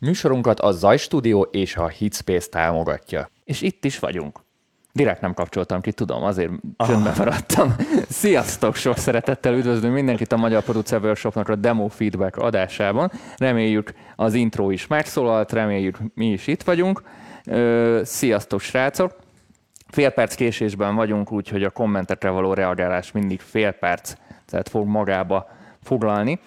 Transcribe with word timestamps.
Műsorunkat 0.00 0.60
a 0.60 0.72
Zaj 0.72 0.96
Studio 0.96 1.40
és 1.40 1.76
a 1.76 1.88
Hitspace 1.88 2.48
támogatja. 2.48 3.30
És 3.44 3.62
itt 3.62 3.84
is 3.84 3.98
vagyunk. 3.98 4.40
Direkt 4.92 5.20
nem 5.20 5.34
kapcsoltam 5.34 5.80
ki, 5.80 5.92
tudom, 5.92 6.22
azért 6.22 6.50
csöndben 6.76 7.14
maradtam. 7.16 7.74
Sziasztok, 8.08 8.74
sok 8.74 8.96
szeretettel 8.96 9.54
üdvözlünk 9.54 9.94
mindenkit 9.94 10.32
a 10.32 10.36
Magyar 10.36 10.62
Producer 10.62 11.02
Workshopnak 11.02 11.48
a 11.48 11.54
demo 11.54 11.88
feedback 11.88 12.36
adásában. 12.36 13.10
Reméljük 13.36 13.92
az 14.16 14.34
intro 14.34 14.70
is 14.70 14.86
megszólalt, 14.86 15.52
reméljük 15.52 15.98
mi 16.14 16.26
is 16.26 16.46
itt 16.46 16.62
vagyunk. 16.62 17.02
Sziasztok, 18.02 18.60
srácok! 18.60 19.16
Fél 19.88 20.10
perc 20.10 20.34
késésben 20.34 20.94
vagyunk, 20.94 21.32
úgyhogy 21.32 21.64
a 21.64 21.70
kommentekre 21.70 22.30
való 22.30 22.52
reagálás 22.52 23.12
mindig 23.12 23.40
fél 23.40 23.70
perc 23.72 24.14
tehát 24.48 24.68
fog 24.68 24.86
magába 24.86 25.50
foglalni. 25.82 26.40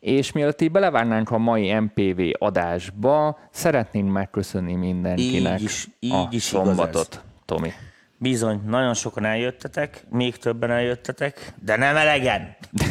És 0.00 0.32
mielőtt 0.32 0.60
így 0.60 0.70
belevágnánk 0.70 1.30
a 1.30 1.38
mai 1.38 1.72
MPV 1.72 2.20
adásba, 2.38 3.38
szeretnénk 3.50 4.12
megköszönni 4.12 4.74
mindenkinek 4.74 5.58
Így 5.60 5.64
is- 5.64 5.88
így 6.00 6.12
a 6.12 6.28
is 6.30 6.42
szombatot. 6.42 7.24
Tomi. 7.44 7.72
Bizony, 8.18 8.60
nagyon 8.66 8.94
sokan 8.94 9.24
eljöttetek, 9.24 10.04
még 10.10 10.36
többen 10.36 10.70
eljöttetek, 10.70 11.52
de 11.62 11.76
nem 11.76 11.96
elegen. 11.96 12.56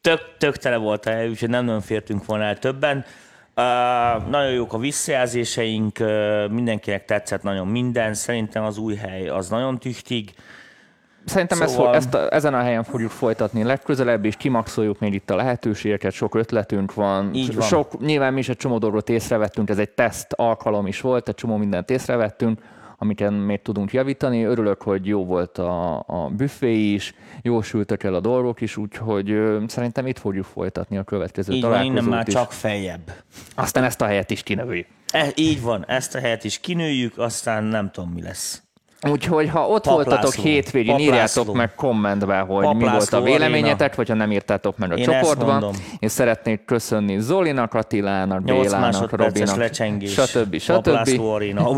tök, 0.00 0.20
tök 0.38 0.56
tele 0.56 0.76
volt 0.76 1.06
a 1.06 1.10
hely, 1.10 1.28
úgyhogy 1.28 1.48
nem 1.48 1.64
nagyon 1.64 1.80
fértünk 1.80 2.24
volna 2.24 2.44
el 2.44 2.58
többen. 2.58 3.04
Uh, 3.56 4.28
nagyon 4.28 4.52
jók 4.52 4.72
a 4.72 4.78
visszajelzéseink, 4.78 5.96
uh, 6.00 6.50
mindenkinek 6.50 7.04
tetszett 7.04 7.42
nagyon 7.42 7.66
minden, 7.66 8.14
szerintem 8.14 8.64
az 8.64 8.78
új 8.78 8.94
hely 8.94 9.28
az 9.28 9.48
nagyon 9.48 9.78
tüchtig. 9.78 10.34
Szerintem 11.26 11.62
ezt, 11.62 11.70
Szóval- 11.72 11.86
fog, 11.86 11.94
ezt 11.94 12.14
a, 12.14 12.32
ezen 12.32 12.54
a 12.54 12.60
helyen 12.62 12.84
fogjuk 12.84 13.10
folytatni 13.10 13.62
legközelebb, 13.62 14.24
és 14.24 14.36
kimaxoljuk 14.36 14.98
még 14.98 15.14
itt 15.14 15.30
a 15.30 15.36
lehetőségeket, 15.36 16.12
sok 16.12 16.34
ötletünk 16.34 16.94
van. 16.94 17.34
Így 17.34 17.54
van. 17.54 17.66
Sok, 17.66 18.00
nyilván 18.00 18.32
mi 18.32 18.38
is 18.38 18.48
egy 18.48 18.56
csomó 18.56 18.78
dolgot 18.78 19.08
észrevettünk, 19.08 19.70
ez 19.70 19.78
egy 19.78 19.90
teszt 19.90 20.32
alkalom 20.32 20.86
is 20.86 21.00
volt, 21.00 21.28
egy 21.28 21.34
csomó 21.34 21.56
mindent 21.56 21.90
észrevettünk, 21.90 22.60
amiken 22.98 23.32
még 23.32 23.62
tudunk 23.62 23.92
javítani. 23.92 24.44
Örülök, 24.44 24.82
hogy 24.82 25.06
jó 25.06 25.24
volt 25.24 25.58
a, 25.58 25.98
a 26.06 26.28
büfé 26.36 26.74
is, 26.92 27.14
jól 27.42 27.62
sültek 27.62 28.02
el 28.02 28.14
a 28.14 28.20
dolgok 28.20 28.60
is, 28.60 28.76
úgyhogy 28.76 29.30
ö, 29.30 29.62
szerintem 29.66 30.06
itt 30.06 30.18
fogjuk 30.18 30.44
folytatni 30.44 30.96
a 30.96 31.02
következő 31.02 31.52
Így 31.52 31.60
van, 31.62 31.70
találkozót 31.70 31.98
innen 31.98 32.16
már 32.16 32.28
is. 32.28 32.34
csak 32.34 32.52
feljebb. 32.52 33.12
Aztán 33.54 33.84
ezt 33.84 34.00
a 34.00 34.06
helyet 34.06 34.30
is 34.30 34.42
kinövüljük. 34.42 34.86
E, 35.12 35.26
így 35.34 35.62
van, 35.62 35.84
ezt 35.88 36.14
a 36.14 36.18
helyet 36.18 36.44
is 36.44 36.58
kinőjük, 36.58 37.18
aztán 37.18 37.64
nem 37.64 37.90
tudom, 37.90 38.10
mi 38.10 38.22
lesz. 38.22 38.62
Úgyhogy 39.02 39.48
ha 39.48 39.68
ott 39.68 39.82
Pap 39.82 39.94
voltatok 39.94 40.24
László. 40.24 40.42
hétvégén, 40.42 40.90
Pap 40.92 41.00
írjátok 41.00 41.36
László. 41.36 41.54
meg 41.54 41.74
kommentbe, 41.74 42.38
hogy 42.38 42.64
Pap 42.64 42.74
mi 42.74 42.84
volt 42.84 43.12
a 43.12 43.20
véleményetek, 43.22 43.94
vagy 43.94 44.08
ha 44.08 44.14
nem 44.14 44.32
írtátok 44.32 44.76
meg 44.78 44.92
a 44.92 44.94
Én 44.94 45.04
csoportban. 45.04 45.74
És 45.98 46.10
szeretnék 46.10 46.64
köszönni 46.64 47.20
Zolinak, 47.20 47.74
Attilának, 47.74 48.42
Bélának, 48.42 49.10
Robinak, 49.10 49.56
lecsengés. 49.56 50.12
stb. 50.12 50.50
Pap 50.50 50.60
stb. 50.60 50.86
László 50.86 51.32
Arena. 51.32 51.68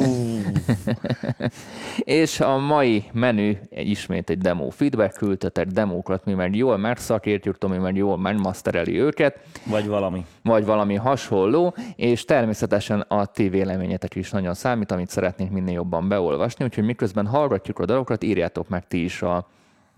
És 1.99 2.41
a 2.41 2.59
mai 2.59 3.05
menü 3.13 3.53
egy 3.71 3.89
ismét 3.89 4.31
egy 4.31 4.39
demo 4.39 4.71
feedback, 4.71 5.17
küldtetek 5.17 5.67
demókat, 5.67 6.25
mi 6.25 6.33
meg 6.33 6.57
jól 6.57 6.77
megszakértjük, 6.77 7.59
Tomi 7.59 7.77
meg 7.77 7.97
jól 7.97 8.19
megmasztereli 8.19 9.01
őket, 9.01 9.39
vagy 9.67 9.87
valami. 9.87 10.25
vagy 10.43 10.65
valami 10.65 10.95
hasonló, 10.95 11.75
és 11.97 12.25
természetesen 12.25 13.01
a 13.01 13.27
ti 13.27 13.49
véleményetek 13.49 14.15
is 14.15 14.31
nagyon 14.31 14.55
számít, 14.55 14.91
amit 14.91 15.09
szeretnénk 15.09 15.51
minél 15.51 15.75
jobban 15.75 16.09
beolvasni, 16.09 16.65
úgyhogy 16.65 16.85
miközben 16.85 17.27
hallgatjuk 17.27 17.79
a 17.79 17.85
dalokat, 17.85 18.25
írjátok 18.25 18.69
meg 18.69 18.87
ti 18.87 19.05
is 19.05 19.23
a 19.23 19.47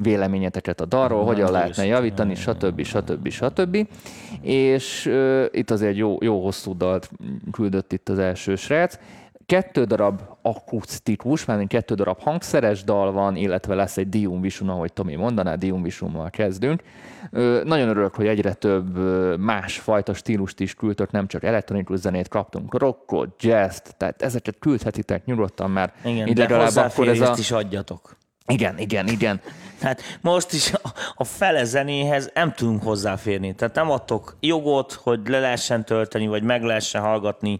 véleményeteket 0.02 0.80
a 0.80 0.84
dalról, 0.84 1.24
hogyan 1.24 1.46
jó 1.46 1.52
lehetne 1.52 1.86
javítani, 1.86 2.34
stb. 2.34 2.82
stb. 2.82 3.28
stb. 3.28 3.86
És 4.40 5.06
uh, 5.06 5.44
itt 5.50 5.70
azért 5.70 5.96
jó, 5.96 6.18
jó 6.20 6.42
hosszú 6.42 6.76
dalt 6.76 7.10
küldött 7.52 7.92
itt 7.92 8.08
az 8.08 8.18
első 8.18 8.54
srác. 8.54 8.98
Kettő 9.50 9.84
darab 9.84 10.20
akusztikus, 10.42 11.44
mármint 11.44 11.68
kettő 11.68 11.94
darab 11.94 12.20
hangszeres 12.20 12.84
dal 12.84 13.12
van, 13.12 13.36
illetve 13.36 13.74
lesz 13.74 13.96
egy 13.96 14.08
Dium 14.08 14.40
Visun, 14.40 14.68
ahogy 14.68 14.92
Tomi 14.92 15.14
mondaná, 15.14 15.54
Dium 15.54 15.82
Visummal 15.82 16.30
kezdünk. 16.30 16.82
Ö, 17.30 17.60
nagyon 17.64 17.88
örülök, 17.88 18.14
hogy 18.14 18.26
egyre 18.26 18.52
több 18.52 18.98
másfajta 19.38 20.14
stílust 20.14 20.60
is 20.60 20.74
küldtök, 20.74 21.10
nem 21.10 21.26
csak 21.26 21.44
elektronikus 21.44 21.98
zenét 21.98 22.28
kaptunk, 22.28 22.78
rockot, 22.78 23.42
jazz 23.42 23.78
tehát 23.96 24.22
ezeket 24.22 24.56
küldhetitek 24.58 25.24
nyugodtan, 25.24 25.70
mert 25.70 26.04
Igen, 26.04 26.26
így 26.26 26.38
legalább 26.38 26.76
akkor 26.76 27.08
ez 27.08 27.20
a... 27.20 27.34
is 27.38 27.50
adjatok. 27.50 28.16
Igen, 28.46 28.78
igen, 28.78 29.08
igen. 29.08 29.40
Hát 29.82 30.00
most 30.20 30.52
is 30.52 30.72
a- 30.72 30.92
a 31.14 31.24
fele 31.24 31.64
zenéhez 31.64 32.30
nem 32.34 32.52
tudunk 32.52 32.82
hozzáférni. 32.82 33.54
Tehát 33.54 33.74
nem 33.74 33.90
adtok 33.90 34.36
jogot, 34.40 34.92
hogy 34.92 35.20
le 35.28 35.40
lehessen 35.40 35.84
tölteni, 35.84 36.26
vagy 36.26 36.42
meg 36.42 36.62
lehessen 36.62 37.02
hallgatni. 37.02 37.58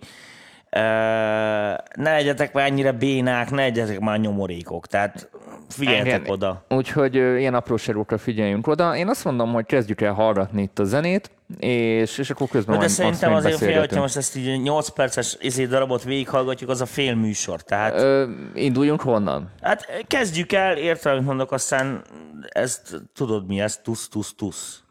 Ne 0.70 2.12
legyetek 2.12 2.52
már 2.52 2.66
ennyire 2.66 2.92
bénák, 2.92 3.50
ne 3.50 3.62
legyetek 3.62 4.00
már 4.00 4.18
nyomorékok. 4.18 4.86
Tehát 4.86 5.30
figyeljetek 5.68 6.20
Igen. 6.20 6.32
oda. 6.32 6.64
Úgyhogy 6.68 7.14
ilyen 7.14 7.54
apróságokra 7.54 8.18
figyeljünk 8.18 8.66
oda. 8.66 8.96
Én 8.96 9.08
azt 9.08 9.24
mondom, 9.24 9.52
hogy 9.52 9.66
kezdjük 9.66 10.00
el 10.00 10.12
hallgatni 10.12 10.62
itt 10.62 10.78
a 10.78 10.84
zenét, 10.84 11.30
és, 11.58 12.18
és 12.18 12.30
akkor 12.30 12.48
közben 12.48 12.72
De 12.72 12.78
majd 12.78 12.90
szerintem 12.90 13.34
azért 13.34 13.58
fél, 13.58 13.78
hogyha 13.78 14.00
most 14.00 14.16
ezt 14.16 14.36
így 14.36 14.62
8 14.62 14.88
perces 14.88 15.36
izé 15.40 15.66
darabot 15.66 16.02
végighallgatjuk, 16.02 16.70
az 16.70 16.80
a 16.80 16.86
fél 16.86 17.14
műsor. 17.14 17.62
Tehát 17.62 17.94
Ö, 18.00 18.30
induljunk 18.54 19.00
honnan? 19.00 19.50
Hát 19.62 20.04
kezdjük 20.06 20.52
el, 20.52 20.76
értem, 20.76 21.12
amit 21.12 21.24
mondok, 21.26 21.52
aztán 21.52 22.02
ezt 22.48 23.02
tudod 23.14 23.46
mi 23.46 23.60
ez, 23.60 23.76
tusz, 23.76 24.08
tusz, 24.08 24.34
tusz. 24.36 24.82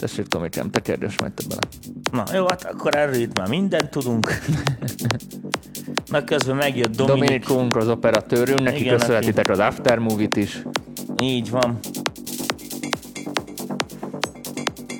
Tessék, 0.00 0.26
Tomikám, 0.26 0.70
te 0.70 0.80
kérdés 0.80 1.18
majd 1.18 1.32
te 1.32 1.42
bele. 1.48 1.60
Na 2.12 2.36
jó, 2.36 2.46
hát 2.48 2.64
akkor 2.64 2.96
erről 2.96 3.14
itt 3.14 3.38
már 3.38 3.48
mindent 3.48 3.90
tudunk. 3.90 4.28
Na 6.10 6.24
közben 6.24 6.56
megjött 6.56 6.96
Dominik. 6.96 7.24
Dominikunk, 7.24 7.76
az 7.76 7.88
operatőrünk, 7.88 8.60
neki 8.60 8.80
Igen, 8.80 8.98
köszönhetitek 8.98 9.48
az 9.48 9.58
aftermovie-t 9.58 10.36
is. 10.36 10.62
Így 11.22 11.50
van. 11.50 11.78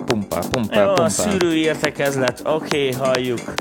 Pumpá, 0.04 0.40
pumpá, 0.50 0.82
Jó, 0.82 0.88
a 0.88 0.92
pumpá. 0.92 1.08
szűrői 1.08 1.60
értekezlet, 1.60 2.42
oké, 2.44 2.88
okay, 2.88 2.92
halljuk. 2.92 3.54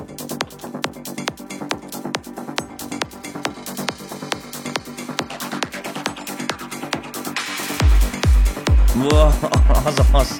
Azaz, 9.01 10.37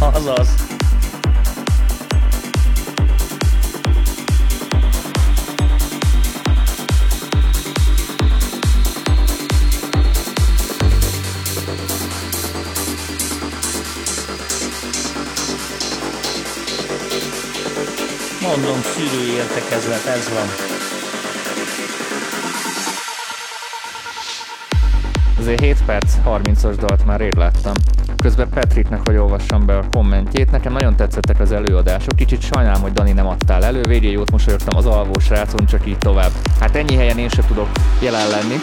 azaz. 0.14 0.48
Mondom, 18.40 18.80
szűrői 18.82 19.30
értekezlet, 19.30 20.06
ez 20.06 20.28
van. 20.28 20.46
Azért 25.38 25.60
7 25.60 25.84
perc, 25.84 26.12
30-as 26.24 26.74
dalt 26.78 27.04
már 27.04 27.20
rég 27.20 27.34
láttam. 27.34 27.74
Közben 28.22 28.48
Patricknek, 28.48 29.00
hogy 29.04 29.16
olvassam 29.16 29.66
be 29.66 29.76
a 29.76 29.84
kommentjét. 29.90 30.50
Nekem 30.50 30.72
nagyon 30.72 30.96
tetszettek 30.96 31.40
az 31.40 31.52
előadások. 31.52 32.16
Kicsit 32.16 32.40
sajnálom, 32.40 32.82
hogy 32.82 32.92
Dani 32.92 33.12
nem 33.12 33.26
adtál 33.26 33.64
elő. 33.64 33.80
Végén 33.82 34.10
jót 34.10 34.30
mosolyogtam 34.30 34.76
az 34.76 34.86
alvó 34.86 35.12
srácon, 35.18 35.66
csak 35.66 35.86
így 35.86 35.98
tovább. 35.98 36.30
Hát 36.60 36.76
ennyi 36.76 36.94
helyen 36.94 37.18
én 37.18 37.28
sem 37.28 37.46
tudok 37.46 37.68
jelen 38.00 38.28
lenni. 38.28 38.58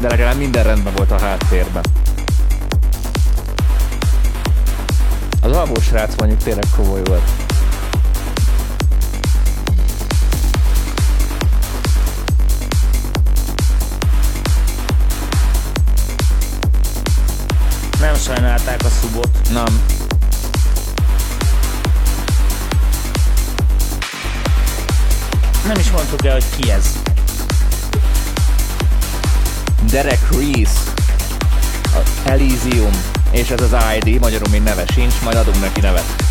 De 0.00 0.08
legalább 0.08 0.38
minden 0.38 0.64
rendben 0.64 0.92
volt 0.96 1.10
a 1.10 1.18
háttérben. 1.18 1.82
Az 5.42 5.56
alvó 5.56 5.74
srác 5.74 6.14
mondjuk 6.16 6.42
tényleg 6.42 6.64
komoly 6.76 7.00
volt. 7.04 7.47
Sajnálták 18.68 18.84
a 18.84 19.00
szubot. 19.00 19.48
Nem. 19.52 19.80
Nem 25.66 25.78
is 25.78 25.90
mondtuk 25.90 26.24
el, 26.24 26.32
hogy 26.32 26.44
ki 26.56 26.70
ez. 26.70 26.86
Derek 29.90 30.28
Reese, 30.30 30.78
a 31.84 32.28
Elysium, 32.30 32.92
és 33.30 33.50
ez 33.50 33.60
az 33.60 33.76
ID, 34.00 34.20
magyarul 34.20 34.48
még 34.50 34.62
neve 34.62 34.84
sincs, 34.92 35.14
majd 35.22 35.36
adunk 35.36 35.60
neki 35.60 35.80
nevet. 35.80 36.27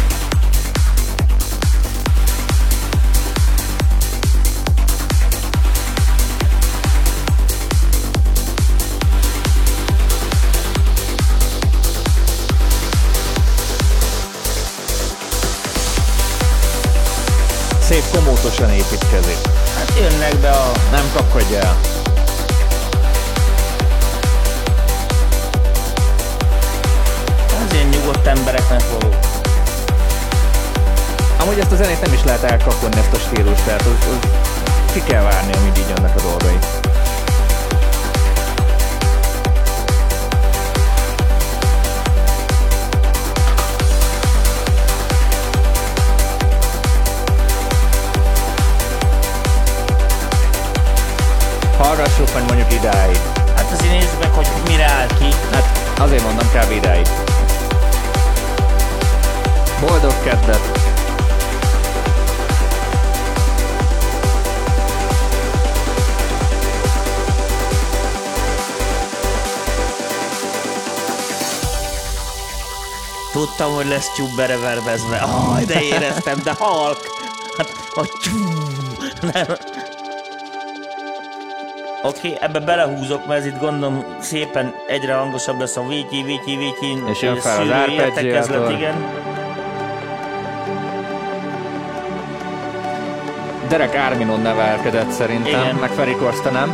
Szép 17.97 18.09
komótosan 18.11 18.69
építkezik. 18.69 19.37
Hát 19.75 19.93
jönnek 19.99 20.35
be 20.35 20.49
a... 20.49 20.71
Nem 20.91 21.11
kapkodj 21.13 21.55
el. 21.55 21.77
Az 27.65 27.73
ilyen 27.73 27.87
nyugodt 27.87 28.27
embereknek 28.27 28.81
való. 28.91 29.13
Amúgy 31.39 31.59
ezt 31.59 31.71
a 31.71 31.75
zenét 31.75 32.01
nem 32.01 32.13
is 32.13 32.23
lehet 32.23 32.43
elkapkodni 32.43 32.99
ezt 32.99 33.13
a 33.13 33.17
stílust, 33.17 33.63
tehát 33.63 33.81
az, 33.81 34.07
az 34.09 34.29
ki 34.93 35.03
kell 35.03 35.21
várni, 35.21 35.53
amíg 35.53 35.77
így 35.77 35.93
jönnek 35.95 36.15
a 36.15 36.21
dolgai. 36.21 36.86
Meg 52.17 52.45
mondjuk 52.45 52.73
idáig. 52.73 53.19
Hát 53.55 53.71
azért 53.71 53.91
nézzük 53.91 54.19
meg, 54.19 54.31
hogy 54.33 54.47
mire 54.67 54.85
áll 54.85 55.07
ki. 55.07 55.35
Hát 55.51 55.99
azért 55.99 56.23
mondom 56.23 56.47
kb. 56.47 56.71
idáig. 56.71 57.07
Boldog 59.79 60.23
kedvet! 60.23 60.95
Tudtam, 73.31 73.73
hogy 73.73 73.87
lesz 73.87 74.11
tyúb 74.15 74.35
bereverbezve. 74.35 75.17
Ah, 75.17 75.61
de 75.61 75.81
éreztem, 75.81 76.39
de 76.43 76.53
halk! 76.59 76.97
Hát, 77.57 77.69
a 77.95 78.07
Nem. 79.33 79.66
Oké, 82.07 82.27
okay, 82.27 82.37
ebbe 82.41 82.59
belehúzok, 82.59 83.27
mert 83.27 83.39
ez 83.39 83.45
itt 83.45 83.59
gondolom 83.59 84.05
szépen 84.19 84.73
egyre 84.87 85.13
hangosabb 85.13 85.59
lesz 85.59 85.77
a 85.77 85.87
vítyi, 85.87 86.23
vítyi, 86.23 86.57
vítyi. 86.57 87.03
És 87.09 87.21
jön 87.21 87.35
fel 87.35 87.61
az 87.61 87.69
arpeggiától. 87.69 88.71
igen. 88.71 88.95
Derek 93.69 93.93
Arminon 93.93 94.41
nevelkedett 94.41 95.11
szerintem, 95.11 95.61
Igen. 95.61 95.75
meg 95.75 95.89
Ferry 95.89 96.15
Korsta 96.15 96.49
nem. 96.49 96.73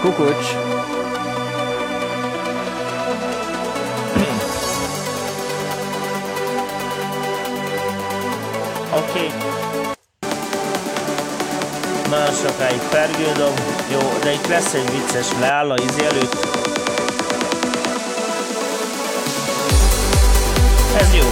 Kukucs. 0.00 0.69
Sokáig 12.60 12.80
pergődöm. 12.90 13.54
Jó, 13.90 13.98
de 14.22 14.32
itt 14.32 14.46
lesz 14.46 14.74
egy 14.74 14.90
vicces 14.90 15.26
leáll 15.40 15.70
a 15.70 15.74
izé 15.74 16.04
előtt. 16.04 16.34
Ez 20.96 21.14
jó. 21.14 21.26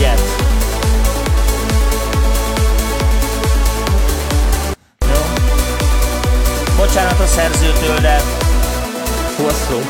Jet. 0.00 0.20
Jó. 4.98 5.20
Bocsánat 6.76 7.20
a 7.20 7.26
szerzőtől, 7.26 7.98
de 7.98 8.22
Hosszú. 9.36 9.80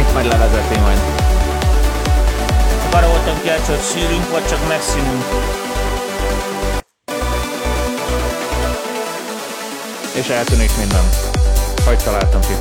Itt 0.00 0.12
majd 0.12 0.26
levezeti 0.26 0.78
majd. 0.78 0.98
arra 2.90 3.08
voltam 3.08 3.40
kíváncsi, 3.42 3.70
hogy 3.70 3.84
sűrünk, 3.92 4.30
vagy 4.30 4.46
csak 4.46 4.68
megszűnünk. 4.68 5.69
És 10.20 10.28
eltűnik 10.28 10.70
minden. 10.78 11.04
Hogy 11.84 11.98
találtam 11.98 12.40
ki? 12.40 12.52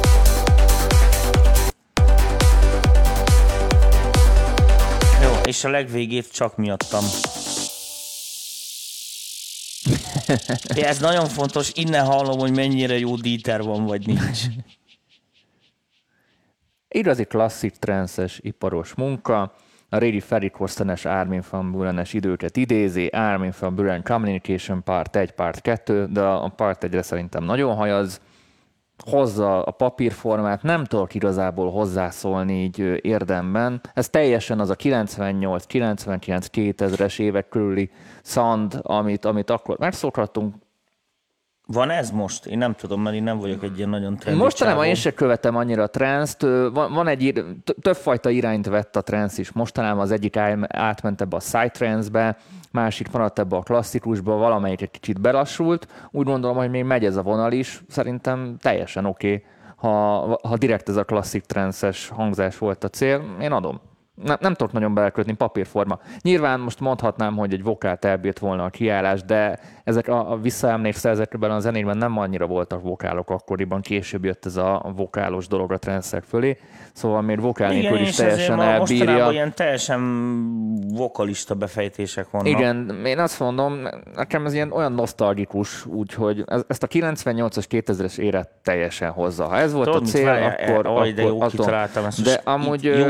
Jó, 5.23 5.41
és 5.45 5.63
a 5.63 5.69
legvégét 5.69 6.31
csak 6.31 6.57
miattam. 6.57 7.03
Ja, 10.75 10.85
ez 10.91 10.99
nagyon 10.99 11.25
fontos, 11.25 11.71
innen 11.73 12.05
hallom, 12.05 12.39
hogy 12.39 12.55
mennyire 12.55 12.97
jó 12.97 13.15
díter 13.15 13.61
van, 13.61 13.85
vagy 13.85 14.07
nincs. 14.07 14.39
Igazi 16.87 17.23
klasszik 17.23 17.75
trances 17.75 18.39
iparos 18.41 18.93
munka. 18.93 19.55
A 19.91 19.97
régi 19.97 20.19
Ferry 20.19 20.49
Corstenes 20.49 21.05
Armin 21.05 21.43
van 21.49 21.71
Burenes 21.71 22.13
időket 22.13 22.57
idézi, 22.57 23.05
Armin 23.05 23.53
van 23.59 23.75
Buren 23.75 24.03
Communication 24.03 24.83
Part 24.83 25.15
1, 25.15 25.31
Part 25.31 25.61
2, 25.61 26.07
de 26.11 26.21
a 26.21 26.49
Part 26.55 26.85
1-re 26.87 27.01
szerintem 27.01 27.43
nagyon 27.43 27.75
hajaz. 27.75 28.21
Hozza 29.05 29.63
a 29.63 29.71
papírformát, 29.71 30.63
nem 30.63 30.83
tudok 30.83 31.15
igazából 31.15 31.71
hozzászólni 31.71 32.63
így 32.63 32.99
érdemben. 33.01 33.81
Ez 33.93 34.09
teljesen 34.09 34.59
az 34.59 34.69
a 34.69 34.75
98, 34.75 35.65
99, 35.65 36.47
2000-es 36.53 37.19
évek 37.19 37.49
körüli 37.49 37.89
sound, 38.23 38.79
amit, 38.81 39.25
amit 39.25 39.49
akkor 39.49 39.77
megszokhattunk, 39.77 40.55
Van 41.71 41.89
ez 41.89 42.11
most? 42.11 42.45
Én 42.45 42.57
nem 42.57 42.73
tudom, 42.73 43.01
mert 43.01 43.15
én 43.15 43.23
nem 43.23 43.39
vagyok 43.39 43.63
egy 43.63 43.77
ilyen 43.77 43.89
nagyon 43.89 44.17
trendi 44.17 44.39
Mostanában 44.39 44.85
én 44.85 44.95
se 44.95 45.13
követem 45.13 45.55
annyira 45.55 45.83
a 45.83 45.87
trance 45.87 46.47
van, 46.69 46.93
van 46.93 47.07
egy, 47.07 47.45
többfajta 47.81 48.29
irányt 48.29 48.67
vett 48.67 48.95
a 48.95 49.01
trance 49.01 49.41
is. 49.41 49.51
Mostanában 49.51 50.01
az 50.01 50.11
egyik 50.11 50.37
átment 50.67 51.21
ebbe 51.21 51.35
a 51.35 51.39
psytrance-be, 51.39 52.37
másik 52.71 53.11
maradt 53.11 53.39
ebbe 53.39 53.55
a 53.55 53.61
klasszikusba, 53.61 54.35
valamelyik 54.35 54.81
egy 54.81 54.91
kicsit 54.91 55.21
belassult. 55.21 55.87
Úgy 56.11 56.25
gondolom, 56.25 56.57
hogy 56.57 56.69
még 56.69 56.83
megy 56.83 57.05
ez 57.05 57.15
a 57.15 57.21
vonal 57.21 57.51
is, 57.51 57.81
szerintem 57.87 58.55
teljesen 58.61 59.05
oké, 59.05 59.27
okay, 59.27 59.45
ha, 59.75 60.19
ha 60.43 60.57
direkt 60.57 60.89
ez 60.89 60.95
a 60.95 61.03
klasszik 61.03 61.43
trances 61.43 62.07
hangzás 62.07 62.57
volt 62.57 62.83
a 62.83 62.89
cél, 62.89 63.35
én 63.41 63.51
adom. 63.51 63.81
Nem, 64.23 64.37
nem 64.39 64.53
tudok 64.53 64.73
nagyon 64.73 64.93
belekötni, 64.93 65.33
papírforma. 65.33 65.99
Nyilván 66.21 66.59
most 66.59 66.79
mondhatnám, 66.79 67.37
hogy 67.37 67.53
egy 67.53 67.63
vokált 67.63 68.05
elbírt 68.05 68.39
volna 68.39 68.63
a 68.63 68.69
kiállás, 68.69 69.23
de 69.23 69.59
ezek 69.83 70.07
a, 70.07 70.31
a 70.31 70.37
visszaemlékszel, 70.37 71.11
ezekben 71.11 71.51
a 71.51 71.59
zenében 71.59 71.97
nem 71.97 72.17
annyira 72.17 72.47
voltak 72.47 72.81
vokálok 72.81 73.29
akkoriban, 73.29 73.81
később 73.81 74.25
jött 74.25 74.45
ez 74.45 74.55
a 74.55 74.91
vokálos 74.95 75.47
dolog 75.47 75.71
a 75.71 75.77
transzek 75.77 76.23
fölé, 76.23 76.57
szóval 76.93 77.21
még 77.21 77.39
vokál 77.39 77.71
nélkül 77.71 77.99
is 77.99 78.15
teljesen 78.15 78.61
elbírja. 78.61 79.31
ilyen 79.31 79.53
teljesen 79.55 80.01
vokalista 80.93 81.53
befejtések 81.55 82.29
vannak. 82.31 82.47
Igen, 82.47 83.01
én 83.05 83.19
azt 83.19 83.39
mondom, 83.39 83.87
nekem 84.15 84.45
ez 84.45 84.53
ilyen 84.53 84.71
olyan 84.71 84.91
nosztalgikus, 84.91 85.85
úgyhogy 85.85 86.43
ez, 86.47 86.63
ezt 86.67 86.83
a 86.83 86.87
98-as, 86.87 87.65
2000-es 87.69 88.17
éret 88.17 88.49
teljesen 88.63 89.11
hozza. 89.11 89.45
Ha 89.45 89.57
ez 89.57 89.73
volt 89.73 89.85
Tudod, 89.85 90.01
a 90.01 90.05
cél, 90.05 90.25
várjál? 90.25 90.57
akkor, 90.59 90.87
Aj, 90.87 91.11
de 91.11 91.21
jó 91.21 91.41
akkor. 91.41 91.87
De 92.23 92.41
amúgy 92.43 92.83
jó, 92.83 93.05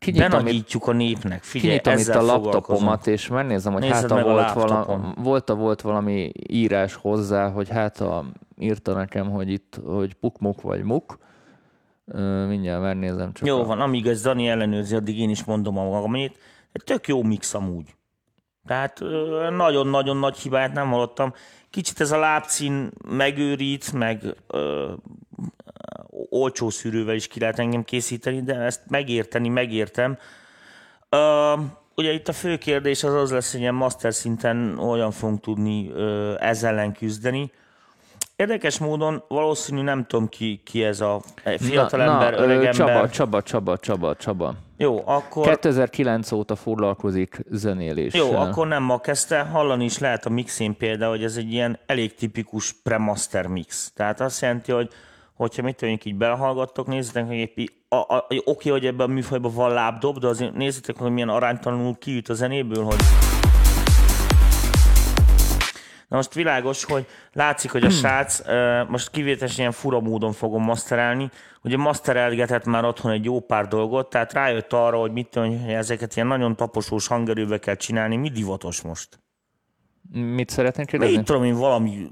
kinyitom 0.00 0.30
Benagyítjuk 0.30 0.86
a 0.86 0.92
népnek. 0.92 1.42
Figyelj, 1.42 1.78
kinyitom 1.78 2.14
itt 2.14 2.20
a 2.20 2.22
laptopomat, 2.22 3.06
és 3.06 3.28
megnézem, 3.28 3.72
hogy 3.72 3.88
hát 3.88 4.08
volt, 4.08 4.52
vala, 4.52 5.14
volt, 5.16 5.48
volt 5.48 5.80
valami 5.80 6.32
írás 6.48 6.94
hozzá, 6.94 7.50
hogy 7.50 7.68
hát 7.68 8.00
a, 8.00 8.24
írta 8.58 8.94
nekem, 8.94 9.30
hogy 9.30 9.50
itt, 9.50 9.80
hogy 9.84 10.14
pukmuk 10.14 10.60
vagy 10.60 10.82
muk. 10.82 11.18
Mindjárt 12.48 12.82
megnézem 12.82 13.32
csak. 13.32 13.46
Jó 13.46 13.60
a, 13.60 13.64
van, 13.64 13.80
amíg 13.80 14.06
ez 14.06 14.22
Dani 14.22 14.48
ellenőrzi, 14.48 14.94
addig 14.94 15.18
én 15.18 15.30
is 15.30 15.44
mondom 15.44 15.78
a 15.78 15.84
magamét. 15.84 16.38
Tök 16.84 17.08
jó 17.08 17.22
mix 17.22 17.54
amúgy. 17.54 17.94
Tehát 18.66 19.00
nagyon-nagyon 19.50 20.16
nagy 20.16 20.36
hibát 20.36 20.72
nem 20.72 20.88
hallottam. 20.88 21.32
Kicsit 21.70 22.00
ez 22.00 22.10
a 22.10 22.18
lábcín 22.18 22.90
megőrít, 23.08 23.92
meg 23.92 24.22
ö, 24.46 24.92
olcsó 26.30 26.70
szűrővel 26.70 27.14
is 27.14 27.26
ki 27.26 27.40
lehet 27.40 27.58
engem 27.58 27.84
készíteni, 27.84 28.42
de 28.42 28.54
ezt 28.54 28.80
megérteni, 28.88 29.48
megértem. 29.48 30.18
Ö, 31.08 31.52
ugye 31.94 32.12
itt 32.12 32.28
a 32.28 32.32
fő 32.32 32.56
kérdés 32.56 33.04
az 33.04 33.14
az 33.14 33.30
lesz, 33.30 33.52
hogy 33.52 33.60
ilyen 33.60 33.74
master 33.74 34.14
szinten 34.14 34.78
olyan 34.78 35.10
fogunk 35.10 35.40
tudni 35.40 35.90
ö, 35.90 36.34
ezzel 36.38 36.70
ellen 36.70 36.92
küzdeni. 36.92 37.52
Érdekes 38.36 38.78
módon 38.78 39.24
valószínű 39.28 39.82
nem 39.82 40.06
tudom 40.06 40.28
ki, 40.28 40.60
ki 40.64 40.84
ez 40.84 41.00
a 41.00 41.20
fiatalember, 41.58 42.32
ö, 42.32 42.36
öregember. 42.36 42.72
Csaba, 42.74 43.08
Csaba, 43.08 43.42
Csaba, 43.42 43.78
Csaba, 43.78 44.16
Csaba. 44.16 44.54
Jó, 44.76 45.02
akkor, 45.04 45.48
2009 45.48 46.32
óta 46.32 46.56
foglalkozik 46.56 47.44
zenéléssel. 47.50 48.20
jó, 48.20 48.34
akkor 48.34 48.66
nem 48.66 48.82
ma 48.82 49.00
kezdte, 49.00 49.40
hallani 49.40 49.84
is 49.84 49.98
lehet 49.98 50.26
a 50.26 50.28
mixén 50.28 50.76
például, 50.76 51.10
hogy 51.10 51.24
ez 51.24 51.36
egy 51.36 51.52
ilyen 51.52 51.78
elég 51.86 52.14
tipikus 52.14 52.72
pre-master 52.72 53.46
mix. 53.46 53.92
Tehát 53.94 54.20
azt 54.20 54.40
jelenti, 54.40 54.72
hogy 54.72 54.90
hogyha 55.40 55.62
mit 55.62 55.76
tudjuk 55.76 56.04
így 56.04 56.16
belehallgattok, 56.16 56.86
nézzétek, 56.86 57.26
hogy 57.26 57.36
épp 57.36 57.58
í- 57.58 57.72
a, 57.88 57.96
a, 57.96 58.26
oké, 58.44 58.70
hogy 58.70 58.86
ebben 58.86 59.10
a 59.10 59.12
műfajban 59.12 59.54
van 59.54 59.72
lábdob, 59.72 60.18
de 60.18 60.26
azért 60.26 60.54
nézzétek, 60.54 60.96
hogy 60.96 61.10
milyen 61.10 61.28
aránytalanul 61.28 61.96
kiüt 61.98 62.28
a 62.28 62.34
zenéből, 62.34 62.84
hogy 62.84 62.98
Na 66.08 66.16
most 66.16 66.34
világos, 66.34 66.84
hogy 66.84 67.06
látszik, 67.32 67.70
hogy 67.70 67.84
a 67.84 67.90
srác, 67.90 68.42
most 68.88 69.10
kivételesen 69.10 69.58
ilyen 69.58 69.72
fura 69.72 70.00
módon 70.00 70.32
fogom 70.32 70.62
masterelni, 70.62 71.30
ugye 71.62 71.76
masterelgetett 71.76 72.64
már 72.64 72.84
otthon 72.84 73.12
egy 73.12 73.24
jó 73.24 73.40
pár 73.40 73.68
dolgot, 73.68 74.10
tehát 74.10 74.32
rájött 74.32 74.72
arra, 74.72 74.98
hogy 74.98 75.12
mit 75.12 75.28
tudom, 75.28 75.60
hogy 75.60 75.72
ezeket 75.72 76.16
ilyen 76.16 76.28
nagyon 76.28 76.56
taposós 76.56 77.06
hangerőbe 77.06 77.58
kell 77.58 77.74
csinálni, 77.74 78.16
mi 78.16 78.28
divatos 78.28 78.82
most? 78.82 79.20
Mit 80.12 80.50
szeretnél 80.50 80.84
Mit 80.90 81.00
kérdezni? 81.00 81.22
tudom 81.22 81.44
én, 81.44 81.54
valami, 81.54 82.06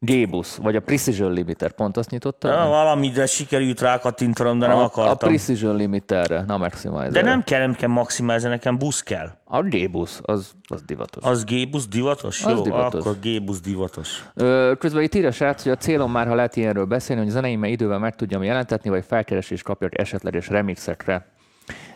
G-busz, 0.00 0.56
vagy 0.56 0.76
a 0.76 0.80
Precision 0.80 1.32
Limiter, 1.32 1.72
pont 1.72 1.96
azt 1.96 2.10
nyitottad? 2.10 2.50
ah, 2.50 2.68
valamire 2.68 3.26
sikerült 3.26 3.80
rákattintanom, 3.80 4.58
de 4.58 4.66
nem 4.66 4.76
a, 4.76 4.80
a 4.80 4.84
akartam. 4.84 5.28
Precision 5.28 5.76
Limiterre, 5.76 6.44
na 6.46 6.56
Maximizer. 6.56 7.10
De 7.10 7.22
nem 7.22 7.42
kell, 7.42 7.60
nem 7.60 7.74
kell 7.74 7.88
maximálni, 7.88 8.48
nekem 8.48 8.78
busz 8.78 9.02
kell. 9.02 9.30
A 9.44 9.62
G-busz, 9.62 10.20
az, 10.22 10.52
az 10.68 10.82
divatos. 10.82 11.24
Az 11.24 11.44
G-busz 11.44 11.86
divatos? 11.88 12.44
Az 12.44 12.56
Jó, 12.56 12.62
divatos. 12.62 13.00
akkor 13.00 13.16
G-busz 13.22 13.60
divatos. 13.60 14.24
Ö, 14.34 14.72
közben 14.78 15.02
itt 15.02 15.14
írja 15.14 15.28
a 15.28 15.32
srác, 15.32 15.62
hogy 15.62 15.72
a 15.72 15.76
célom 15.76 16.10
már, 16.10 16.26
ha 16.26 16.34
lehet 16.34 16.56
ilyenről 16.56 16.84
beszélni, 16.84 17.20
hogy 17.22 17.30
a 17.30 17.34
zeneimmel 17.34 17.70
idővel 17.70 17.98
meg 17.98 18.14
tudjam 18.16 18.42
jelentetni, 18.42 18.90
vagy 18.90 19.04
felkeresést 19.06 19.62
kapjak 19.64 19.98
esetleges 19.98 20.48
remixekre. 20.48 21.26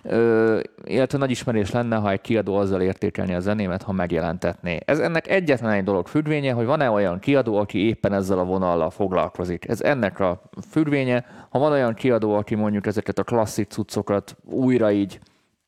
Ö, 0.02 0.61
illetve 0.85 1.19
nagy 1.19 1.31
ismerés 1.31 1.71
lenne, 1.71 1.97
ha 1.97 2.11
egy 2.11 2.21
kiadó 2.21 2.57
azzal 2.57 2.81
értékelni 2.81 3.35
a 3.35 3.41
zenémet, 3.41 3.83
ha 3.83 3.93
megjelentetné. 3.93 4.79
Ez 4.85 4.99
ennek 4.99 5.29
egyetlen 5.29 5.71
egy 5.73 5.85
dolog 5.85 6.07
függvénye, 6.07 6.52
hogy 6.52 6.67
van-e 6.67 6.91
olyan 6.91 7.19
kiadó, 7.19 7.57
aki 7.57 7.87
éppen 7.87 8.12
ezzel 8.12 8.38
a 8.38 8.45
vonallal 8.45 8.91
foglalkozik. 8.91 9.69
Ez 9.69 9.81
ennek 9.81 10.21
a 10.21 10.43
függvénye. 10.71 11.25
Ha 11.50 11.59
van 11.59 11.73
olyan 11.73 11.95
kiadó, 11.95 12.35
aki 12.35 12.55
mondjuk 12.55 12.87
ezeket 12.87 13.19
a 13.19 13.23
klasszik 13.25 13.71
cuccokat 13.71 14.37
újra 14.45 14.91
így 14.91 15.19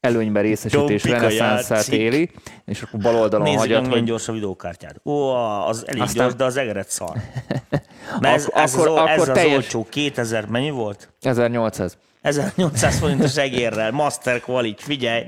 előnyben 0.01 0.43
részesítés 0.43 1.05
reneszánszát 1.05 1.89
éli, 1.89 2.31
és 2.65 2.83
akkor 2.83 3.01
bal 3.01 3.15
oldalon 3.17 3.45
Nézzük 3.47 3.61
hagyat, 3.61 3.81
milyen 3.81 3.99
hogy 3.99 4.05
gyors 4.05 4.29
a 4.29 4.33
videókártyád. 4.33 4.97
Ó, 5.05 5.29
az 5.67 5.85
elég 5.87 6.03
Aztán- 6.03 6.25
gyors, 6.25 6.35
de 6.37 6.45
az 6.45 6.57
egeret 6.57 6.89
szar. 6.91 7.13
Mert 8.21 8.35
ez, 8.35 8.47
Ak- 8.47 8.57
ez, 8.57 8.75
akkor- 8.75 8.89
az, 8.89 9.09
ez 9.09 9.17
akkor 9.17 9.29
az 9.29 9.37
teljes- 9.37 9.55
olcsó 9.57 9.87
2000, 9.91 10.47
mennyi 10.49 10.71
volt? 10.71 11.13
1800. 11.21 11.99
1800 12.25 12.99
forintos 12.99 13.37
egérrel, 13.37 13.91
Master 13.91 14.41
Quality, 14.41 14.83
figyelj. 14.83 15.23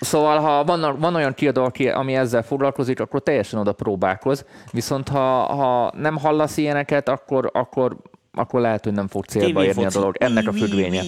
Szóval, 0.00 0.38
ha 0.38 0.64
van, 0.64 0.98
van 1.00 1.14
olyan 1.14 1.34
kiadó, 1.34 1.64
aki, 1.64 1.88
ami 1.88 2.14
ezzel 2.14 2.42
foglalkozik, 2.42 3.00
akkor 3.00 3.22
teljesen 3.22 3.58
oda 3.60 3.72
próbálkoz. 3.72 4.44
Viszont 4.70 5.08
ha, 5.08 5.54
ha 5.54 5.92
nem 5.96 6.16
hallasz 6.16 6.56
ilyeneket, 6.56 7.08
akkor, 7.08 7.50
akkor, 7.52 7.96
akkor 8.32 8.60
lehet, 8.60 8.84
hogy 8.84 8.92
nem 8.92 9.08
fog 9.08 9.24
célba 9.24 9.64
érni 9.64 9.84
a 9.84 9.88
TV-foci. 9.88 9.98
dolog. 9.98 10.16
Ennek 10.18 10.48
a 10.48 10.52
függvénye. 10.52 11.02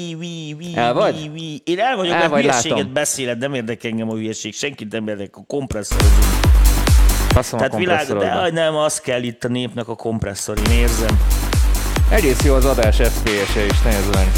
El 0.74 0.94
vagy? 0.94 1.30
Én 1.64 1.78
el 1.80 1.96
vagyok, 1.96 2.14
El 2.14 2.28
vagy, 2.28 2.40
hülyeséget 2.40 2.76
látom. 2.78 2.92
beszéled, 2.92 3.38
nem 3.38 3.54
érdekel 3.54 3.90
engem 3.90 4.10
a 4.10 4.14
hülyeség, 4.14 4.54
senkit 4.54 4.92
nem 4.92 5.08
érdekel, 5.08 5.42
a 5.42 5.46
kompresszor. 5.46 6.00
Faszom 7.28 7.58
a 7.58 7.62
Tehát 7.62 7.78
világ, 7.78 8.06
de 8.06 8.50
nem, 8.50 8.74
az 8.76 9.00
kell 9.00 9.22
itt 9.22 9.44
a 9.44 9.48
népnek 9.48 9.88
a 9.88 9.94
kompresszor, 9.94 10.58
én 10.70 10.78
érzem. 10.78 11.18
Egész 12.10 12.42
jó 12.44 12.54
az 12.54 12.64
adás 12.64 12.96
FPS-e 12.96 13.64
is, 13.64 13.80
nézd 13.84 14.14
meg. 14.14 14.32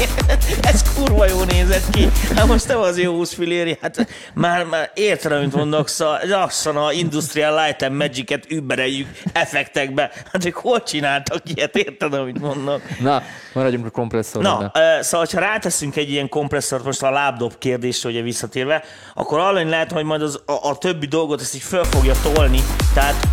Ez 0.72 0.94
kurva 0.94 1.26
jó 1.26 1.42
nézett 1.44 1.90
ki. 1.90 2.08
Hát 2.34 2.46
most 2.46 2.68
nem 2.68 2.78
az 2.78 2.98
jó 2.98 3.14
20 3.14 3.34
filléri, 3.34 3.78
hát 3.80 4.06
már, 4.34 4.64
már 4.64 4.90
érted, 4.94 5.32
amit 5.32 5.54
mondok, 5.54 5.88
szóval 5.88 6.18
lassan 6.28 6.76
a 6.76 6.92
Industrial 6.92 7.64
Light 7.64 7.82
and 7.82 7.96
Magic-et 7.96 8.50
übereljük 8.50 9.08
effektekbe. 9.32 10.10
Hát 10.32 10.44
ők 10.44 10.54
hol 10.54 10.82
csináltak 10.82 11.42
ilyet, 11.44 11.76
érted, 11.76 12.14
amit 12.14 12.40
mondok? 12.40 12.80
Na, 13.00 13.22
maradjunk 13.52 13.86
a 13.86 13.90
kompresszornál. 13.90 14.70
Na, 14.74 14.80
ö, 14.80 15.02
szóval, 15.02 15.26
ha 15.32 15.38
ráteszünk 15.38 15.96
egy 15.96 16.10
ilyen 16.10 16.28
kompresszort 16.28 16.84
most 16.84 17.02
a 17.02 17.10
lábdob 17.10 17.58
kérdésre, 17.58 18.08
ugye 18.08 18.22
visszatérve, 18.22 18.82
akkor 19.14 19.38
arra 19.38 19.68
lehet, 19.68 19.92
hogy 19.92 20.04
majd 20.04 20.22
az, 20.22 20.40
a, 20.46 20.68
a 20.68 20.78
többi 20.78 21.06
dolgot 21.06 21.40
ezt 21.40 21.54
így 21.54 21.62
föl 21.62 21.84
fogja 21.84 22.14
tolni, 22.22 22.60
tehát 22.94 23.26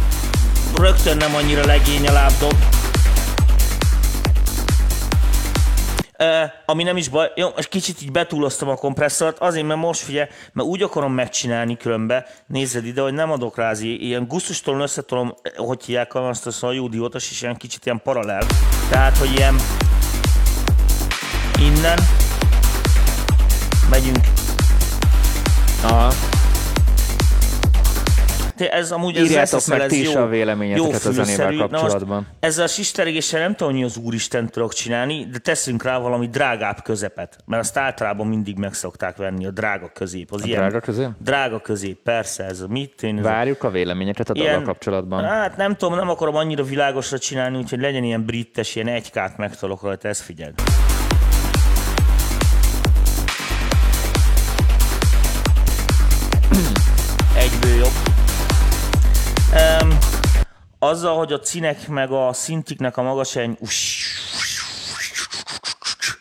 rögtön 0.75 1.18
nem 1.18 1.36
annyira 1.36 1.66
legény 1.66 2.08
a 2.08 2.12
lábdob. 2.12 2.56
Ami 6.65 6.83
nem 6.83 6.97
is 6.97 7.09
baj, 7.09 7.31
jó, 7.36 7.50
most 7.55 7.69
kicsit 7.69 8.01
így 8.01 8.12
betúloztam 8.12 8.69
a 8.69 8.75
kompresszort, 8.75 9.39
azért, 9.39 9.65
mert 9.65 9.79
most 9.79 10.01
figyelj, 10.01 10.27
mert 10.53 10.67
úgy 10.67 10.81
akarom 10.81 11.13
megcsinálni 11.13 11.77
különbe, 11.77 12.27
nézzed 12.47 12.86
ide, 12.86 13.01
hogy 13.01 13.13
nem 13.13 13.31
adok 13.31 13.57
rá 13.57 13.71
ilyen 13.81 14.27
gusztustól 14.27 14.81
összetolom, 14.81 15.33
hogy 15.55 15.83
hívják 15.83 16.15
azt, 16.15 16.63
a 16.63 16.71
jó 16.71 16.88
diótos, 16.88 17.31
és 17.31 17.41
ilyen 17.41 17.55
kicsit 17.57 17.86
ilyen 17.86 18.01
paralel. 18.03 18.45
Tehát, 18.89 19.17
hogy 19.17 19.33
ilyen 19.33 19.55
innen 21.59 22.00
megyünk. 23.89 24.25
Aha. 25.83 26.37
Te 28.58 28.72
ez 28.72 28.92
amúgy 28.92 29.18
ez 29.18 29.30
Írjátok 29.30 29.66
meg 29.66 29.80
ez 29.80 29.90
ti 29.90 30.00
is 30.00 30.14
jó, 30.14 30.22
a 30.22 30.28
véleményeteket 30.28 31.04
jó 31.04 31.10
a 31.10 31.12
zenével. 31.12 31.52
Na 31.52 31.58
most 31.58 31.72
kapcsolatban. 31.72 32.28
Ezzel 32.40 32.64
a 32.64 32.68
sistergéssel 32.68 33.40
nem 33.40 33.56
tudom, 33.56 33.74
hogy 33.74 33.84
az 33.84 33.98
úristen 33.98 34.50
tudok 34.50 34.74
csinálni, 34.74 35.28
de 35.32 35.38
teszünk 35.38 35.84
rá 35.84 35.98
valami 35.98 36.28
drágább 36.28 36.82
közepet, 36.84 37.38
mert 37.46 37.62
azt 37.62 37.78
általában 37.78 38.28
mindig 38.28 38.58
meg 38.58 38.74
szokták 38.74 39.18
venni, 39.18 39.46
a 39.46 39.52
drága 39.52 39.92
közép. 39.94 40.32
Az 40.32 40.42
a 40.42 40.46
ilyen, 40.46 40.60
drága 40.60 40.80
közép? 40.80 41.10
Drága 41.20 41.60
közép, 41.60 41.98
persze, 42.04 42.44
ez 42.44 42.62
a 42.62 42.68
mit 42.68 43.04
én, 43.04 43.18
ez 43.18 43.24
Várjuk 43.24 43.64
a 43.64 43.70
véleményeket 43.70 44.30
a 44.30 44.34
dologgal 44.34 44.62
kapcsolatban. 44.62 45.24
Hát 45.24 45.58
nem 45.58 45.76
tudom, 45.76 45.96
nem 45.96 46.10
akarom 46.10 46.36
annyira 46.36 46.64
világosra 46.64 47.18
csinálni, 47.18 47.58
úgyhogy 47.58 47.80
legyen 47.80 48.04
ilyen 48.04 48.26
brittes, 48.26 48.76
ilyen 48.76 48.88
egykát 48.88 49.38
megtolok 49.38 49.82
rajta, 49.82 50.08
ezt 50.08 50.22
figyeld. 50.22 50.54
Azzal, 60.79 61.17
hogy 61.17 61.34
a 61.34 61.39
cinek 61.39 61.88
meg 61.88 62.12
a 62.12 62.34
szintiknek 62.34 62.98
a 62.98 63.01
magasány 63.01 63.57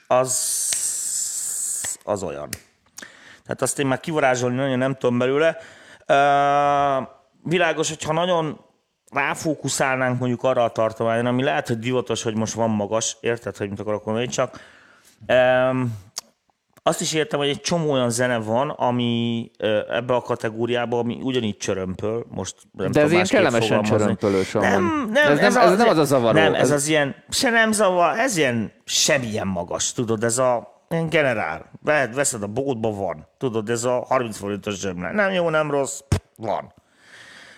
az 0.07 0.55
az 2.07 2.23
olyan. 2.23 2.49
Tehát 3.43 3.63
azt 3.63 3.79
én 3.79 3.87
már 3.87 4.01
kivarázsolni 4.01 4.57
nagyon 4.57 4.79
nem 4.79 4.95
tudom 4.95 5.19
belőle. 5.19 5.57
Uh, 6.09 7.09
világos, 7.43 7.89
hogyha 7.89 8.13
nagyon 8.13 8.61
ráfókuszálnánk 9.11 10.19
mondjuk 10.19 10.43
arra 10.43 10.65
a 10.65 10.71
tartományon, 10.71 11.27
ami 11.27 11.43
lehet, 11.43 11.69
hogy 11.69 11.79
divatos, 11.79 12.23
hogy 12.23 12.35
most 12.35 12.53
van 12.53 12.71
magas, 12.71 13.17
érted, 13.21 13.57
hogy 13.57 13.69
mit 13.71 13.81
akarok 13.81 14.05
mondani, 14.05 14.27
csak 14.27 14.61
um, 15.29 16.06
azt 16.87 17.01
is 17.01 17.13
értem, 17.13 17.39
hogy 17.39 17.49
egy 17.49 17.61
csomó 17.61 17.91
olyan 17.93 18.11
zene 18.11 18.39
van, 18.39 18.71
ami 18.71 19.51
ebbe 19.91 20.15
a 20.15 20.21
kategóriába, 20.21 20.99
ami 20.99 21.19
ugyanígy 21.23 21.57
csörömpöl, 21.57 22.27
most 22.29 22.55
nem 22.73 22.91
De 22.91 23.01
ez 23.01 23.13
ilyen 23.13 23.27
kellemesen 23.27 23.83
csörömpölős 23.83 24.55
amúgy. 24.55 24.69
Nem, 24.69 25.09
nem, 25.13 25.31
Ez 25.33 25.39
nem- 25.55 25.73
ez 25.73 25.79
nem 25.79 25.89
az 25.89 25.99
a 25.99 26.05
zavaró. 26.05 26.39
Nem, 26.39 26.55
ez, 26.55 26.61
Ez- 26.61 26.71
az 26.71 26.89
ilyen, 26.89 27.15
se 27.29 27.51
nem 27.51 27.73
zavar, 27.73 28.19
ez 28.19 28.37
ilyen 28.37 28.73
semmilyen 28.85 29.47
magas, 29.47 29.93
tudod, 29.93 30.25
ez 30.25 30.39
a 30.39 30.83
ilyen 30.91 31.09
generál. 31.09 31.71
Vehet, 31.83 32.15
veszed 32.15 32.43
a 32.43 32.47
boltba, 32.47 32.91
van. 32.91 33.27
Tudod, 33.39 33.69
ez 33.69 33.85
a 33.85 34.05
30 34.09 34.37
forintos 34.37 34.79
zsömle. 34.79 35.13
Nem 35.13 35.33
jó, 35.33 35.51
nem 35.51 35.71
rossz, 35.71 36.01
pff, 36.09 36.19
van. 36.37 36.73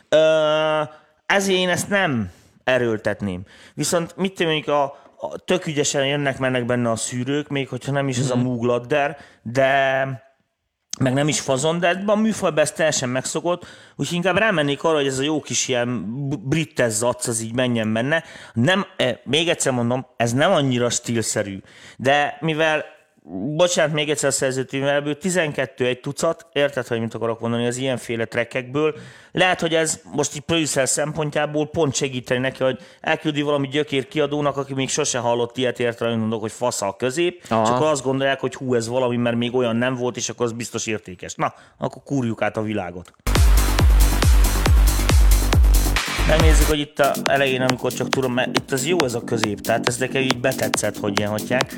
Ö, 0.09 0.83
ezért 1.27 1.59
én 1.59 1.69
ezt 1.69 1.89
nem 1.89 2.31
erőltetném. 2.65 3.43
Viszont 3.75 4.17
mit 4.17 4.35
tudom, 4.35 4.53
mondjuk 4.53 4.75
a, 4.77 4.83
a 4.83 5.08
tök 5.45 5.67
ügyesen 5.67 6.07
jönnek, 6.07 6.39
mennek 6.39 6.67
benne 6.67 6.91
a 6.91 6.97
szűrők, 6.97 7.49
még 7.49 7.69
hogyha 7.69 7.93
nem 7.93 8.09
is 8.09 8.19
ez 8.19 8.31
a 8.31 8.37
múgladder, 8.37 9.17
de 9.43 10.07
meg 10.99 11.13
nem 11.13 11.29
is 11.29 11.41
fazon, 11.41 11.79
de 11.79 12.03
a 12.07 12.15
műfajban 12.15 12.63
ez 12.63 12.73
teljesen 12.73 13.09
megszokott, 13.09 13.67
úgyhogy 13.97 14.17
inkább 14.17 14.37
rámennék 14.37 14.85
arra, 14.85 14.97
hogy 14.97 15.07
ez 15.07 15.19
a 15.19 15.23
jó 15.23 15.41
kis 15.41 15.69
ilyen 15.69 16.05
b- 16.29 16.41
brittes 16.49 16.93
zac, 16.93 17.27
az 17.27 17.41
így 17.41 17.55
menjen 17.55 17.93
benne. 17.93 18.25
Nem, 18.53 18.87
eh, 18.97 19.17
még 19.25 19.49
egyszer 19.49 19.73
mondom, 19.73 20.07
ez 20.17 20.33
nem 20.33 20.53
annyira 20.53 20.91
stílszerű, 20.91 21.61
de 21.97 22.37
mivel 22.41 22.85
bocsánat, 23.31 23.93
még 23.93 24.11
egyszer 24.11 24.29
a 24.29 24.33
szerzőt, 24.33 24.73
mivel 24.73 24.95
ebből 24.95 25.19
12 25.19 25.87
egy 25.87 26.01
tucat, 26.01 26.47
érted, 26.53 26.87
hogy 26.87 27.01
mit 27.01 27.15
akarok 27.15 27.41
mondani 27.41 27.67
az 27.67 27.77
ilyenféle 27.77 28.25
trekkekből, 28.25 28.95
lehet, 29.33 29.61
hogy 29.61 29.75
ez 29.75 30.01
most 30.13 30.37
így 30.37 30.41
producer 30.41 30.89
szempontjából 30.89 31.67
pont 31.67 31.95
segíteni 31.95 32.41
neki, 32.41 32.63
hogy 32.63 32.79
elküldi 33.01 33.43
valami 33.43 33.69
gyökér 33.69 34.09
kiadónak, 34.09 34.57
aki 34.57 34.75
még 34.75 34.89
sose 34.89 35.19
hallott 35.19 35.57
ilyet, 35.57 35.99
hogy 35.99 36.19
mondok, 36.19 36.41
hogy 36.41 36.53
fasza 36.53 36.87
a 36.87 36.97
közép, 36.97 37.45
Aha. 37.49 37.67
csak 37.67 37.81
azt 37.81 38.03
gondolják, 38.03 38.41
hogy 38.41 38.55
hú, 38.55 38.75
ez 38.75 38.89
valami, 38.89 39.17
mert 39.17 39.37
még 39.37 39.55
olyan 39.55 39.77
nem 39.77 39.95
volt, 39.95 40.17
és 40.17 40.29
akkor 40.29 40.47
az 40.47 40.53
biztos 40.53 40.87
értékes. 40.87 41.35
Na, 41.35 41.55
akkor 41.79 42.03
kúrjuk 42.03 42.43
át 42.43 42.57
a 42.57 42.63
világot. 42.63 43.13
Megnézzük, 46.29 46.67
hogy 46.67 46.79
itt 46.79 46.99
a 46.99 47.13
elején, 47.25 47.61
amikor 47.63 47.93
csak 47.93 48.09
tudom, 48.09 48.33
mert 48.33 48.59
itt 48.59 48.73
az 48.73 48.87
jó 48.87 49.05
ez 49.05 49.15
a 49.15 49.25
közép, 49.25 49.61
tehát 49.61 49.87
ez 49.87 49.97
nekem 49.97 50.23
így 50.23 50.41
betetszett, 50.41 50.99
hogy 50.99 51.19
ilyen 51.19 51.31
hagyják. 51.31 51.77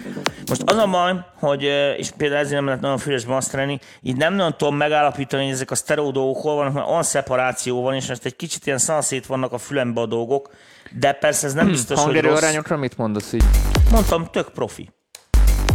Most 0.48 0.62
az 0.64 0.76
a 0.76 0.86
baj, 0.86 1.12
hogy, 1.38 1.62
és 1.96 2.10
például 2.16 2.40
ezért 2.40 2.54
nem 2.54 2.64
lehet 2.64 2.80
nagyon 2.80 2.98
füles 2.98 3.24
masterelni, 3.24 3.80
így 4.02 4.16
nem 4.16 4.34
nagyon 4.34 4.56
tudom 4.56 4.76
megállapítani, 4.76 5.42
hogy 5.44 5.52
ezek 5.52 5.70
a 5.70 5.74
sztereó 5.74 6.10
dolgok 6.10 6.42
hol 6.42 6.54
vannak, 6.54 6.72
mert 6.72 6.88
olyan 6.88 7.02
szeparáció 7.02 7.82
van, 7.82 7.94
és 7.94 8.08
most 8.08 8.24
egy 8.24 8.36
kicsit 8.36 8.66
ilyen 8.66 8.78
szanszét 8.78 9.26
vannak 9.26 9.52
a 9.52 9.58
fülembe 9.58 10.00
a 10.00 10.06
dolgok, 10.06 10.50
de 10.98 11.12
persze 11.12 11.46
ez 11.46 11.52
nem 11.54 11.66
biztos, 11.66 11.96
hogy 11.96 12.04
Hangerő 12.04 12.28
rossz. 12.28 12.42
arányokra 12.42 12.76
mit 12.76 12.96
mondasz 12.96 13.32
így? 13.32 13.44
Mondtam, 13.90 14.28
tök 14.32 14.48
profi. 14.48 14.90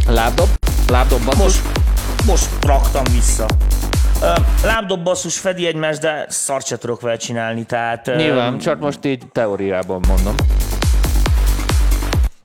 Lábdob? 0.08 0.48
Lábdob 0.88 1.24
basszus? 1.24 1.42
Most, 1.42 1.62
most 2.26 2.64
raktam 2.64 3.04
vissza. 3.04 3.46
Ö, 4.22 4.32
Lábdobbasszus 4.64 5.38
fedi 5.38 5.66
egymást, 5.66 6.00
de 6.00 6.26
szart 6.28 6.66
se 6.66 6.78
tudok 6.78 7.00
vele 7.00 7.16
csinálni, 7.16 7.64
tehát... 7.64 8.16
Nyilván, 8.16 8.58
csak 8.58 8.80
most 8.80 9.04
így 9.04 9.22
teóriában 9.32 10.04
mondom. 10.08 10.34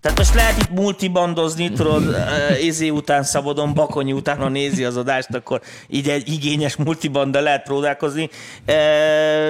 Tehát 0.02 0.18
most 0.18 0.34
lehet 0.34 0.58
itt 0.58 0.70
multibandozni, 0.70 1.72
tudod, 1.72 2.04
uh, 2.08 2.64
izé 2.64 2.90
után 2.90 3.24
szabadon, 3.24 3.74
bakonyi 3.74 4.14
után, 4.14 4.38
ha 4.38 4.50
nézi 4.50 4.84
az 4.84 4.98
adást, 4.98 5.34
akkor 5.34 5.62
így 5.88 6.10
egy 6.10 6.30
igényes 6.30 6.76
multibanda 6.76 7.40
lehet 7.40 7.64
próbálkozni, 7.64 8.30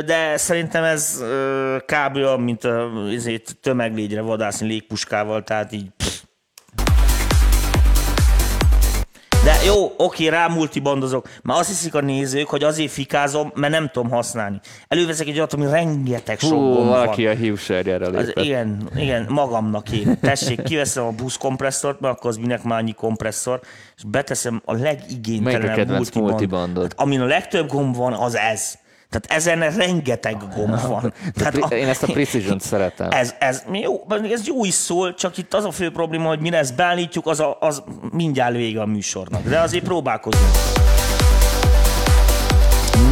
de 0.06 0.38
szerintem 0.38 0.84
ez 0.84 1.24
kb. 1.86 2.16
olyan, 2.16 2.40
mint 2.40 2.63
a 2.63 2.90
izé, 3.12 3.42
tömeglégyre 3.62 4.22
vadászni 4.22 4.68
légpuskával, 4.68 5.44
tehát 5.44 5.72
így 5.72 5.86
pff. 5.98 6.11
De 9.43 9.53
jó, 9.65 9.93
oké, 9.98 10.27
rá 10.27 10.48
multibandozok. 10.48 11.27
Már 11.43 11.60
azt 11.60 11.67
hiszik 11.69 11.95
a 11.95 12.01
nézők, 12.01 12.48
hogy 12.48 12.63
azért 12.63 12.91
fikázom, 12.91 13.51
mert 13.55 13.74
nem 13.74 13.89
tudom 13.93 14.10
használni. 14.10 14.60
Előveszek 14.88 15.27
egy 15.27 15.36
olyat, 15.38 15.53
ami 15.53 15.65
rengeteg 15.69 16.39
sok 16.39 16.50
Hú, 16.51 16.57
gomb 16.57 16.75
van. 16.75 16.88
valaki 16.88 17.27
a 17.27 17.31
hívserjére 17.33 18.05
Az, 18.05 18.25
lépett. 18.25 18.43
igen, 18.43 18.89
igen, 18.95 19.25
magamnak 19.29 19.91
én. 19.91 20.19
Tessék, 20.21 20.62
kiveszem 20.63 21.03
a 21.05 21.12
buszkompresszort, 21.12 22.00
mert 22.00 22.17
akkor 22.17 22.29
az 22.29 22.38
minek 22.38 22.63
már 22.63 22.79
annyi 22.79 22.93
kompresszor, 22.93 23.60
és 23.98 24.03
beteszem 24.03 24.62
a 24.65 24.71
a 24.71 24.75
legigénytelenebb 24.75 25.88
multiband. 25.88 26.29
multibandod? 26.29 26.83
Hát, 26.83 27.00
amin 27.00 27.21
a 27.21 27.25
legtöbb 27.25 27.67
gomb 27.67 27.95
van, 27.95 28.13
az 28.13 28.38
ez. 28.38 28.77
Tehát 29.12 29.41
ezen 29.41 29.77
rengeteg 29.77 30.38
gomb 30.56 30.82
van. 30.88 31.13
Tehát 31.34 31.53
Pri- 31.53 31.80
Én 31.80 31.88
ezt 31.88 32.03
a 32.03 32.08
precision 32.12 32.60
szeretem. 32.60 33.08
ez, 33.12 33.36
ez, 33.39 33.63
jó, 33.72 34.06
ez 34.32 34.48
jó 34.48 34.65
is 34.65 34.74
szól, 34.74 35.13
csak 35.13 35.38
itt 35.38 35.53
az 35.53 35.65
a 35.65 35.72
fő 35.72 35.91
probléma, 35.91 36.27
hogy 36.27 36.39
mire 36.39 36.58
ezt 36.58 36.75
beállítjuk, 36.75 37.27
az, 37.27 37.39
a, 37.39 37.58
az 37.60 37.84
mindjárt 38.12 38.56
vége 38.56 38.82
a 38.82 38.86
műsornak. 38.86 39.44
De 39.44 39.60
azért 39.60 39.84
próbálkozunk. 39.84 40.46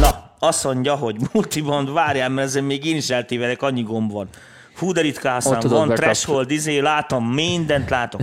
Na, 0.00 0.34
azt 0.38 0.64
mondja, 0.64 0.94
hogy 0.94 1.16
multiband, 1.32 1.92
várjál, 1.92 2.28
mert 2.28 2.46
ezen 2.48 2.64
még 2.64 2.84
én 2.84 2.96
is 2.96 3.10
eltévedek, 3.10 3.62
annyi 3.62 3.82
gomb 3.82 4.12
van. 4.12 4.28
Fú, 4.74 4.92
de 4.92 5.12
tudod 5.12 5.70
van 5.70 5.88
threshold, 5.94 6.50
izé, 6.50 6.78
látom, 6.78 7.26
mindent 7.26 7.90
látok. 7.90 8.20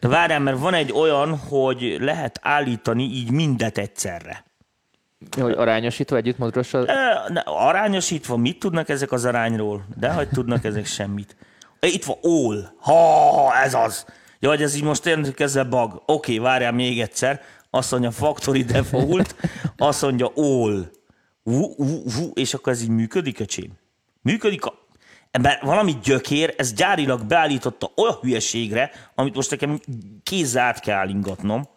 De 0.00 0.08
várjál, 0.08 0.40
mert 0.40 0.58
van 0.58 0.74
egy 0.74 0.92
olyan, 0.92 1.38
hogy 1.38 1.96
lehet 2.00 2.38
állítani 2.42 3.02
így 3.02 3.30
mindet 3.30 3.78
egyszerre. 3.78 4.46
Hogy 5.40 5.52
arányosítva 5.52 6.16
együtt 6.16 6.38
mozgassa. 6.38 6.78
Arányosítva, 7.44 8.36
mit 8.36 8.58
tudnak 8.58 8.88
ezek 8.88 9.12
az 9.12 9.24
arányról? 9.24 9.84
De 9.96 10.12
hogy 10.12 10.28
tudnak 10.28 10.64
ezek 10.64 10.86
semmit. 10.86 11.36
Itt 11.80 12.04
van 12.04 12.16
all. 12.22 12.72
Ha, 12.80 13.54
ez 13.64 13.74
az. 13.74 14.06
Ja, 14.40 14.48
hogy 14.48 14.62
ez 14.62 14.74
így 14.74 14.82
most 14.82 15.02
tényleg 15.02 15.40
ezzel 15.40 15.64
bug. 15.64 16.02
Oké, 16.06 16.38
várjál 16.38 16.72
még 16.72 17.00
egyszer. 17.00 17.40
Azt 17.70 17.90
mondja 17.90 18.10
factory 18.10 18.64
default, 18.64 19.36
azt 19.76 20.02
mondja 20.02 20.32
all. 20.36 20.90
Vú, 21.42 21.74
vú, 21.76 22.02
vú, 22.04 22.30
és 22.34 22.54
akkor 22.54 22.72
ez 22.72 22.82
így 22.82 22.88
működik, 22.88 23.40
öcsém? 23.40 23.72
Működik 24.22 24.64
a... 24.64 24.74
Ebben 25.30 25.56
valami 25.62 25.96
gyökér, 26.02 26.54
ez 26.56 26.72
gyárilag 26.72 27.24
beállította 27.24 27.90
olyan 27.96 28.18
hülyeségre, 28.20 28.90
amit 29.14 29.34
most 29.34 29.50
nekem 29.50 29.80
kézzel 30.22 30.64
át 30.64 30.80
kell 30.80 30.96
állingatnom. 30.96 31.68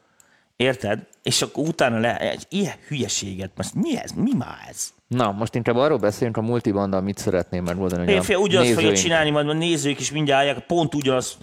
Érted? 0.61 0.99
És 1.23 1.41
akkor 1.41 1.67
utána 1.67 1.99
le, 1.99 2.17
egy 2.17 2.45
ilyen 2.49 2.73
hülyeséget, 2.87 3.51
most 3.55 3.73
mi 3.73 3.97
ez? 3.97 4.11
Mi 4.11 4.31
már 4.37 4.57
ez? 4.69 4.89
Na, 5.07 5.31
most 5.31 5.55
inkább 5.55 5.75
arról 5.75 5.97
beszéljünk 5.97 6.37
a 6.37 6.41
multibanda, 6.41 7.01
mit 7.01 7.17
szeretném 7.17 7.67
a 7.67 7.89
Félfél 7.89 8.37
ugyanazt 8.37 8.43
fogja 8.47 8.59
nézőink- 8.61 8.97
csinálni, 8.97 9.29
majd 9.29 9.49
a 9.49 9.53
nézők 9.53 9.99
is 9.99 10.11
mindjárt 10.11 10.39
állják, 10.39 10.65
pont 10.65 10.95
ugyanazt, 10.95 11.37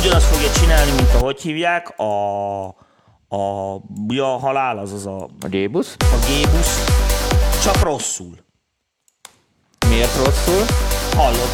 ugyanazt 0.00 0.26
fogja 0.26 0.50
csinálni, 0.52 0.90
mint 0.90 1.14
ahogy 1.14 1.40
hívják, 1.40 1.98
a, 1.98 2.66
a, 3.28 3.80
ja, 4.08 4.34
a 4.34 4.38
halál, 4.38 4.78
az 4.78 4.92
az 4.92 5.06
a, 5.06 5.28
A 5.40 5.48
Gébusz? 5.48 5.96
a 5.98 6.26
gébusz, 6.28 6.84
csak 7.62 7.82
rosszul. 7.82 8.34
Miért 9.88 10.16
rosszul? 10.16 10.64
Hallod? 11.16 11.48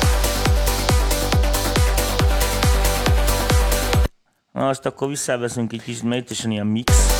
Na, 4.53 4.69
azt 4.69 4.87
akkor 4.87 5.09
visszaveszünk 5.09 5.73
egy 5.73 5.83
kicsit, 5.83 6.03
mert 6.03 6.21
itt 6.23 6.31
is 6.31 6.45
ilyen 6.45 6.67
mix. 6.67 7.16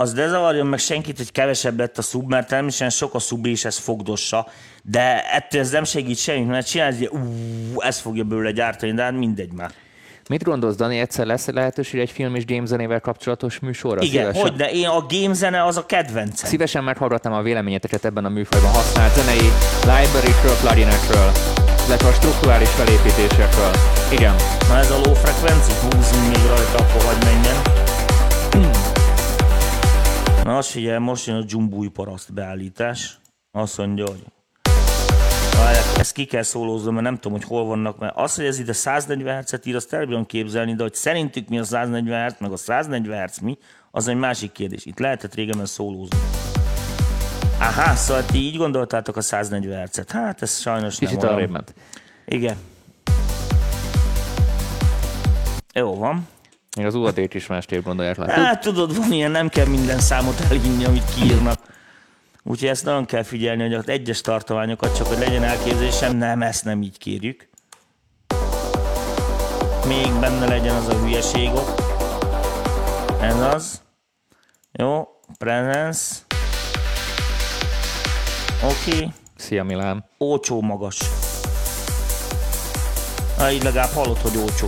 Az 0.00 0.12
ne 0.12 0.28
zavarjon 0.28 0.66
meg 0.66 0.78
senkit, 0.78 1.16
hogy 1.16 1.32
kevesebb 1.32 1.78
lett 1.78 1.98
a 1.98 2.02
szub, 2.02 2.28
mert 2.28 2.48
természetesen 2.48 2.90
sok 2.90 3.14
a 3.14 3.18
szub 3.18 3.46
és 3.46 3.64
ez 3.64 3.76
fogdossa, 3.76 4.46
de 4.82 5.30
ettől 5.32 5.60
ez 5.60 5.70
nem 5.70 5.84
segít 5.84 6.18
semmit, 6.18 6.48
mert 6.48 6.66
csinálni, 6.66 6.96
hogy 6.96 7.20
ú, 7.20 7.80
ez 7.80 7.98
fogja 7.98 8.24
belőle 8.24 8.50
gyártani, 8.50 8.92
de 8.92 9.02
hát 9.02 9.12
mindegy 9.12 9.52
már. 9.52 9.70
Mit 10.28 10.42
gondolsz, 10.42 10.76
Dani, 10.76 10.98
egyszer 10.98 11.26
lesz 11.26 11.46
lehetőség 11.46 12.00
egy 12.00 12.10
film 12.10 12.34
és 12.34 12.44
game 12.44 12.66
zenével 12.66 13.00
kapcsolatos 13.00 13.58
műsorra? 13.58 14.02
Igen, 14.02 14.20
Szívesen, 14.20 14.42
hogy 14.42 14.56
de 14.56 14.70
én 14.70 14.86
a 14.86 15.06
game 15.08 15.34
zene 15.34 15.64
az 15.64 15.76
a 15.76 15.86
kedvencem. 15.86 16.48
Szívesen 16.48 16.84
meghallgatnám 16.84 17.32
a 17.32 17.42
véleményeteket 17.42 18.04
ebben 18.04 18.24
a 18.24 18.28
műfajban 18.28 18.70
használt 18.70 19.14
zenei 19.14 19.50
library-kről, 19.80 20.56
pluginekről, 20.60 21.30
illetve 21.86 22.08
a 22.08 22.12
strukturális 22.12 22.68
felépítésekről. 22.68 23.70
Igen. 24.10 24.34
Na 24.68 24.78
ez 24.78 24.90
a 24.90 25.00
low 25.04 25.14
frekvenci, 25.14 25.72
húzzunk 25.80 26.36
még 26.36 26.46
rajta, 26.46 26.84
akkor 26.84 27.02
hagy 27.02 27.24
menjen. 27.24 28.89
Na 30.44 30.56
azt 30.56 30.70
figyelj, 30.70 30.98
most 30.98 31.26
jön 31.26 31.36
a 31.36 31.42
dzsumbúj 31.42 31.88
paraszt 31.88 32.32
beállítás. 32.32 33.18
Azt 33.52 33.78
mondja, 33.78 34.04
hogy 34.06 34.24
ezt 35.98 36.12
ki 36.12 36.24
kell 36.24 36.42
szólóznom, 36.42 36.92
mert 36.94 37.06
nem 37.06 37.14
tudom, 37.14 37.32
hogy 37.32 37.44
hol 37.48 37.64
vannak, 37.64 37.98
mert 37.98 38.16
az, 38.16 38.34
hogy 38.34 38.44
ez 38.44 38.58
ide 38.58 38.72
140 38.72 39.42
Hz-et 39.42 39.66
ír, 39.66 39.76
azt 39.76 39.92
el 39.92 40.06
bírom 40.06 40.26
képzelni, 40.26 40.74
de 40.74 40.82
hogy 40.82 40.94
szerintük 40.94 41.48
mi 41.48 41.58
a 41.58 41.64
140 41.64 42.28
Hz, 42.30 42.34
meg 42.38 42.52
a 42.52 42.56
140 42.56 43.26
Hz 43.28 43.38
mi, 43.38 43.58
az 43.90 44.08
egy 44.08 44.16
másik 44.16 44.52
kérdés. 44.52 44.84
Itt 44.84 44.98
lehetett 44.98 45.34
régen 45.34 45.66
szólózni. 45.66 46.18
Aha, 47.58 47.94
szóval 47.94 48.24
ti 48.24 48.38
így 48.38 48.56
gondoltátok 48.56 49.16
a 49.16 49.20
140 49.20 49.86
Hz-et. 49.86 50.10
Hát 50.10 50.42
ez 50.42 50.58
sajnos 50.58 50.98
Kicsit 50.98 51.16
nem 51.16 51.24
olyan. 51.24 51.34
arrébb 51.34 51.50
ment. 51.50 51.74
Igen. 52.26 52.56
Jó 55.74 55.94
van. 55.94 56.28
Még 56.76 56.86
az 56.86 56.94
UAD-t 56.94 57.34
is 57.34 57.46
másképp 57.46 57.84
gondolják 57.84 58.16
le. 58.16 58.32
Hát 58.32 58.60
tudod, 58.60 58.96
van 58.96 59.12
ilyen, 59.12 59.30
nem 59.30 59.48
kell 59.48 59.66
minden 59.66 59.98
számot 59.98 60.40
elhinni, 60.40 60.84
amit 60.84 61.14
kiírnak. 61.14 61.58
Úgyhogy 62.42 62.68
ezt 62.68 62.84
nagyon 62.84 63.06
kell 63.06 63.22
figyelni, 63.22 63.62
hogy 63.62 63.74
az 63.74 63.88
egyes 63.88 64.20
tartományokat 64.20 64.96
csak, 64.96 65.06
hogy 65.06 65.18
legyen 65.18 65.42
elképzelésem, 65.42 66.16
nem, 66.16 66.42
ezt 66.42 66.64
nem 66.64 66.82
így 66.82 66.98
kérjük. 66.98 67.48
Még 69.86 70.12
benne 70.20 70.46
legyen 70.46 70.74
az 70.74 70.88
a 70.88 70.94
hülyeség 70.94 71.50
ott. 71.52 71.82
Ez 73.20 73.40
az. 73.40 73.82
Jó, 74.72 75.08
presence. 75.38 76.14
Oké. 78.64 78.94
Okay. 78.94 79.12
Szia 79.36 79.64
Milán. 79.64 80.04
Olcsó 80.18 80.60
magas. 80.60 81.00
Na, 83.38 83.50
így 83.50 83.62
legalább 83.62 83.90
hallod, 83.90 84.18
hogy 84.18 84.36
olcsó. 84.36 84.66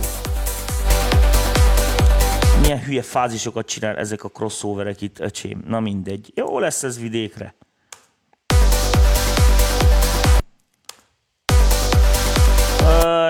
Milyen 2.63 2.83
hülye 2.83 3.01
fázisokat 3.01 3.67
csinál 3.67 3.97
ezek 3.97 4.23
a 4.23 4.29
crossoverek 4.29 5.01
itt, 5.01 5.19
öcsém. 5.19 5.63
Na 5.67 5.79
mindegy. 5.79 6.31
Jó 6.35 6.59
lesz 6.59 6.83
ez 6.83 6.99
vidékre. 6.99 7.55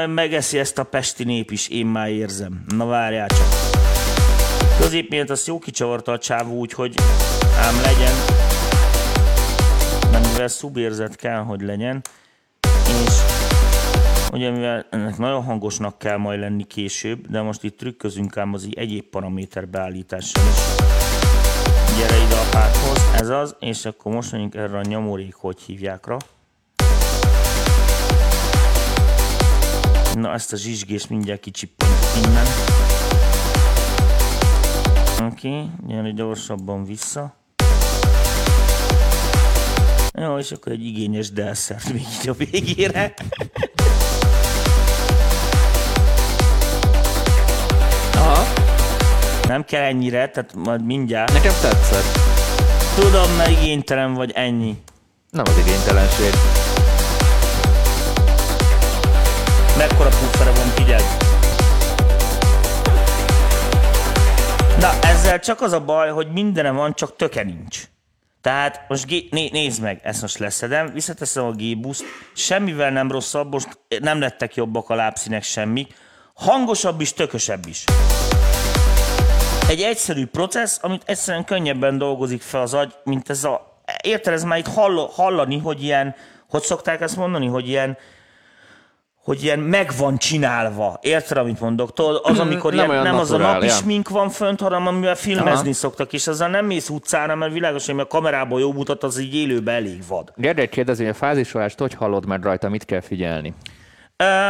Megeszi 0.07 0.59
ezt 0.59 0.77
a 0.77 0.83
pesti 0.83 1.23
nép 1.23 1.51
is, 1.51 1.67
én 1.67 1.85
már 1.85 2.09
érzem. 2.09 2.63
Na 2.67 2.85
várjál 2.85 3.27
csak. 3.27 3.47
Középményt 4.79 5.29
azt 5.29 5.47
jó 5.47 5.59
kicsavarta 5.59 6.11
a 6.11 6.17
csávó, 6.17 6.57
úgyhogy 6.57 6.95
ám 7.57 7.75
legyen. 7.81 8.13
Mert 10.11 10.27
mivel 10.31 10.47
szubérzet 10.47 11.15
kell, 11.15 11.39
hogy 11.39 11.61
legyen, 11.61 12.01
és 13.05 13.32
ugye 14.33 14.51
mivel 14.51 14.85
ennek 14.89 15.17
nagyon 15.17 15.43
hangosnak 15.43 15.97
kell 15.97 16.17
majd 16.17 16.39
lenni 16.39 16.63
később, 16.63 17.27
de 17.27 17.41
most 17.41 17.63
itt 17.63 17.77
trükközünk 17.77 18.37
ám 18.37 18.53
az 18.53 18.69
egyéb 18.75 19.03
paraméter 19.03 19.67
beállítással 19.67 20.43
is. 20.43 20.59
Gyere 21.97 22.23
ide 22.25 22.35
a 22.35 22.47
párthoz, 22.51 23.21
ez 23.21 23.29
az, 23.29 23.55
és 23.59 23.85
akkor 23.85 24.13
most 24.13 24.31
mondjuk 24.31 24.55
erre 24.55 24.77
a 24.77 24.81
nyomorék, 24.81 25.33
hogy 25.33 25.61
hívják 25.61 26.07
rá. 26.07 26.17
Na, 30.13 30.33
ezt 30.33 30.53
a 30.53 30.57
zsizsgést 30.57 31.09
mindjárt 31.09 31.39
kicsippantjuk 31.39 32.25
innen. 32.25 32.45
Oké, 35.31 35.47
okay, 35.47 35.69
gyere 35.87 36.11
gyorsabban 36.11 36.83
vissza. 36.83 37.35
Jó, 40.19 40.37
és 40.37 40.51
akkor 40.51 40.71
egy 40.71 40.85
igényes 40.85 41.31
delszert 41.31 41.93
még 41.93 42.05
így 42.21 42.29
a 42.29 42.33
végére. 42.33 43.13
Nem 49.53 49.65
kell 49.65 49.83
ennyire, 49.83 50.29
tehát 50.29 50.53
majd 50.53 50.85
mindjárt. 50.85 51.33
nekem 51.33 51.53
tetszett. 51.61 52.19
Tudom, 52.95 53.35
mert 53.37 53.49
igénytelen 53.49 54.13
vagy 54.13 54.31
ennyi. 54.31 54.77
Nem 55.29 55.43
az 55.47 55.57
igénytelenség. 55.57 56.33
Mekkora 59.77 60.09
puffere 60.09 60.51
van, 60.51 60.67
figyeld. 60.67 61.03
Na, 64.79 65.07
ezzel 65.07 65.39
csak 65.39 65.61
az 65.61 65.71
a 65.71 65.79
baj, 65.79 66.09
hogy 66.09 66.31
mindenem 66.31 66.75
van, 66.75 66.93
csak 66.93 67.15
töke 67.15 67.43
nincs. 67.43 67.83
Tehát 68.41 68.85
most 68.87 69.05
gé- 69.05 69.31
né- 69.31 69.51
nézd 69.51 69.81
meg, 69.81 69.99
ezt 70.03 70.21
most 70.21 70.37
leszedem, 70.37 70.93
visszateszem 70.93 71.43
a 71.45 71.51
G-buszt, 71.51 72.03
semmivel 72.35 72.91
nem 72.91 73.11
rosszabb, 73.11 73.51
most 73.51 73.79
nem 73.99 74.19
lettek 74.19 74.55
jobbak 74.55 74.89
a 74.89 74.95
lábszínek 74.95 75.43
semmi, 75.43 75.87
hangosabb 76.33 77.01
is, 77.01 77.13
tökösebb 77.13 77.67
is. 77.67 77.83
Egy 79.69 79.81
egyszerű 79.81 80.25
processz, 80.25 80.79
amit 80.81 81.01
egyszerűen 81.05 81.45
könnyebben 81.45 81.97
dolgozik 81.97 82.41
fel 82.41 82.61
az 82.61 82.73
agy, 82.73 82.93
mint 83.03 83.29
ez 83.29 83.43
a... 83.43 83.81
Érted, 84.03 84.33
ez 84.33 84.43
már 84.43 84.57
itt 84.57 84.67
hall- 84.67 85.11
hallani, 85.11 85.59
hogy 85.59 85.83
ilyen, 85.83 86.15
hogy 86.49 86.61
szokták 86.61 87.01
ezt 87.01 87.15
mondani, 87.15 87.47
hogy 87.47 87.67
ilyen, 87.67 87.97
hogy 89.23 89.43
ilyen 89.43 89.59
meg 89.59 89.91
van 89.97 90.17
csinálva. 90.17 90.99
Érted, 91.01 91.37
amit 91.37 91.59
mondok? 91.59 91.93
Tudod, 91.93 92.21
az, 92.23 92.39
amikor 92.39 92.73
Nem 92.73 92.91
ilyen, 92.91 93.03
nem 93.03 93.15
az 93.15 93.31
a 93.31 93.37
napi 93.37 93.65
ja. 93.65 93.71
smink 93.71 94.09
van 94.09 94.29
fönt, 94.29 94.61
hanem 94.61 94.87
amivel 94.87 95.15
filmezni 95.15 95.67
Aha. 95.67 95.73
szoktak, 95.73 96.13
és 96.13 96.27
azzal 96.27 96.47
nem 96.47 96.65
mész 96.65 96.89
utcára, 96.89 97.35
mert 97.35 97.53
világos, 97.53 97.85
hogy 97.85 97.99
a 97.99 98.07
kamerából 98.07 98.59
jó 98.59 98.73
mutat, 98.73 99.03
az 99.03 99.17
így 99.17 99.35
élőben 99.35 99.75
elég 99.75 100.03
vad. 100.07 100.33
Gergely 100.35 100.67
kérdezi, 100.69 101.03
hogy 101.03 101.11
a 101.11 101.15
fázisolást 101.15 101.79
hogy 101.79 101.93
hallod 101.93 102.25
meg 102.25 102.43
rajta, 102.43 102.69
mit 102.69 102.85
kell 102.85 103.01
figyelni? 103.01 103.53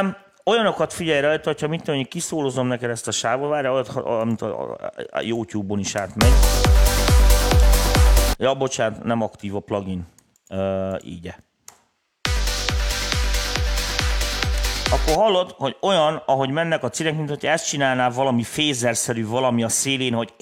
Um, 0.02 0.16
olyanokat 0.44 0.94
figyelj 0.94 1.22
rajta, 1.22 1.50
hogyha 1.50 1.68
mit 1.68 1.80
tudom, 1.80 1.96
hogy 1.96 2.08
kiszólozom 2.08 2.68
neked 2.68 2.90
ezt 2.90 3.08
a 3.08 3.12
sávot, 3.12 3.50
várj, 3.50 3.68
amit 3.68 4.42
a, 4.42 4.78
a, 5.12 5.22
YouTube-on 5.22 5.80
is 5.80 5.96
átmegy. 5.96 6.34
Ja, 8.38 8.54
bocsánat, 8.54 9.04
nem 9.04 9.22
aktív 9.22 9.56
a 9.56 9.60
plugin. 9.60 10.08
Uh, 10.50 10.96
így. 11.04 11.34
Akkor 14.92 15.16
hallod, 15.16 15.52
hogy 15.52 15.78
olyan, 15.82 16.24
ahogy 16.26 16.50
mennek 16.50 16.84
a 16.84 16.90
cinek, 16.90 17.16
mint 17.16 17.30
hogy 17.30 17.46
ezt 17.46 17.68
csinálnál 17.68 18.12
valami 18.12 18.44
fézerszerű 18.44 19.26
valami 19.28 19.64
a 19.64 19.70
szélén, 19.70 20.14
hogy 20.14 20.34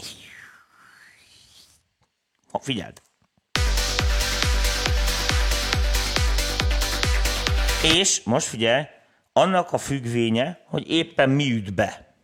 ha, 2.52 2.60
figyeld. 2.60 3.02
És 7.84 8.24
most 8.24 8.48
figyelj, 8.48 8.84
annak 9.34 9.74
a 9.74 9.78
függvénye, 9.78 10.60
hogy 10.66 10.90
éppen 10.90 11.30
mi 11.30 11.52
üt 11.52 11.74
be. 11.74 12.16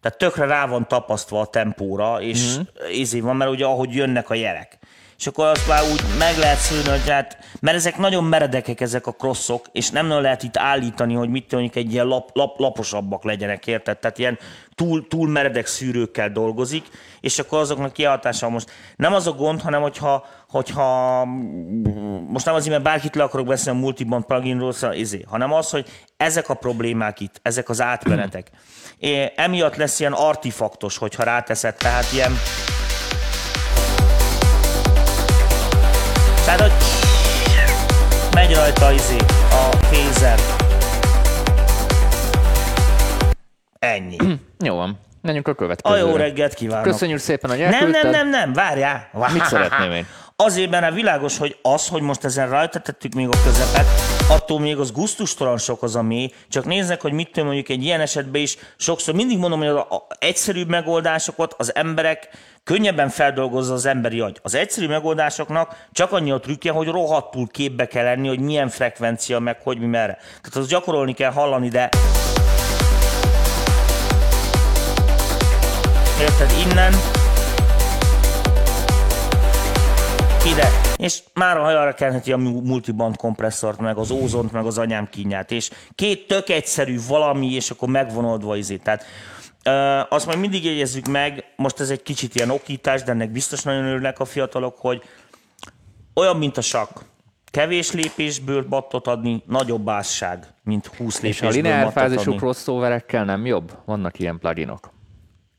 Tehát 0.00 0.18
tökre 0.18 0.44
rá 0.44 0.66
van 0.66 0.88
tapasztva 0.88 1.40
a 1.40 1.46
tempóra, 1.46 2.20
és 2.20 2.54
mm-hmm. 2.54 3.00
ezért 3.00 3.24
van, 3.24 3.36
mert 3.36 3.50
ugye 3.50 3.64
ahogy 3.64 3.94
jönnek 3.94 4.30
a 4.30 4.34
jelek. 4.34 4.78
És 5.18 5.26
akkor 5.26 5.46
azt 5.46 5.68
már 5.68 5.82
úgy 5.92 6.02
meg 6.18 6.36
lehet 6.36 6.58
szülni, 6.58 6.88
hogy 6.88 7.08
hát, 7.08 7.38
mert 7.60 7.76
ezek 7.76 7.96
nagyon 7.96 8.24
meredekek 8.24 8.80
ezek 8.80 9.06
a 9.06 9.12
crossok, 9.12 9.66
és 9.72 9.90
nem 9.90 10.06
nagyon 10.06 10.22
lehet 10.22 10.42
itt 10.42 10.56
állítani, 10.56 11.14
hogy 11.14 11.28
mit 11.28 11.48
tudjuk, 11.48 11.76
egy 11.76 11.92
ilyen 11.92 12.06
lap, 12.06 12.30
lap, 12.32 12.58
laposabbak 12.58 13.24
legyenek, 13.24 13.66
érted? 13.66 13.98
Tehát 13.98 14.18
ilyen 14.18 14.38
túl, 14.74 15.08
túl 15.08 15.28
meredek 15.28 15.66
szűrőkkel 15.66 16.30
dolgozik, 16.30 16.84
és 17.20 17.38
akkor 17.38 17.58
azoknak 17.58 17.92
kihatása 17.92 18.48
most 18.48 18.70
nem 18.96 19.14
az 19.14 19.26
a 19.26 19.32
gond, 19.32 19.60
hanem 19.60 19.82
hogyha, 19.82 20.26
hogyha 20.48 21.24
most 22.28 22.44
nem 22.44 22.54
azért, 22.54 22.70
mert 22.70 22.82
bárkit 22.82 23.14
le 23.14 23.22
akarok 23.22 23.46
beszélni 23.46 23.78
a 23.78 23.82
multiband 23.82 24.24
pluginról, 24.24 24.72
szóval 24.72 24.96
izé, 24.96 25.24
hanem 25.28 25.52
az, 25.52 25.70
hogy 25.70 25.88
ezek 26.16 26.48
a 26.48 26.54
problémák 26.54 27.20
itt, 27.20 27.40
ezek 27.42 27.68
az 27.68 27.80
átmenetek. 27.80 28.50
É, 28.98 29.32
emiatt 29.36 29.76
lesz 29.76 30.00
ilyen 30.00 30.12
artifaktos, 30.12 30.98
hogyha 30.98 31.22
ráteszed, 31.22 31.74
tehát 31.74 32.12
ilyen 32.12 32.32
Tehát, 36.44 36.60
hogy 36.60 36.72
megy 38.34 38.54
rajta 38.54 38.92
izé, 38.92 39.16
a 39.50 39.76
fézer. 39.86 40.38
Ennyi. 43.78 44.16
Jó 44.58 44.74
van. 44.76 45.00
Menjünk 45.22 45.48
a 45.48 45.50
A 45.50 45.54
következőre. 45.54 46.00
jó 46.00 46.16
reggelt 46.16 46.54
kívánok. 46.54 46.84
Köszönjük 46.84 47.18
szépen, 47.18 47.50
hogy 47.50 47.58
Nem, 47.58 47.72
elküldted. 47.72 48.02
nem, 48.02 48.10
nem, 48.12 48.28
nem, 48.28 48.52
várjál. 48.52 49.08
Mit 49.32 49.44
szeretném 49.44 49.92
én? 49.92 50.06
Azért 50.36 50.70
benne 50.70 50.90
világos, 50.90 51.38
hogy 51.38 51.56
az, 51.62 51.88
hogy 51.88 52.02
most 52.02 52.24
ezen 52.24 52.48
rajta 52.48 52.78
tettük 52.78 53.12
még 53.14 53.28
a 53.28 53.36
közepet, 53.44 53.86
attól 54.28 54.60
még 54.60 54.78
az 54.78 54.92
gusztustalan 54.92 55.58
sok 55.58 55.82
az 55.82 55.96
a 55.96 56.02
mély, 56.02 56.30
csak 56.48 56.64
néznek, 56.64 57.00
hogy 57.00 57.12
mit 57.12 57.26
tudom 57.26 57.44
mondjuk 57.44 57.68
egy 57.68 57.84
ilyen 57.84 58.00
esetben 58.00 58.40
is, 58.40 58.56
sokszor 58.76 59.14
mindig 59.14 59.38
mondom, 59.38 59.58
hogy 59.58 59.68
a, 59.68 59.78
a 59.78 60.06
egyszerűbb 60.18 60.68
megoldásokat 60.68 61.54
az 61.58 61.74
emberek 61.74 62.28
könnyebben 62.64 63.08
feldolgozza 63.08 63.74
az 63.74 63.86
emberi 63.86 64.20
agy. 64.20 64.38
Az 64.42 64.54
egyszerű 64.54 64.86
megoldásoknak 64.86 65.86
csak 65.92 66.12
annyi 66.12 66.30
a 66.30 66.40
trükkje, 66.40 66.72
hogy 66.72 66.88
rohadtul 66.88 67.46
képbe 67.46 67.86
kell 67.86 68.04
lenni, 68.04 68.28
hogy 68.28 68.40
milyen 68.40 68.68
frekvencia, 68.68 69.38
meg 69.38 69.60
hogy 69.62 69.78
mi 69.78 69.86
merre. 69.86 70.14
Tehát 70.14 70.56
az 70.56 70.68
gyakorolni 70.68 71.14
kell 71.14 71.32
hallani, 71.32 71.68
de 71.68 71.88
Érted? 76.20 76.50
Innen 76.66 76.94
ide. 80.46 80.83
És 81.04 81.22
már 81.34 81.56
a 81.56 81.62
hajára 81.62 81.94
kenheti 81.94 82.32
a 82.32 82.36
mu- 82.36 82.64
multiband 82.64 83.16
kompresszort, 83.16 83.78
meg 83.80 83.96
az 83.96 84.10
ózont, 84.10 84.52
meg 84.52 84.64
az 84.64 84.78
anyám 84.78 85.08
kínját. 85.08 85.50
És 85.50 85.70
két 85.94 86.26
tök 86.26 86.48
egyszerű 86.48 86.98
valami, 87.08 87.52
és 87.52 87.70
akkor 87.70 87.88
megvonodva 87.88 88.56
izé. 88.56 88.76
Tehát 88.76 89.04
ö, 89.64 90.00
azt 90.08 90.26
majd 90.26 90.38
mindig 90.38 90.64
jegyezzük 90.64 91.06
meg, 91.06 91.44
most 91.56 91.80
ez 91.80 91.90
egy 91.90 92.02
kicsit 92.02 92.34
ilyen 92.34 92.50
okítás, 92.50 93.02
de 93.02 93.12
ennek 93.12 93.30
biztos 93.30 93.62
nagyon 93.62 93.84
örülnek 93.84 94.20
a 94.20 94.24
fiatalok, 94.24 94.78
hogy 94.78 95.02
olyan, 96.14 96.36
mint 96.36 96.56
a 96.56 96.60
sakk. 96.60 96.98
Kevés 97.50 97.92
lépésből 97.92 98.62
battot 98.68 99.06
adni, 99.06 99.42
nagyobb 99.46 99.88
ásság, 99.88 100.46
mint 100.62 100.86
20 100.86 101.14
És 101.14 101.20
a 101.20 101.22
lépésből 101.22 101.50
lineár 101.50 101.92
fázisú 101.92 102.34
crossoverekkel 102.34 103.24
nem 103.24 103.46
jobb? 103.46 103.78
Vannak 103.84 104.18
ilyen 104.18 104.38
pluginok. 104.38 104.92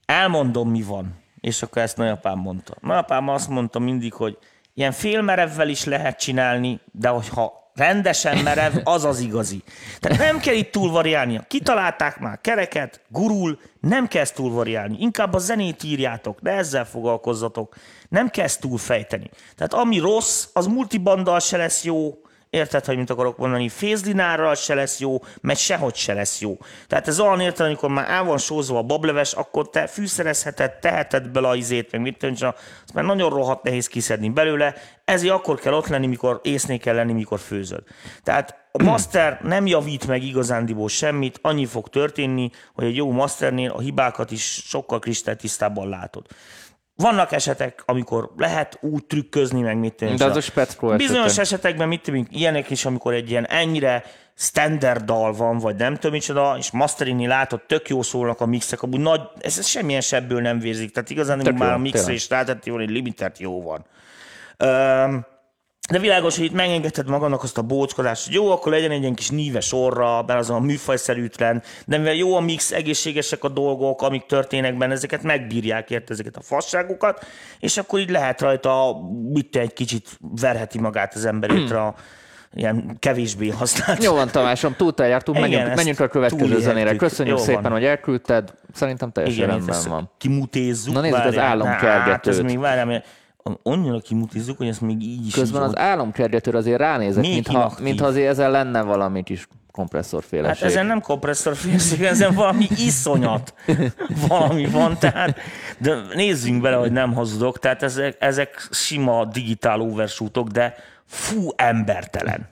elmondom, 0.06 0.70
mi 0.70 0.82
van. 0.82 1.24
És 1.42 1.62
akkor 1.62 1.82
ezt 1.82 1.98
nagyapám 1.98 2.38
mondta. 2.38 2.74
Nagyapám 2.82 3.30
azt 3.30 3.50
mondta 3.50 3.80
mindig, 3.80 4.14
hogy 4.14 4.38
ilyen 4.76 4.92
félmerevvel 4.92 5.70
is 5.70 5.84
lehet 5.84 6.20
csinálni, 6.20 6.80
de 6.92 7.08
hogyha 7.08 7.64
rendesen 7.76 8.38
merev, 8.38 8.74
az 8.84 9.04
az 9.04 9.20
igazi. 9.20 9.64
Tehát 10.00 10.18
nem 10.18 10.40
kell 10.40 10.54
itt 10.54 10.72
túlvariálnia. 10.72 11.44
Kitalálták 11.48 12.20
már 12.20 12.42
kereket, 12.42 13.02
gurul, 13.08 13.60
nem 13.80 14.08
kell 14.08 14.26
túlvariálni. 14.26 14.98
Inkább 15.00 15.34
a 15.34 15.38
zenét 15.38 15.84
írjátok, 15.84 16.40
de 16.42 16.52
ezzel 16.52 16.86
foglalkozzatok. 16.86 17.76
Nem 18.10 18.30
kell 18.30 18.48
túlfejteni. 18.60 19.30
Tehát 19.56 19.74
ami 19.74 20.00
rossz, 20.00 20.48
az 20.54 20.68
multibanddal 20.68 21.40
se 21.40 21.58
lesz 21.58 21.84
jó, 21.84 22.18
Érted, 22.56 22.86
hogy 22.86 22.98
mit 22.98 23.10
akarok 23.10 23.38
mondani? 23.38 23.70
Fézlinárral 23.70 24.56
se 24.56 24.74
lesz 24.74 25.00
jó, 25.00 25.24
mert 25.42 25.60
sehogy 25.60 25.96
se 25.96 26.14
lesz 26.14 26.42
jó. 26.42 26.58
Tehát 26.88 27.08
ez 27.08 27.20
olyan 27.20 27.40
érted, 27.40 27.66
amikor 27.66 27.90
már 27.90 28.10
el 28.10 28.24
van 28.24 28.38
sózva 28.38 28.78
a 28.78 28.84
bableves, 28.84 29.34
akkor 29.34 29.70
te 29.70 29.88
fűszerezheted, 29.88 30.72
teheted 30.72 31.28
bele 31.28 31.48
a 31.48 31.56
izét, 31.56 31.92
meg 31.92 32.02
mit 32.02 32.18
tudom, 32.18 32.36
azt 32.84 32.94
már 32.94 33.04
nagyon 33.04 33.30
rohadt 33.30 33.64
nehéz 33.64 33.88
kiszedni 33.88 34.30
belőle, 34.30 34.76
ezért 35.06 35.34
akkor 35.34 35.60
kell 35.60 35.74
ott 35.74 35.88
lenni, 35.88 36.08
mikor 36.08 36.40
észnél 36.44 36.80
kell 36.80 36.96
lenni, 36.96 37.14
mikor 37.14 37.40
főzöd. 37.40 37.84
Tehát 38.24 38.56
a 38.72 38.84
master 38.84 39.40
nem 39.44 39.66
javít 39.66 40.08
meg 40.08 40.24
igazándiból 40.24 40.90
semmit, 40.90 41.40
annyi 41.42 41.66
fog 41.66 41.90
történni, 41.90 42.50
hogy 42.74 42.86
egy 42.86 42.96
jó 42.96 43.12
masternél 43.12 43.72
a 43.72 43.80
hibákat 43.80 44.32
is 44.32 44.64
sokkal 44.68 45.00
kristálytisztábban 45.00 45.90
látod. 45.90 46.26
Vannak 46.98 47.32
esetek, 47.32 47.84
amikor 47.86 48.32
lehet 48.38 48.78
úgy 48.82 49.06
trükközni, 49.06 49.62
meg 49.62 49.78
mit 49.78 49.94
tudom, 49.94 50.16
De 50.16 50.26
az 50.26 50.38
és 50.38 50.50
a 50.50 50.52
esete. 50.52 50.98
Bizonyos 50.98 51.38
esetekben 51.38 51.88
mit 51.88 52.02
tudom, 52.02 52.28
ilyenek 52.30 52.70
is, 52.70 52.86
amikor 52.86 53.14
egy 53.14 53.30
ilyen 53.30 53.48
ennyire 53.48 54.04
standard 54.38 55.04
dal 55.04 55.34
van, 55.34 55.58
vagy 55.58 55.76
nem 55.76 55.94
tudom 55.94 56.12
micsoda, 56.12 56.56
és 56.58 56.72
masterini 56.72 57.28
látod, 57.28 57.62
tök 57.62 57.90
jó 57.90 58.02
szólnak 58.02 58.42
a 58.42 58.46
mixek, 58.46 58.82
amúgy 58.82 59.00
nagy, 59.00 59.22
ez, 59.40 59.58
ez 59.58 59.66
semmilyen 59.66 60.02
sebből 60.02 60.42
nem 60.42 60.60
vérzik, 60.60 60.92
tehát 60.92 61.10
igazán 61.10 61.40
Tök 61.40 61.58
már 61.58 61.70
jó, 61.70 61.76
a 61.76 61.78
mixre 61.78 62.00
tényleg. 62.00 62.16
is 62.16 62.30
rátettél, 62.30 62.74
hogy 62.74 62.90
limited 62.90 63.40
jó 63.40 63.62
van. 63.62 63.86
Öm, 64.58 65.26
de 65.90 66.00
világos, 66.00 66.36
hogy 66.36 66.46
itt 66.46 66.54
megengedted 66.54 67.10
magadnak 67.10 67.44
azt 67.44 67.58
a 67.58 67.62
bóckodást, 67.62 68.26
hogy 68.26 68.34
jó, 68.34 68.52
akkor 68.52 68.72
legyen 68.72 68.92
egy 68.92 69.02
ilyen 69.02 69.16
kis 69.16 69.30
níves 69.30 69.74
orra, 69.74 70.24
bár 70.24 70.38
az 70.38 70.50
a 70.50 70.60
műfajszerűtlen, 70.60 71.64
de 71.86 71.98
mivel 71.98 72.14
jó 72.14 72.36
a 72.36 72.40
mix, 72.40 72.72
egészségesek 72.72 73.44
a 73.44 73.50
dolgok, 73.50 74.02
amik 74.02 74.26
történnek 74.26 74.78
benne, 74.78 74.94
ezeket 74.94 75.24
megbírják 75.24 75.90
érte 75.90 76.14
ezeket 76.14 76.36
a 76.36 76.42
fasságokat, 76.42 77.26
és 77.60 77.78
akkor 77.78 78.00
így 78.00 78.10
lehet 78.10 78.42
rajta, 78.42 78.98
mit 79.34 79.56
egy 79.56 79.74
kicsit 79.74 80.18
verheti 80.42 80.80
magát 80.80 81.14
az 81.16 81.26
emberétre 81.26 81.82
a 81.82 81.96
ilyen 82.54 82.98
kevésbé 83.00 83.50
használt. 83.50 84.04
Jó 84.04 84.14
van, 84.14 84.30
Tamásom, 84.32 84.76
túlteljártunk, 84.76 85.40
menjünk, 85.40 85.76
menjünk 85.76 86.00
a 86.00 86.08
következő 86.08 86.60
zenére. 86.60 86.96
Köszönjük 86.96 87.38
Jó 87.38 87.44
szépen, 87.44 87.62
van. 87.62 87.72
hogy 87.72 87.84
elküldted. 87.84 88.54
Szerintem 88.74 89.12
teljesen 89.12 89.44
Igen, 89.44 89.56
rendben 89.56 89.80
van. 89.88 90.12
kimutézzuk. 90.18 90.94
Na 90.94 91.02
nézzük 91.02 91.18
az 91.18 91.24
várjál. 91.24 91.46
álomkergetőt. 91.46 92.06
Hát 92.06 92.28
ez 92.28 92.40
még 92.40 92.60
várjál, 92.60 93.04
annyira 93.64 94.00
kimutézzuk, 94.00 94.58
hogy 94.58 94.68
ezt 94.68 94.82
még 94.82 95.02
így 95.02 95.28
is 95.28 95.34
Közben 95.34 95.62
így 95.62 95.68
az 95.68 95.78
álomkergetőre 95.78 96.58
azért 96.58 96.80
ránézek, 96.80 97.24
mintha, 97.24 97.74
mintha 97.82 98.06
azért 98.06 98.30
ezzel 98.30 98.52
lenne 98.52 98.82
valami 98.82 99.24
kis 99.24 99.48
Hát 99.76 99.88
kompresszorféleség. 99.88 100.66
ezen 100.68 100.86
nem 100.86 101.02
kompresszorfélség, 101.02 102.04
ezen 102.04 102.34
valami 102.34 102.68
iszonyat 102.78 103.54
valami 104.28 104.66
van, 104.66 104.98
tehát, 105.00 105.40
de 105.78 105.96
nézzünk 106.14 106.62
bele, 106.62 106.76
hogy 106.76 106.92
nem 106.92 107.14
hazudok, 107.14 107.60
tehát 107.60 107.84
ezek, 107.84 108.16
ezek 108.20 108.68
sima 108.72 109.26
digitál 109.26 109.80
overshootok, 109.82 110.48
de 110.48 110.76
fú, 111.06 111.50
embertelen. 111.56 112.50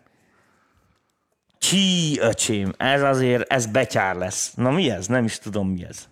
Csí, 1.57 2.19
öcsém, 2.19 2.73
ez 2.77 3.01
azért, 3.01 3.51
ez 3.51 3.65
betyár 3.65 4.15
lesz. 4.15 4.53
Na 4.55 4.71
mi 4.71 4.89
ez? 4.89 5.07
Nem 5.07 5.23
is 5.23 5.39
tudom 5.39 5.69
mi 5.69 5.85
ez. 5.89 6.07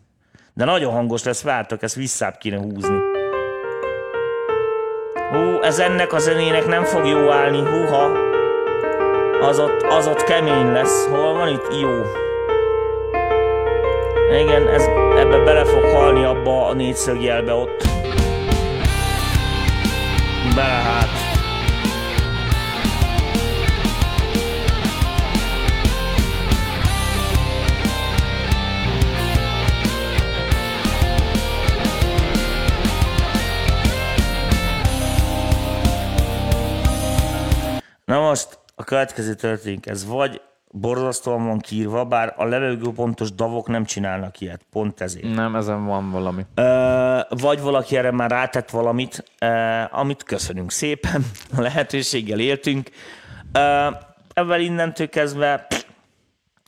De 0.54 0.66
nagyon 0.66 0.92
hangos 0.94 1.24
lesz, 1.24 1.42
vártok, 1.42 1.84
ezt 1.84 1.96
visszább 1.96 2.38
kéne 2.38 2.58
húzni. 2.58 2.98
Hú, 5.32 5.62
ez 5.62 5.80
ennek 5.80 6.14
a 6.14 6.20
zenének 6.20 6.66
nem 6.66 6.84
fog 6.84 7.06
jó 7.06 7.30
állni, 7.30 7.60
húha. 7.60 8.12
Az 9.42 9.60
ott, 9.60 9.82
az 9.82 10.08
ott 10.08 10.24
kemény 10.24 10.72
lesz. 10.72 11.08
Hol 11.08 11.34
van 11.34 11.48
itt? 11.48 11.68
Jó. 11.82 11.90
Igen, 14.42 14.68
ez, 14.68 14.86
ebbe 15.18 15.44
bele 15.44 15.66
fog 15.66 15.84
halni 15.84 16.24
abba 16.24 16.66
a 16.68 16.74
négyszögjelbe 16.74 17.54
ott. 17.54 17.84
Bele 20.56 20.68
hát. 20.68 21.21
Következő 38.92 39.34
történik. 39.34 39.86
Ez 39.88 40.06
vagy 40.06 40.42
borzasztóan 40.72 41.46
van 41.46 41.60
kírva, 41.60 42.06
bár 42.06 42.34
a 42.38 42.46
levegő 42.46 42.92
pontos 42.96 43.32
davok 43.32 43.68
nem 43.68 43.86
csinálnak 43.86 44.40
ilyet, 44.40 44.62
pont 44.72 45.02
ezért. 45.02 45.34
Nem, 45.34 45.56
ezen 45.56 45.86
van 45.86 46.12
valami. 46.12 46.46
Ö, 46.56 47.20
vagy 47.30 47.62
valaki 47.62 47.98
erre 47.98 48.12
már 48.12 48.30
rátett 48.30 48.70
valamit, 48.70 49.24
ö, 49.40 49.82
amit 49.92 50.24
köszönünk 50.24 50.72
szépen, 50.72 51.26
a 51.58 51.62
lehetőséggel 51.62 52.40
éltünk. 52.40 52.90
Ö, 53.52 53.88
ebben 54.34 54.60
innentől 54.60 55.10
kezdve, 55.10 55.68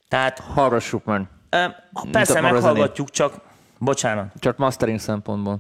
tehát 0.08 0.40
Hallgassuk 0.40 1.06
meg. 1.06 1.22
ö, 1.50 1.66
persze 2.12 2.42
meghallgatjuk, 2.42 3.10
csak 3.10 3.34
bocsánat. 3.80 4.26
Csak 4.40 4.58
mastering 4.58 5.00
szempontból. 5.00 5.60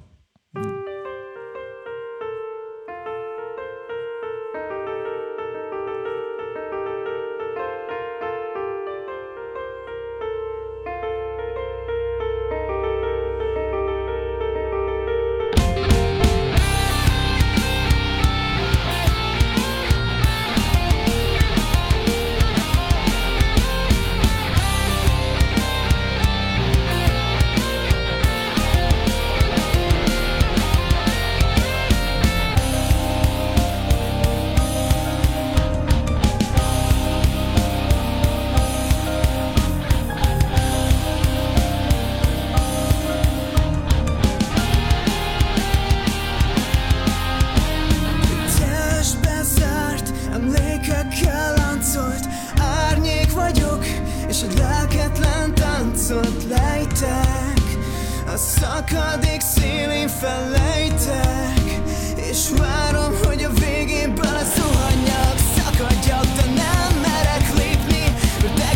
A 58.34 58.38
szakadék 58.38 59.42
szélén 59.42 60.08
felejtek 60.08 61.82
És 62.16 62.50
várom, 62.58 63.14
hogy 63.24 63.44
a 63.44 63.50
végén 63.50 64.16
bele 64.16 64.44
szuhanjak 64.56 65.38
Szakadjak, 65.56 66.26
de 66.26 66.46
nem 66.46 67.02
merek 67.02 67.58
lépni 67.58 68.04
Mert 68.58 68.73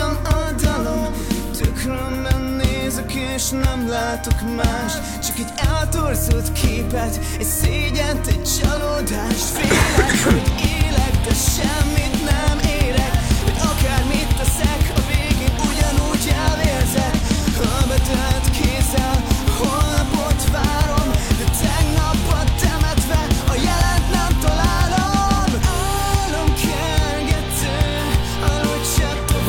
egyetlen 0.00 0.10
társam 0.10 0.18
a 0.24 0.52
dalom. 0.62 1.12
Tükrömben 1.58 2.40
nézek 2.40 3.12
és 3.14 3.48
nem 3.48 3.88
látok 3.88 4.54
más 4.56 4.92
Csak 5.26 5.38
egy 5.38 5.52
eltorzult 5.56 6.52
képet 6.52 7.20
Egy 7.38 7.46
szégyent, 7.46 8.26
egy 8.26 8.42
csalódást. 8.60 9.44
Félek, 9.44 10.24
hogy 10.24 10.52
élek, 10.64 11.24
de 11.26 11.34
semmit 11.34 12.24
nem 12.24 12.58
érek 12.58 12.69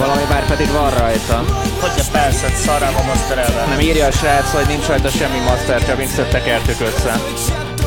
Valami 0.02 0.26
már 0.30 0.46
pedig 0.46 0.72
van 0.72 0.90
rajta. 0.90 1.44
Hogy 1.80 1.92
persze, 2.12 2.48
szarrá 2.66 2.92
van 2.92 3.06
masterelve. 3.06 3.66
Nem 3.70 3.80
írja 3.80 4.06
a 4.06 4.12
srác, 4.12 4.52
hogy 4.52 4.66
nincs 4.68 4.86
rajta 4.86 5.10
semmi 5.10 5.40
master, 5.40 5.86
csak 5.86 5.98
mint 5.98 6.28
tekertük 6.30 6.80
össze. 6.80 7.20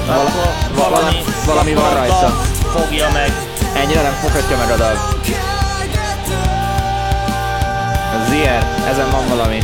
Akkor 0.08 0.30
va- 0.74 0.88
valami, 0.88 1.22
valami 1.46 1.74
van 1.74 1.94
rajta. 1.94 2.28
Fogja 2.76 3.10
meg. 3.12 3.32
Ennyire 3.76 4.02
nem 4.02 4.12
foghatja 4.12 4.56
meg 4.56 4.70
a 4.70 4.76
dal. 4.76 4.96
Zier, 8.28 8.66
ezen 8.90 9.10
van 9.10 9.28
valami. 9.28 9.62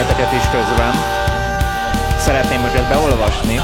Véleményeteket 0.00 0.32
is 0.32 0.50
közben. 0.50 0.92
Szeretném 2.18 2.64
őket 2.64 2.88
beolvasni. 2.88 3.56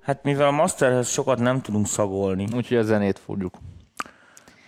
Hát 0.00 0.22
mivel 0.22 0.46
a 0.46 0.50
masterhez 0.50 1.08
sokat 1.08 1.38
nem 1.38 1.60
tudunk 1.60 1.86
szagolni, 1.86 2.48
Úgyhogy 2.54 2.76
a 2.76 2.82
zenét 2.82 3.18
fogjuk. 3.18 3.54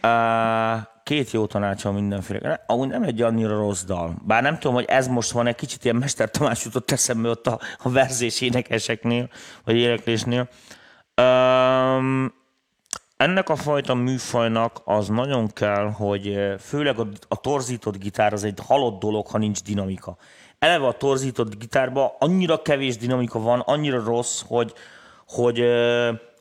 uh, 0.02 0.95
két 1.06 1.30
jó 1.30 1.46
tanácsom 1.46 1.94
mindenféle. 1.94 2.64
Amúgy 2.66 2.88
nem 2.88 3.02
egy 3.02 3.22
annyira 3.22 3.56
rossz 3.56 3.82
dal. 3.82 4.14
Bár 4.24 4.42
nem 4.42 4.58
tudom, 4.58 4.74
hogy 4.74 4.84
ez 4.84 5.08
most 5.08 5.30
van 5.30 5.46
egy 5.46 5.54
kicsit 5.54 5.84
ilyen 5.84 5.96
Mester 5.96 6.30
Tamás 6.30 6.64
jutott 6.64 6.90
eszembe 6.90 7.28
ott 7.28 7.46
a, 7.46 7.60
a 7.78 7.90
verzés 7.90 8.40
énekeseknél, 8.40 9.28
vagy 9.64 9.76
éneklésnél. 9.76 10.48
Um, 11.22 12.34
ennek 13.16 13.48
a 13.48 13.56
fajta 13.56 13.94
műfajnak 13.94 14.80
az 14.84 15.08
nagyon 15.08 15.46
kell, 15.52 15.90
hogy 15.90 16.38
főleg 16.58 16.98
a, 16.98 17.08
a 17.28 17.40
torzított 17.40 17.98
gitár 17.98 18.32
az 18.32 18.44
egy 18.44 18.58
halott 18.66 19.00
dolog, 19.00 19.26
ha 19.26 19.38
nincs 19.38 19.62
dinamika. 19.62 20.16
Eleve 20.58 20.86
a 20.86 20.92
torzított 20.92 21.58
gitárban 21.58 22.10
annyira 22.18 22.62
kevés 22.62 22.96
dinamika 22.96 23.38
van, 23.38 23.60
annyira 23.60 24.04
rossz, 24.04 24.42
hogy, 24.46 24.72
hogy 25.26 25.64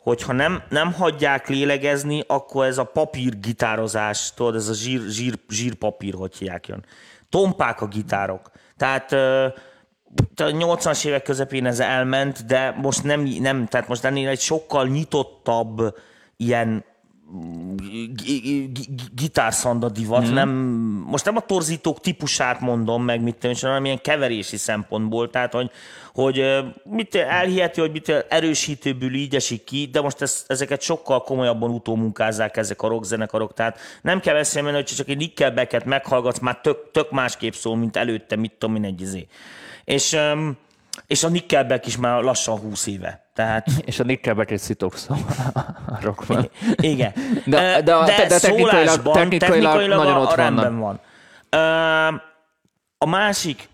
hogyha 0.05 0.33
nem, 0.33 0.63
nem 0.69 0.93
hagyják 0.93 1.47
lélegezni, 1.47 2.23
akkor 2.27 2.65
ez 2.65 2.77
a 2.77 2.83
papír 2.83 3.39
gitározás, 3.39 4.33
tudod, 4.33 4.55
ez 4.55 4.67
a 4.67 4.73
zsír, 4.73 5.01
zsír, 5.09 5.33
zsírpapír, 5.49 6.13
hogy 6.13 6.37
hívják 6.37 6.67
jön. 6.67 6.85
Tompák 7.29 7.81
a 7.81 7.87
gitárok. 7.87 8.51
Tehát 8.77 9.11
eh, 9.11 9.45
a 10.35 10.43
80-as 10.43 11.05
évek 11.05 11.23
közepén 11.23 11.65
ez 11.65 11.79
elment, 11.79 12.45
de 12.45 12.75
most 12.81 13.03
nem, 13.03 13.21
nem 13.21 13.65
tehát 13.65 13.87
most 13.87 14.03
ennél 14.03 14.29
egy 14.29 14.39
sokkal 14.39 14.87
nyitottabb 14.87 15.95
ilyen 16.37 16.85
gitárszanda 19.15 19.89
divat, 19.89 20.27
mm. 20.27 20.33
nem, 20.33 20.49
most 21.07 21.25
nem 21.25 21.35
a 21.35 21.39
torzítók 21.39 21.99
típusát 21.99 22.59
mondom 22.59 23.03
meg, 23.03 23.21
mit 23.21 23.35
tudom, 23.35 23.55
hanem 23.61 23.85
ilyen 23.85 24.01
keverési 24.01 24.57
szempontból, 24.57 25.29
tehát 25.29 25.53
hogy, 25.53 25.71
hogy 26.13 26.63
mit 26.83 27.15
elhiheti, 27.15 27.79
hogy 27.79 27.91
mit 27.91 28.25
erősítőből 28.29 29.13
így 29.13 29.35
esik 29.35 29.63
ki, 29.63 29.89
de 29.91 30.01
most 30.01 30.21
ez, 30.21 30.43
ezeket 30.47 30.81
sokkal 30.81 31.23
komolyabban 31.23 31.69
utómunkázzák 31.69 32.57
ezek 32.57 32.81
a 32.81 32.87
rockzenekarok, 32.87 33.53
tehát 33.53 33.79
nem 34.01 34.19
kell 34.19 34.33
beszélni, 34.33 34.71
hogy 34.71 34.83
csak 34.83 35.09
egy 35.09 35.17
Nickelbacket 35.17 35.85
meghallgatsz, 35.85 36.39
már 36.39 36.61
tök, 36.61 36.91
tök 36.91 37.11
másképp 37.11 37.53
szól, 37.53 37.77
mint 37.77 37.97
előtte, 37.97 38.35
mit 38.35 38.53
tudom 38.57 38.75
én 38.75 38.83
egy 38.83 39.01
izé. 39.01 39.27
És, 39.83 40.17
és 41.07 41.23
a 41.23 41.29
Nickelback 41.29 41.85
is 41.85 41.97
már 41.97 42.21
lassan 42.21 42.59
20 42.59 42.87
éve. 42.87 43.24
Tehát 43.35 43.67
És 43.85 43.99
a 43.99 44.03
Nickelback 44.03 44.51
egy 44.51 44.59
szitok 44.59 44.95
szó 44.95 45.15
a 45.85 45.97
rockban. 46.01 46.49
igen. 46.75 47.13
De- 47.45 47.77
Ö, 47.77 47.81
de 47.81 47.95
a- 47.95 48.05
de 48.05 48.27
technikailag- 48.27 48.69
szólásban, 48.71 49.13
technikailag 49.13 49.87
nagyon 49.87 50.17
ott 50.17 50.31
a 50.31 50.35
rendben 50.35 50.79
vannak. 50.79 50.99
van. 51.49 52.21
A 52.97 53.05
másik, 53.05 53.69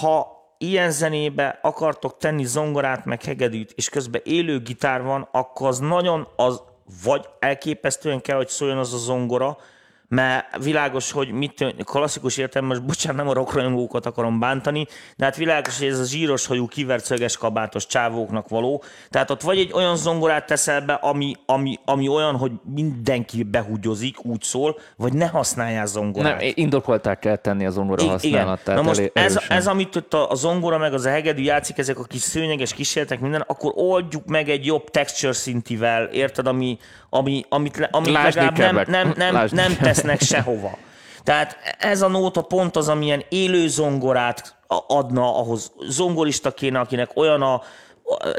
ha 0.00 0.26
ilyen 0.58 0.90
zenébe 0.90 1.58
akartok 1.62 2.16
tenni 2.18 2.44
zongorát, 2.44 3.04
meg 3.04 3.22
hegedűt, 3.22 3.72
és 3.74 3.88
közben 3.88 4.20
élő 4.24 4.60
gitár 4.60 5.02
van, 5.02 5.28
akkor 5.32 5.68
az 5.68 5.78
nagyon, 5.78 6.28
az 6.36 6.62
vagy 7.04 7.28
elképesztően 7.38 8.20
kell, 8.20 8.36
hogy 8.36 8.48
szóljon 8.48 8.78
az 8.78 8.94
a 8.94 8.98
zongora, 8.98 9.56
mert 10.08 10.64
világos, 10.64 11.10
hogy 11.12 11.30
mit 11.30 11.74
klasszikus 11.84 12.36
értelemben, 12.36 12.78
most 12.78 12.88
bocsánat, 12.88 13.18
nem 13.18 13.28
a 13.28 13.32
rockrajongókat 13.32 14.06
akarom 14.06 14.38
bántani, 14.38 14.86
de 15.16 15.24
hát 15.24 15.36
világos, 15.36 15.78
hogy 15.78 15.88
ez 15.88 15.98
a 15.98 16.04
zsíros 16.04 16.46
hajú, 16.46 16.66
kivert 16.66 17.04
szöges 17.04 17.36
kabátos 17.36 17.86
csávóknak 17.86 18.48
való. 18.48 18.82
Tehát 19.10 19.30
ott 19.30 19.42
vagy 19.42 19.58
egy 19.58 19.72
olyan 19.72 19.96
zongorát 19.96 20.46
teszel 20.46 20.80
be, 20.80 20.92
ami, 20.92 21.34
ami, 21.46 21.78
ami 21.84 22.08
olyan, 22.08 22.36
hogy 22.36 22.52
mindenki 22.74 23.42
behugyozik, 23.42 24.24
úgy 24.24 24.42
szól, 24.42 24.78
vagy 24.96 25.12
ne 25.12 25.26
használjál 25.26 25.86
zongorát. 25.86 26.40
Nem, 26.40 26.52
indokolták 26.54 27.18
kell 27.18 27.36
tenni 27.36 27.66
a 27.66 27.70
zongora 27.70 28.02
I- 28.02 28.08
használatát. 28.08 28.76
Na 28.76 28.82
most 28.82 28.98
elé- 28.98 29.10
ez, 29.14 29.36
erősen. 29.36 29.56
ez, 29.56 29.66
amit 29.66 29.96
ott 29.96 30.14
a, 30.14 30.30
a 30.30 30.34
zongora 30.34 30.78
meg 30.78 30.94
az 30.94 31.04
a 31.04 31.10
hegedű 31.10 31.42
játszik, 31.42 31.78
ezek 31.78 31.98
a 31.98 32.04
kis 32.04 32.20
szőnyeges 32.20 32.72
kísérletek, 32.72 33.20
minden, 33.20 33.44
akkor 33.46 33.72
oldjuk 33.74 34.26
meg 34.26 34.48
egy 34.48 34.66
jobb 34.66 34.90
texture 34.90 35.32
szintivel, 35.32 36.04
érted, 36.04 36.46
ami, 36.46 36.78
ami, 37.10 37.44
amit, 37.48 37.76
le, 37.76 37.88
amit 37.92 38.12
Lásd 38.12 38.36
legalább 38.36 38.88
nem, 38.88 39.06
nem, 39.06 39.14
nem, 39.16 39.34
Lásd 39.34 39.54
nem 39.54 39.74
Nickelback. 39.86 39.95
Tesznek 39.96 40.20
sehova. 40.20 40.78
Tehát 41.22 41.56
ez 41.78 42.02
a 42.02 42.08
nóta 42.08 42.42
pont 42.42 42.76
az, 42.76 42.88
amilyen 42.88 43.24
élő 43.28 43.68
zongorát 43.68 44.56
adna 44.86 45.38
ahhoz 45.38 45.72
zongorista 45.88 46.50
kéne, 46.50 46.78
akinek 46.78 47.10
olyan 47.14 47.42
a, 47.42 47.62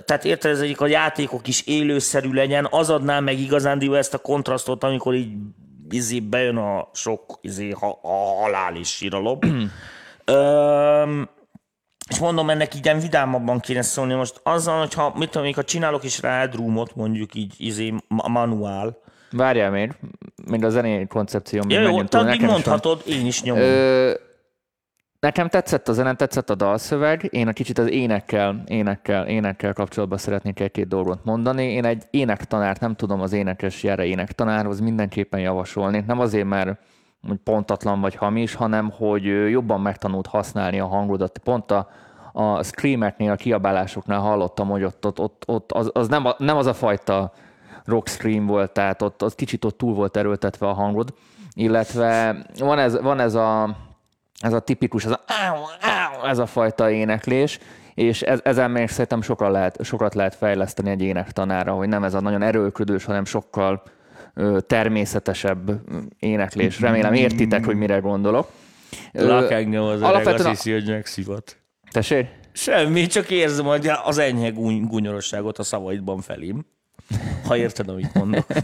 tehát 0.05 0.25
érted, 0.25 0.51
ez 0.51 0.59
egyik 0.59 0.81
a 0.81 0.87
játékok 0.87 1.47
is 1.47 1.61
élőszerű 1.65 2.33
legyen, 2.33 2.67
az 2.71 2.89
adná 2.89 3.19
meg 3.19 3.39
igazándiból 3.39 3.97
ezt 3.97 4.13
a 4.13 4.17
kontrasztot, 4.17 4.83
amikor 4.83 5.13
így 5.13 5.33
izé 5.89 6.19
bejön 6.19 6.57
a 6.57 6.89
sok 6.93 7.39
izé, 7.41 7.69
ha, 7.69 7.99
a 8.01 8.41
halál 8.41 8.75
és 8.75 8.87
síralom. 8.87 9.39
Öm, 10.25 11.29
és 12.09 12.19
mondom, 12.19 12.49
ennek 12.49 12.75
így 12.75 13.01
vidámabban 13.01 13.59
kéne 13.59 13.81
szólni. 13.81 14.13
Most 14.13 14.39
azzal, 14.43 14.79
hogyha 14.79 15.13
mit 15.15 15.29
tudom, 15.29 15.53
ha 15.53 15.63
csinálok 15.63 16.03
is 16.03 16.21
rá 16.21 16.37
Headroomot, 16.37 16.95
mondjuk 16.95 17.35
így 17.35 17.53
izé, 17.57 17.93
ma- 18.07 18.27
manuál. 18.27 18.97
Várjál 19.31 19.71
még, 19.71 19.93
még 20.49 20.63
a 20.63 20.69
zenei 20.69 21.07
koncepció 21.07 21.61
még 21.65 21.75
Ja, 21.75 21.81
jó, 21.81 21.87
menjünk 21.87 22.09
te 22.09 22.17
túl, 22.17 22.27
addig 22.27 22.39
nekem 22.41 22.55
is 22.57 22.63
van. 22.63 22.73
mondhatod, 22.73 23.13
én 23.13 23.25
is 23.25 23.43
nyomom. 23.43 23.61
Ö, 23.61 24.11
nekem 25.19 25.49
tetszett 25.49 25.87
a 25.87 25.93
zene, 25.93 26.15
tetszett 26.15 26.49
a 26.49 26.55
dalszöveg, 26.55 27.27
én 27.31 27.47
a 27.47 27.53
kicsit 27.53 27.77
az 27.77 27.89
énekkel, 27.89 28.63
énekkel, 28.67 29.27
énekkel 29.27 29.73
kapcsolatban 29.73 30.17
szeretnék 30.17 30.59
egy-két 30.59 30.87
dolgot 30.87 31.25
mondani. 31.25 31.63
Én 31.71 31.85
egy 31.85 32.03
énektanárt, 32.09 32.79
nem 32.79 32.95
tudom 32.95 33.21
az 33.21 33.33
énekes 33.33 33.83
jere 33.83 34.05
énektanárhoz 34.05 34.79
mindenképpen 34.79 35.39
javasolni. 35.39 36.03
Nem 36.07 36.19
azért, 36.19 36.47
mert 36.47 36.79
pontatlan 37.43 38.01
vagy 38.01 38.15
hamis, 38.15 38.53
hanem 38.53 38.89
hogy 38.89 39.23
jobban 39.49 39.81
megtanult 39.81 40.27
használni 40.27 40.79
a 40.79 40.85
hangodat. 40.87 41.37
Pont 41.37 41.71
a, 41.71 41.89
a 42.33 42.63
screameknél, 42.63 43.31
a 43.31 43.35
kiabálásoknál 43.35 44.19
hallottam, 44.19 44.67
hogy 44.69 44.83
ott, 44.83 45.05
ott, 45.05 45.19
ott, 45.19 45.43
ott 45.47 45.71
az, 45.71 45.89
az 45.93 46.07
nem, 46.07 46.25
a, 46.25 46.35
nem 46.37 46.57
az 46.57 46.65
a 46.65 46.73
fajta 46.73 47.31
rock 47.87 48.07
scream 48.07 48.45
volt, 48.45 48.71
tehát 48.71 49.01
ott 49.01 49.21
az 49.21 49.35
kicsit 49.35 49.65
ott 49.65 49.77
túl 49.77 49.93
volt 49.93 50.17
erőltetve 50.17 50.67
a 50.67 50.73
hangod, 50.73 51.13
illetve 51.53 52.37
van 52.59 52.79
ez, 52.79 53.01
van 53.01 53.19
ez 53.19 53.33
a 53.33 53.77
ez 54.39 54.53
a 54.53 54.59
tipikus, 54.59 55.05
ez 55.05 55.11
a, 55.11 55.23
ez 56.27 56.37
a 56.37 56.45
fajta 56.45 56.89
éneklés, 56.91 57.59
és 57.93 58.21
ez, 58.21 58.39
ezen 58.43 58.71
még 58.71 58.89
szerintem 58.89 59.21
sokat 59.21 59.51
lehet, 59.51 59.83
sokat 59.83 60.15
lehet 60.15 60.35
fejleszteni 60.35 60.89
egy 60.89 61.01
énektanára, 61.01 61.73
hogy 61.73 61.87
nem 61.87 62.03
ez 62.03 62.13
a 62.13 62.19
nagyon 62.21 62.41
erőlködős, 62.41 63.05
hanem 63.05 63.25
sokkal 63.25 63.83
ö, 64.33 64.57
természetesebb 64.67 65.71
éneklés. 66.19 66.79
Remélem 66.81 67.13
értitek, 67.13 67.65
hogy 67.65 67.75
mire 67.75 67.97
gondolok. 67.97 68.49
Ö, 69.13 69.27
Lak 69.27 69.51
engem 69.51 69.81
az 69.83 69.89
öreg, 69.99 70.01
alapvetően 70.03 70.35
azt 70.35 70.45
a- 70.45 70.49
hiszi, 70.49 70.71
hogy 70.71 70.87
megszivat. 70.87 71.57
Tessék? 71.91 72.27
Semmi, 72.51 73.05
csak 73.07 73.29
érzem 73.29 73.65
hogy 73.65 73.87
az 74.03 74.17
enyhe 74.17 74.49
gúny, 74.49 74.85
gúnyorosságot 74.85 75.57
a 75.57 75.63
szavaidban 75.63 76.21
felém. 76.21 76.65
Ha 77.45 77.57
érted, 77.57 77.89
amit 77.89 78.13
mondok. 78.13 78.45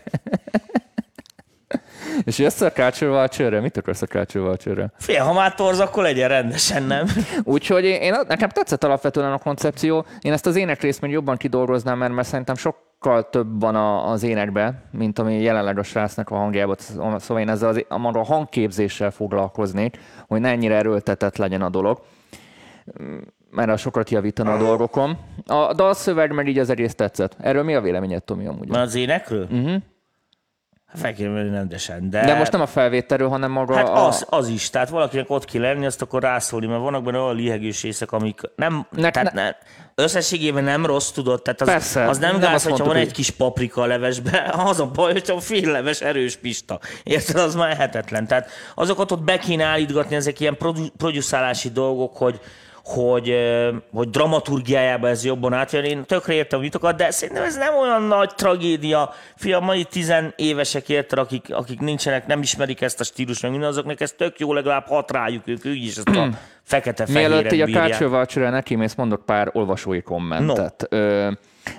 És 2.25 2.37
jössz 2.37 2.61
a 2.61 2.71
Culture 2.71 3.11
Vulture-re? 3.11 3.59
Mit 3.59 3.77
akarsz 3.77 4.01
a 4.01 4.05
Culture 4.05 4.43
Vulture-re? 4.43 4.91
Fél, 4.97 5.23
ha 5.23 5.33
már 5.33 5.55
torz, 5.55 5.79
akkor 5.79 6.03
legyen 6.03 6.27
rendesen, 6.27 6.83
nem? 6.83 7.07
Úgyhogy 7.43 7.83
én, 7.83 8.01
én, 8.01 8.15
nekem 8.27 8.49
tetszett 8.49 8.83
alapvetően 8.83 9.31
a 9.31 9.37
koncepció. 9.37 10.05
Én 10.21 10.31
ezt 10.31 10.45
az 10.45 10.55
énekrészt 10.55 11.01
még 11.01 11.11
jobban 11.11 11.37
kidolgoznám, 11.37 11.97
mert, 11.97 12.13
mert 12.13 12.27
szerintem 12.27 12.55
sokkal 12.55 13.29
több 13.29 13.59
van 13.59 13.75
a, 13.75 14.11
az 14.11 14.23
énekbe, 14.23 14.83
mint 14.91 15.19
ami 15.19 15.41
jelenleg 15.41 15.77
a 15.77 15.83
srácnak 15.83 16.29
a 16.29 16.35
hangjában. 16.35 16.75
Szóval 17.17 17.39
én 17.39 17.49
ezzel 17.49 17.69
az, 17.69 17.85
a 17.87 17.97
maga 17.97 18.23
hangképzéssel 18.23 19.11
foglalkoznék, 19.11 19.99
hogy 20.27 20.39
ne 20.39 20.49
ennyire 20.49 20.75
erőltetett 20.75 21.37
legyen 21.37 21.61
a 21.61 21.69
dolog 21.69 22.01
mert 23.53 23.77
sokat 23.77 24.09
javítana 24.09 24.53
a 24.53 24.57
dolgokon. 24.57 25.17
A 25.45 25.73
dalszöveg 25.73 26.31
meg 26.31 26.47
így 26.47 26.59
az 26.59 26.69
egész 26.69 26.95
tetszett. 26.95 27.35
Erről 27.39 27.63
mi 27.63 27.75
a 27.75 27.81
véleményed, 27.81 28.23
Tomi, 28.23 28.45
amúgy? 28.47 28.67
Már 28.67 28.81
az 28.81 28.95
énekről? 28.95 29.43
Uh-huh. 29.51 29.75
Fel 30.93 31.13
kéne 31.13 31.29
menni 31.29 31.49
rendesen, 31.49 32.09
de... 32.09 32.25
De 32.25 32.35
most 32.37 32.51
nem 32.51 32.61
a 32.61 32.65
felvételről, 32.65 33.29
hanem 33.29 33.51
maga 33.51 33.75
Hát 33.75 33.87
a... 33.89 34.07
az, 34.07 34.25
az 34.29 34.47
is, 34.47 34.69
tehát 34.69 34.89
valakinek 34.89 35.29
ott 35.29 35.45
kell 35.45 35.61
lenni, 35.61 35.85
azt 35.85 36.01
akkor 36.01 36.21
rászólni, 36.21 36.65
mert 36.65 36.81
vannak 36.81 37.03
benne 37.03 37.17
olyan 37.17 37.35
lihegős 37.35 37.81
részek, 37.83 38.11
amik 38.11 38.41
nem, 38.55 38.85
Ne- 38.89 39.11
tehát 39.11 39.33
ne- 39.33 39.43
ne, 39.43 39.51
összességében 39.95 40.63
nem 40.63 40.85
rossz, 40.85 41.11
tudod, 41.11 41.41
tehát 41.41 41.61
az, 41.61 41.67
Persze, 41.67 42.03
az 42.07 42.17
nem, 42.17 42.31
nem 42.31 42.39
gáz, 42.39 42.63
hogyha 42.63 42.83
van 42.85 42.93
hogy- 42.95 43.03
egy 43.03 43.11
kis 43.11 43.29
paprika 43.29 43.81
a 43.81 43.85
levesbe, 43.85 44.53
az 44.69 44.79
a 44.79 44.85
baj, 44.85 45.11
hogyha 45.11 45.39
fél 45.39 45.71
leves 45.71 46.01
erős 46.01 46.35
pista. 46.35 46.79
Érted, 47.03 47.35
az 47.35 47.55
már 47.55 47.69
ehetetlen. 47.69 48.27
Tehát 48.27 48.49
azokat 48.75 49.11
ott 49.11 49.23
be 49.23 49.37
kéne 49.37 49.63
állítgatni, 49.63 50.15
ezek 50.15 50.39
ilyen 50.39 50.57
produ- 50.57 50.93
produszálási 50.97 51.69
dolgok, 51.69 52.17
hogy, 52.17 52.39
hogy, 52.83 53.29
ö, 53.29 53.75
hogy 53.93 54.09
dramaturgiájában 54.09 55.09
ez 55.09 55.25
jobban 55.25 55.53
átjön. 55.53 55.83
Én 55.83 56.05
tökre 56.05 56.33
értem, 56.33 56.67
akar, 56.71 56.95
de 56.95 57.11
szerintem 57.11 57.43
ez 57.43 57.55
nem 57.55 57.75
olyan 57.75 58.03
nagy 58.03 58.35
tragédia. 58.35 59.13
Fia, 59.35 59.59
mai 59.59 59.83
tizenévesek 59.83 60.89
érted, 60.89 61.19
akik, 61.19 61.45
akik 61.49 61.79
nincsenek, 61.79 62.27
nem 62.27 62.41
ismerik 62.41 62.81
ezt 62.81 62.99
a 62.99 63.03
stílus, 63.03 63.41
meg 63.41 63.51
minden, 63.51 63.69
azoknak 63.69 64.01
ez 64.01 64.11
tök 64.11 64.39
jó, 64.39 64.53
legalább 64.53 64.87
hat 64.87 65.11
rájuk, 65.11 65.47
ők, 65.47 65.65
ők 65.65 65.75
is 65.75 65.95
ezt 65.97 66.07
a 66.07 66.29
fekete 66.63 67.05
Mielőtt 67.09 67.51
így 67.51 67.61
a 67.61 67.65
bírják. 67.65 67.87
Culture 67.87 68.09
Vulture-re 68.09 68.49
nekimész, 68.49 68.95
mondok 68.95 69.25
pár 69.25 69.49
olvasói 69.53 70.01
kommentet. 70.01 70.87
No. 70.89 71.29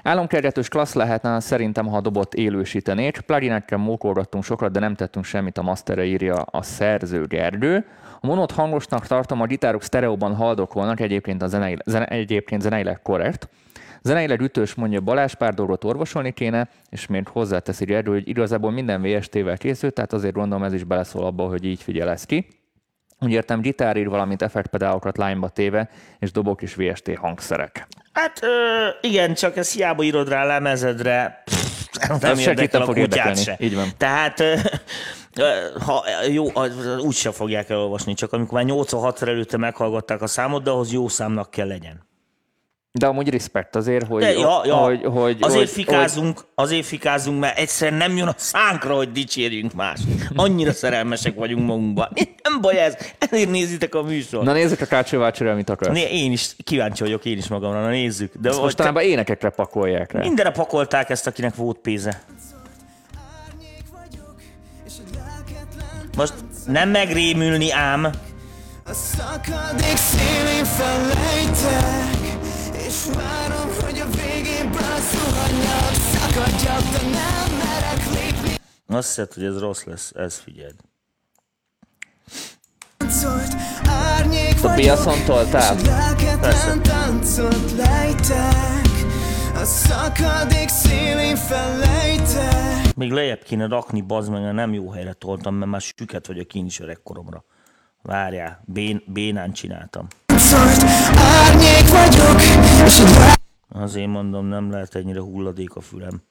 Álomkergetős 0.03 0.69
klassz 0.69 0.95
lehetne 0.95 1.41
szerintem, 1.41 1.87
ha 1.87 1.97
a 1.97 2.01
dobot 2.01 2.35
élősítenék. 2.35 3.21
Pluginekkel 3.21 3.79
mókolgattunk 3.79 4.45
sokat, 4.45 4.73
de 4.73 4.81
nem 4.81 4.95
tettünk 4.95 5.25
semmit 5.25 5.59
a 5.59 5.63
masterre, 5.63 6.05
írja 6.05 6.35
a 6.35 6.63
szerző 6.63 7.27
Gergő. 7.27 7.87
A 8.25 8.27
monót 8.27 8.51
hangosnak 8.51 9.07
tartom, 9.07 9.41
a 9.41 9.47
gitárok 9.47 9.83
sztereóban 9.83 10.35
haldokolnak, 10.35 11.01
egyébként, 11.01 11.43
a 11.43 11.47
zenei, 11.47 11.77
zene, 11.85 12.07
egyébként 12.07 12.63
zeneileg 12.63 13.03
korrekt. 13.03 13.49
Zeneileg 14.03 14.41
ütős 14.41 14.75
mondja 14.75 15.01
Balázs, 15.01 15.35
pár 15.35 15.55
dolgot 15.55 15.85
orvosolni 15.85 16.33
kéne, 16.33 16.69
és 16.91 17.07
még 17.07 17.29
hozzáteszi 17.29 17.85
Gergő, 17.85 18.11
hogy 18.11 18.29
igazából 18.29 18.71
minden 18.71 19.03
VST-vel 19.03 19.57
készült, 19.57 19.95
tehát 19.95 20.13
azért 20.13 20.35
gondolom 20.35 20.65
ez 20.65 20.73
is 20.73 20.85
beleszól 20.85 21.25
abba, 21.25 21.49
hogy 21.49 21.65
így 21.65 21.83
figyelesz 21.83 22.25
ki. 22.25 22.47
Úgy 23.21 23.31
értem, 23.31 23.61
gitárír, 23.61 24.09
valamint 24.09 24.43
effektpedálokat 24.43 25.17
line 25.17 25.49
téve, 25.49 25.89
és 26.19 26.33
dobok 26.33 26.63
is 26.63 26.75
VST 26.75 27.17
hangszerek. 27.17 27.87
Hát 28.13 28.43
ö, 28.43 28.49
igen, 29.01 29.35
csak 29.35 29.57
ezt 29.57 29.75
hiába 29.75 30.03
írod 30.03 30.29
rá 30.29 30.45
lemezedre, 30.45 31.43
pff, 31.45 31.64
nem 32.21 32.39
érdekel 32.39 32.83
a 32.83 32.85
fog 32.85 32.99
kutyát 32.99 33.43
se. 33.43 33.57
Így 33.61 33.75
van. 33.75 33.89
Tehát 33.97 34.43
ha 35.85 36.05
jó, 36.33 36.47
úgy 36.99 37.15
sem 37.15 37.33
fogják 37.33 37.71
elolvasni, 37.71 38.15
csak 38.15 38.33
amikor 38.33 38.55
már 38.59 38.65
86 38.65 39.23
előtte 39.23 39.57
meghallgatták 39.57 40.23
a 40.23 40.27
számot, 40.27 40.63
de 40.63 40.71
ahhoz 40.71 40.93
jó 40.93 41.09
számnak 41.09 41.51
kell 41.51 41.67
legyen. 41.67 42.13
De 42.99 43.07
amúgy 43.07 43.29
respekt 43.29 43.77
azért, 43.77 44.07
hogy... 44.07 44.23
De, 44.23 44.33
ja, 44.33 44.61
ja. 44.65 44.75
hogy, 44.75 45.05
hogy 45.05 45.37
azért, 45.41 45.61
hogy, 45.61 45.69
fikázunk, 45.69 46.45
azért 46.55 46.87
fikázunk, 46.87 47.41
mert 47.41 47.59
egyszerűen 47.59 47.99
nem 47.99 48.17
jön 48.17 48.29
a 48.29 48.35
szánkra, 48.37 48.97
hogy 48.97 49.13
dicsérjünk 49.13 49.73
más. 49.73 50.01
Annyira 50.35 50.73
szerelmesek 50.73 51.35
vagyunk 51.35 51.67
magunkban. 51.67 52.09
Nem 52.43 52.61
baj 52.61 52.79
ez, 52.79 52.97
ezért 53.19 53.51
nézitek 53.51 53.95
a 53.95 54.03
műsort. 54.03 54.45
Na 54.45 54.53
nézzük 54.53 54.81
a 54.81 54.87
kácsővácsőre, 54.87 55.51
amit 55.51 55.71
akarsz. 55.71 55.93
Né, 55.93 56.23
én 56.23 56.33
is 56.33 56.57
kíváncsi 56.65 57.03
vagyok, 57.03 57.25
én 57.25 57.37
is 57.37 57.49
magamra, 57.49 57.81
na 57.81 57.89
nézzük. 57.89 58.33
De 58.41 58.49
Ezt 58.49 58.57
hogy 58.57 58.65
mostanában 58.65 59.03
énekekre 59.03 59.51
pakolják 59.51 60.13
rá. 60.13 60.21
mindenre 60.21 60.51
pakolták 60.51 61.11
ezt, 61.11 61.27
akinek 61.27 61.55
volt 61.55 61.79
pénze. 61.79 62.23
Árnyék 63.49 63.85
vagyok, 63.93 64.35
és 64.87 64.93
a 64.99 65.17
lelketlen 65.17 66.11
Most 66.17 66.35
nem 66.67 66.89
megrémülni 66.89 67.73
ám, 67.73 68.05
A 68.85 68.93
szakadék 68.93 69.97
szélén 69.97 70.65
felejtek 70.65 72.24
azt 78.95 79.09
hiszed, 79.09 79.33
hogy 79.33 79.45
ez 79.45 79.59
rossz 79.59 79.85
lesz, 79.85 80.13
ez 80.15 80.39
figyeld. 80.39 80.75
A 84.63 84.73
Biaszon 84.75 85.25
toltál? 85.25 85.77
És 85.79 86.57
a 89.55 89.65
szakadék 89.65 90.69
szélén 90.69 91.37
felejtek 91.37 92.95
Még 92.97 93.13
lejjebb 93.13 93.43
kéne 93.43 93.67
rakni, 93.67 94.01
bazd 94.01 94.31
meg, 94.31 94.43
mert 94.43 94.55
nem 94.55 94.73
jó 94.73 94.91
helyre 94.91 95.13
toltam, 95.13 95.55
mert 95.55 95.71
már 95.71 95.81
süket 95.81 96.27
vagyok 96.27 96.55
én 96.55 96.67
is 96.67 96.81
öregkoromra. 96.81 97.45
Várjál, 98.03 98.63
bén, 98.65 99.03
bénán 99.07 99.53
csináltam. 99.53 100.07
Azért 103.69 104.09
mondom, 104.09 104.47
nem 104.47 104.71
lehet 104.71 104.95
ennyire 104.95 105.21
hulladék 105.21 105.77
a 105.77 105.81
fülem. 105.81 106.23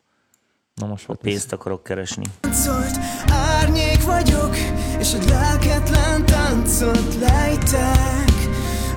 Na 0.76 0.88
most 0.88 1.06
volt 1.06 1.20
Pénzt 1.20 1.52
akarok 1.52 1.84
keresni. 1.84 2.24
Táncolt, 2.40 2.98
árnyék 3.32 4.04
vagyok, 4.04 4.56
és 5.00 5.14
a 5.14 5.18
lelketlen 5.28 6.26
táncot 6.26 7.16
lejtek. 7.20 8.34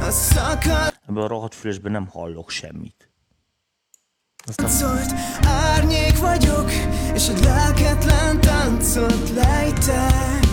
A 0.01 0.11
szakad 0.11 0.95
Ebben 1.09 1.23
a 1.23 1.27
rohadt 1.27 1.55
fülesben 1.55 1.93
nem 1.93 2.07
hallok 2.07 2.51
semmit. 2.51 3.11
táncolt, 4.55 5.13
árnyék 5.45 6.19
vagyok, 6.19 6.71
és 7.15 7.29
a 7.29 7.33
lelketlen 7.43 8.41
táncot 8.41 9.31
lejtek. 9.35 10.45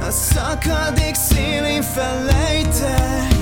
A 0.00 0.10
szakadék 0.10 1.14
szélén 1.14 1.82
felejtek, 1.82 3.38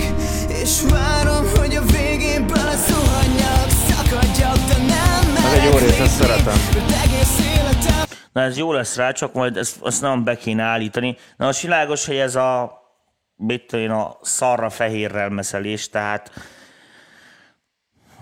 és 0.49 0.81
várom, 0.91 1.45
hogy 1.57 1.75
a 1.75 1.83
végén 1.83 2.47
beleszuhanjak. 2.47 3.71
Szakadjak, 3.89 4.57
de 4.57 4.77
nem 4.77 5.12
Ez 5.53 5.59
egy 5.59 5.73
jó 5.73 5.79
rész, 5.79 5.99
ezt 5.99 6.21
szeretem. 6.21 6.55
Na 8.33 8.43
ez 8.43 8.59
jó 8.59 8.73
lesz 8.73 8.97
rá, 8.97 9.13
csak 9.13 9.33
majd 9.33 9.57
ezt, 9.57 9.77
azt 9.81 10.01
nem 10.01 10.25
be 10.25 10.37
kéne 10.37 10.63
állítani. 10.63 11.17
Na 11.37 11.47
az 11.47 11.61
világos, 11.61 12.07
hogy 12.07 12.17
ez 12.17 12.37
a 12.37 12.81
mit 13.37 13.73
én, 13.73 13.91
a 13.91 14.17
szarra 14.23 14.71
fehérrel 14.71 15.29
meszelés, 15.29 15.89
tehát 15.89 16.31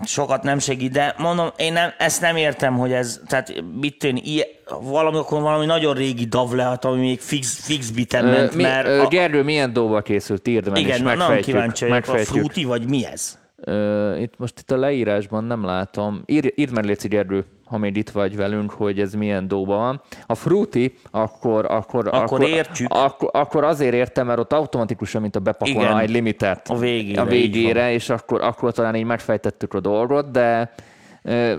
sokat 0.03 0.43
nem 0.43 0.59
segít, 0.59 0.91
de 0.91 1.15
mondom, 1.17 1.49
én 1.57 1.73
nem, 1.73 1.93
ezt 1.97 2.21
nem 2.21 2.35
értem, 2.35 2.77
hogy 2.77 2.91
ez, 2.91 3.19
tehát 3.27 3.53
mit 3.79 4.03
én, 4.03 4.19
ilyen, 4.23 4.47
valami, 4.81 5.17
akkor 5.17 5.41
valami 5.41 5.65
nagyon 5.65 5.93
régi 5.93 6.25
dav 6.25 6.53
lehet, 6.53 6.85
ami 6.85 6.99
még 6.99 7.19
fix, 7.19 7.65
fix 7.65 7.89
biten 7.89 8.25
Ö, 8.25 8.31
ment, 8.31 8.55
mi, 8.55 8.61
mert 8.61 8.87
ö, 8.87 9.01
a, 9.01 9.07
Gergő, 9.07 9.43
milyen 9.43 9.73
dolgba 9.73 10.01
készült? 10.01 10.47
Írd 10.47 10.69
meg, 10.69 10.81
és 10.81 10.87
igen, 10.87 11.03
nem 11.03 11.17
megfejtjük. 11.17 11.45
kíváncsi 11.45 11.85
vagyok, 11.87 12.07
a 12.07 12.11
megfejtjük. 12.11 12.51
fruity, 12.51 12.67
vagy 12.67 12.89
mi 12.89 13.05
ez? 13.05 13.39
Itt 14.19 14.33
most 14.37 14.59
itt 14.59 14.71
a 14.71 14.77
leírásban 14.77 15.43
nem 15.43 15.65
látom. 15.65 16.21
Ír, 16.25 16.53
írd 16.55 16.73
meg, 16.73 16.85
Léci 16.85 17.07
Gergő, 17.07 17.45
ha 17.65 17.77
még 17.77 17.97
itt 17.97 18.09
vagy 18.09 18.35
velünk, 18.35 18.71
hogy 18.71 18.99
ez 18.99 19.13
milyen 19.13 19.47
dóba 19.47 19.75
van. 19.75 20.01
A 20.25 20.35
fruity, 20.35 20.93
akkor... 21.11 21.65
Akkor, 21.65 22.07
Akkor 22.11 22.41
értjük. 22.41 22.93
Akkor, 22.93 23.29
akkor 23.33 23.63
azért 23.63 23.93
értem, 23.93 24.27
mert 24.27 24.39
ott 24.39 24.53
automatikusan, 24.53 25.21
mint 25.21 25.35
a 25.35 25.39
bepakolna 25.39 25.81
Igen. 25.81 25.99
egy 25.99 26.09
limitet 26.09 26.69
A 26.69 26.77
végére, 26.77 27.21
a 27.21 27.25
végére 27.25 27.91
és 27.91 28.09
akkor, 28.09 28.41
akkor 28.41 28.71
talán 28.71 28.95
így 28.95 29.05
megfejtettük 29.05 29.73
a 29.73 29.79
dolgot, 29.79 30.31
de 30.31 30.73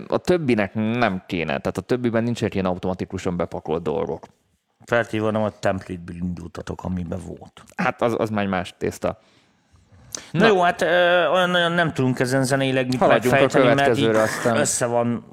a 0.08 0.18
többinek 0.18 0.74
nem 0.74 1.22
kéne. 1.26 1.46
Tehát 1.46 1.76
a 1.76 1.80
többiben 1.80 2.22
nincsenek 2.22 2.54
ilyen 2.54 2.66
automatikusan 2.66 3.36
bepakolt 3.36 3.82
dolgok. 3.82 4.26
Feltéve 4.84 5.28
a 5.28 5.52
template-ből 5.58 6.16
indultatok, 6.16 6.84
amiben 6.84 7.20
volt. 7.26 7.62
Hát 7.76 8.02
az, 8.02 8.14
az 8.18 8.30
már 8.30 8.44
egy 8.44 8.50
más 8.50 8.74
tészta. 8.78 9.18
Na, 10.30 10.38
Na 10.40 10.46
jó, 10.46 10.60
hát 10.60 10.82
ö, 10.82 11.26
olyan 11.28 11.50
nagyon 11.50 11.72
nem 11.72 11.92
tudunk 11.92 12.20
ezen 12.20 12.44
zeneileg 12.44 12.86
mit 12.86 12.98
Haladjunk 12.98 13.36
a 13.36 13.40
megfejteni, 13.40 13.74
mert 13.74 13.98
így 13.98 14.04
aztán- 14.04 14.56
össze 14.56 14.86
van 14.86 15.24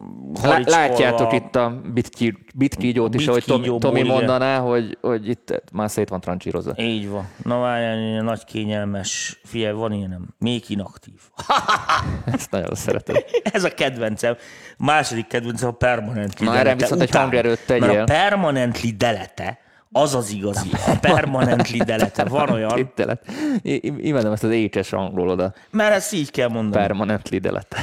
Lá-. 0.43 0.69
Látjátok 0.69 1.33
itt 1.33 1.55
a 1.55 1.81
bitkí- 1.93 2.55
bitkígyót 2.55 3.13
is, 3.15 3.27
ahogy 3.27 3.43
Tomi, 3.45 3.77
Tomi 3.79 4.03
mondaná, 4.03 4.59
hogy, 4.59 4.97
hogy 5.01 5.27
itt 5.29 5.61
már 5.73 5.89
szét 5.89 6.09
van 6.09 6.19
trancsírozva. 6.19 6.73
Így 6.77 7.09
van. 7.09 7.27
Na 7.43 7.59
várjál, 7.59 8.21
nagy 8.21 8.43
kényelmes, 8.45 9.39
figyelj, 9.43 9.73
van 9.73 9.91
ilyenem, 9.91 10.27
még 10.37 10.63
inaktív. 10.67 11.19
Ezt 12.33 12.51
nagyon 12.51 12.75
szeretem. 12.75 13.15
Ez 13.53 13.63
a 13.63 13.69
kedvencem. 13.73 14.35
Második 14.77 15.27
kedvencem 15.27 15.69
a 15.69 15.71
permanently 15.71 16.43
Na, 16.43 16.51
erre 16.51 16.63
delete. 16.63 16.83
viszont 16.83 17.01
egy 17.01 17.07
Után. 17.09 17.21
hangerőt 17.21 17.65
tegyél. 17.65 17.87
Mert 17.87 17.99
a 18.09 18.13
permanently 18.13 18.89
delete, 18.97 19.57
az 19.91 20.15
az 20.15 20.29
igazi. 20.31 20.69
A 20.87 20.97
permanently 21.01 21.77
delete. 21.77 22.23
Van 22.23 22.49
olyan, 22.49 22.77
Itt 22.77 22.95
delet. 22.95 23.25
I- 23.61 23.87
i- 23.87 24.07
imádom 24.07 24.31
ezt 24.31 24.43
az 24.43 24.51
ékes 24.51 24.93
angolodat. 24.93 25.57
mert 25.71 25.93
ezt 25.95 26.13
így 26.13 26.31
kell 26.31 26.47
mondani. 26.49 26.85
Permanently 26.85 27.37
delet. 27.37 27.75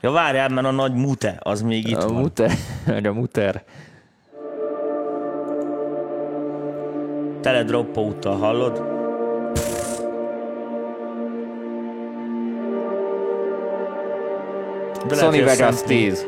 Ja, 0.00 0.10
várjál, 0.10 0.48
mert 0.48 0.66
a 0.66 0.70
nagy 0.70 0.94
mute, 0.94 1.36
az 1.42 1.62
még 1.62 1.88
itt 1.88 1.96
A 2.02 2.06
van. 2.08 2.20
muter, 2.22 2.50
vagy 2.86 3.06
a 3.06 3.12
muter. 3.12 3.64
Tele 7.40 7.62
dropout 7.62 8.24
hallod? 8.24 8.82
De 15.08 15.14
Sony 15.14 15.30
Vegas 15.44 15.56
Sampling- 15.56 15.86
10. 16.12 16.26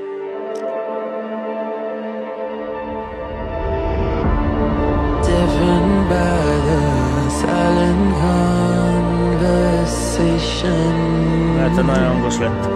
Lehet, 11.56 11.74
hogy 11.74 11.84
nagyon 11.84 12.06
hangos 12.06 12.38
lett. 12.38 12.66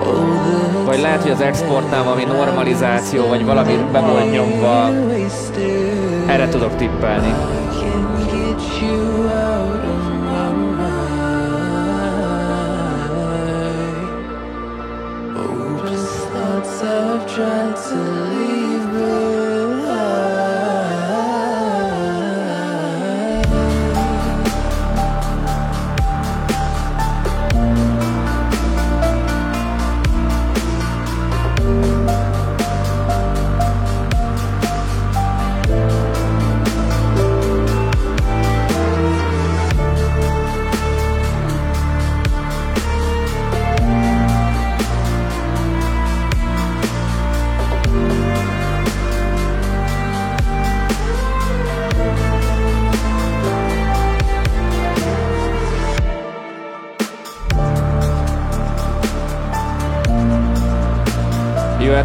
Oh, 0.00 0.14
the 0.72 0.82
Vagy 0.84 1.00
lehet, 1.00 1.22
hogy 1.22 1.30
az 1.30 1.40
exportnál 1.40 2.04
valami 2.04 2.24
normalizáció, 2.24 3.26
vagy 3.26 3.44
valami 3.44 3.78
be 3.92 4.00
volt 4.00 4.30
nyomva. 4.32 4.90
Erre 6.26 6.48
tudok 6.48 6.76
tippelni. 6.76 7.34
You 8.80 9.28
out 9.28 9.84
of 9.84 10.08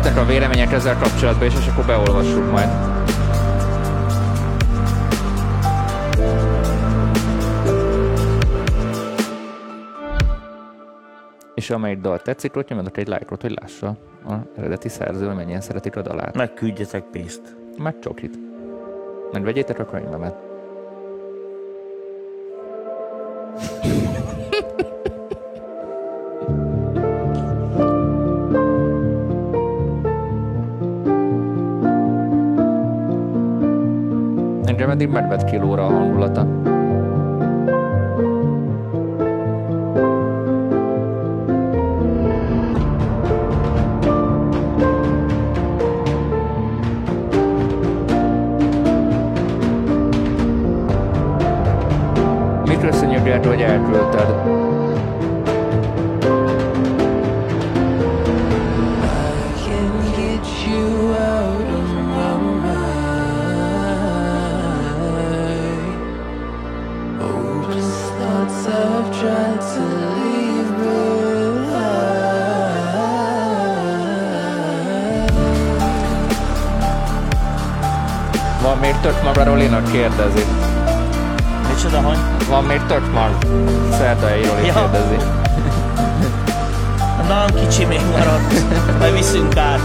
jöhetnek 0.03 0.23
a 0.23 0.31
vélemények 0.31 0.71
ezzel 0.71 0.97
kapcsolatban 0.97 1.47
is, 1.47 1.53
és 1.53 1.67
akkor 1.67 1.85
beolvassuk 1.85 2.51
majd. 2.51 2.69
És 11.53 11.69
amelyik 11.69 11.99
dal 11.99 12.19
tetszik, 12.19 12.55
ott 12.55 12.67
nyomjanak 12.67 12.97
egy 12.97 13.07
lájkot, 13.07 13.41
hogy 13.41 13.59
lássa 13.61 13.87
a 14.27 14.33
eredeti 14.57 14.89
szerző, 14.89 15.25
hogy 15.25 15.35
mennyien 15.35 15.61
szeretik 15.61 15.95
a 15.95 16.01
dalát. 16.01 16.35
Megküldjetek 16.35 17.03
pénzt. 17.03 17.55
Meg 17.77 17.99
csokit. 17.99 18.37
Meg 19.31 19.43
vegyétek 19.43 19.79
a 19.79 19.85
könyvemet. 19.85 20.51
Eddig 34.93 35.09
megvett 35.09 35.43
kilóra 35.45 35.85
a 35.85 35.91
hangulata. 35.91 36.47
Köszönjük, 52.81 53.45
hogy 53.45 53.61
elküldted? 53.61 54.62
Van 78.63 78.77
még 78.77 78.95
tök 79.01 79.23
maga 79.23 79.43
Rolinak 79.43 79.91
kérdezi. 79.91 80.45
Micsoda, 81.67 82.01
hogy? 82.01 82.17
Van 82.49 82.63
még 82.63 82.81
tök 82.87 83.11
mag. 83.13 83.31
Szerdai 83.91 84.41
Roli 84.43 84.65
Ja. 84.65 84.73
kérdezi. 84.73 85.15
Nagyon 87.27 87.67
kicsi 87.67 87.85
még 87.85 88.01
maradt. 88.11 88.53
Majd 88.99 89.13
viszünk 89.13 89.57
át. 89.57 89.79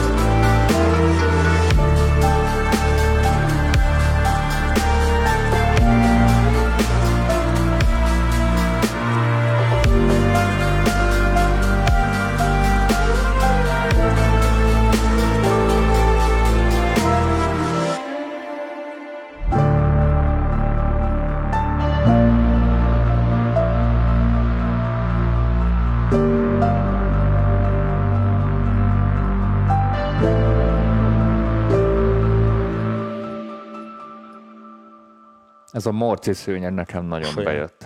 Ez 35.78 35.86
a 35.86 35.92
morci 35.92 36.32
szőnyeg 36.32 36.74
nekem 36.74 37.04
nagyon 37.04 37.30
Olyan. 37.36 37.44
bejött. 37.44 37.84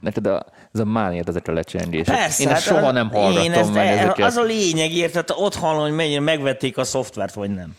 Neked 0.00 0.26
a, 0.26 0.46
ez 0.72 0.80
a 0.80 0.84
mániát 0.84 1.28
ezekre 1.28 1.52
lecsengések. 1.52 2.16
Persze, 2.16 2.42
Én 2.42 2.48
hát 2.48 2.60
soha 2.60 2.86
az- 2.86 2.92
nem 2.92 3.10
hallgatom 3.10 3.42
én 3.44 3.52
ezt, 3.52 3.74
meg 3.74 3.86
ezeket. 3.86 4.26
Az 4.26 4.36
a 4.36 4.42
lényeg, 4.42 4.92
érted? 4.92 5.28
Ott 5.36 5.54
hallom, 5.54 5.80
hogy 5.82 5.92
mennyire 5.92 6.20
megvették 6.20 6.78
a 6.78 6.84
szoftvert, 6.84 7.34
vagy 7.34 7.50
nem. 7.50 7.76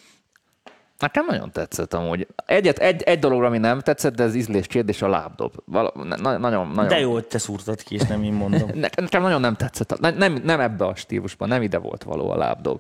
Nekem 0.98 1.26
nagyon 1.26 1.52
tetszett 1.52 1.94
amúgy. 1.94 2.28
Egyet, 2.46 2.78
egy, 2.78 3.02
egy 3.02 3.20
dologra, 3.20 3.46
ami 3.48 3.58
nem 3.58 3.80
tetszett, 3.80 4.16
de 4.16 4.24
ez 4.24 4.36
ízlés 4.36 4.68
kérdés, 4.68 5.02
a 5.02 5.08
lábdob. 5.08 5.54
Val, 5.66 5.92
na, 5.96 6.38
nagyon, 6.38 6.68
nagyon, 6.68 6.88
De 6.88 7.00
jó, 7.00 7.12
hogy 7.12 7.26
te 7.26 7.38
szúrtad 7.38 7.84
ki, 7.84 7.96
és 7.96 8.02
nem 8.02 8.24
én 8.24 8.34
mondom. 8.34 8.70
Ne- 8.80 8.90
Nekem 8.96 9.22
nagyon 9.22 9.42
nem 9.42 9.54
tetszett. 9.56 10.00
Ne- 10.00 10.10
Nem, 10.12 10.34
nem 10.44 10.60
ebbe 10.60 10.86
a 10.86 10.96
stílusban, 10.96 11.48
nem 11.48 11.62
ide 11.62 11.78
volt 11.78 12.04
való 12.04 12.30
a 12.30 12.38
lábdob. 12.38 12.80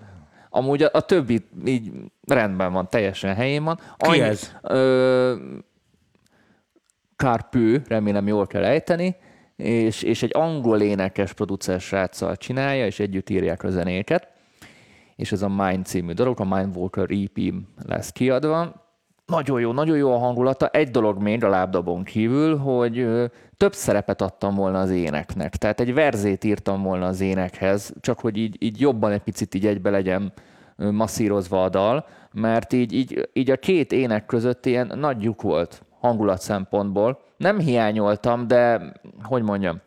Amúgy 0.55 0.83
a, 0.83 0.89
a 0.91 1.01
többi 1.01 1.45
így 1.65 1.91
rendben 2.27 2.73
van, 2.73 2.89
teljesen 2.89 3.35
helyén 3.35 3.63
van. 3.63 3.79
Ki 3.97 4.21
ez? 4.21 4.55
Ö, 4.61 5.35
Carpő, 7.15 7.81
remélem 7.87 8.27
jól 8.27 8.47
kell 8.47 8.63
ejteni, 8.63 9.15
és, 9.55 10.01
és 10.01 10.23
egy 10.23 10.31
angol 10.33 10.81
énekes 10.81 11.33
producer 11.33 11.81
sráccal 11.81 12.35
csinálja, 12.35 12.85
és 12.85 12.99
együtt 12.99 13.29
írják 13.29 13.63
a 13.63 13.69
zenéket. 13.69 14.27
És 15.15 15.31
ez 15.31 15.41
a 15.41 15.49
Mind 15.49 15.85
című 15.85 16.13
dolog, 16.13 16.39
a 16.39 16.55
Mindwalker 16.55 17.09
EP 17.09 17.53
lesz 17.85 18.11
kiadva. 18.11 18.82
Nagyon 19.25 19.59
jó, 19.59 19.71
nagyon 19.71 19.97
jó 19.97 20.13
a 20.13 20.17
hangulata. 20.17 20.67
Egy 20.67 20.89
dolog 20.89 21.21
még 21.21 21.43
a 21.43 21.49
lábdobon 21.49 22.03
kívül, 22.03 22.57
hogy 22.57 23.07
több 23.57 23.73
szerepet 23.73 24.21
adtam 24.21 24.55
volna 24.55 24.79
az 24.79 24.89
éneknek. 24.89 25.55
Tehát 25.55 25.79
egy 25.79 25.93
verzét 25.93 26.43
írtam 26.43 26.81
volna 26.81 27.05
az 27.05 27.21
énekhez, 27.21 27.93
csak 28.01 28.19
hogy 28.19 28.37
így, 28.37 28.55
így 28.59 28.79
jobban 28.79 29.11
egy 29.11 29.21
picit 29.21 29.55
így 29.55 29.65
egybe 29.65 29.89
legyen 29.89 30.33
masszírozva 30.75 31.63
a 31.63 31.69
dal, 31.69 32.05
mert 32.33 32.73
így, 32.73 32.93
így, 32.93 33.29
így 33.33 33.51
a 33.51 33.57
két 33.57 33.91
ének 33.91 34.25
között 34.25 34.65
ilyen 34.65 34.91
nagy 34.95 35.23
lyuk 35.23 35.41
volt 35.41 35.83
hangulat 35.99 36.41
szempontból. 36.41 37.19
Nem 37.37 37.59
hiányoltam, 37.59 38.47
de 38.47 38.93
hogy 39.21 39.43
mondjam, 39.43 39.81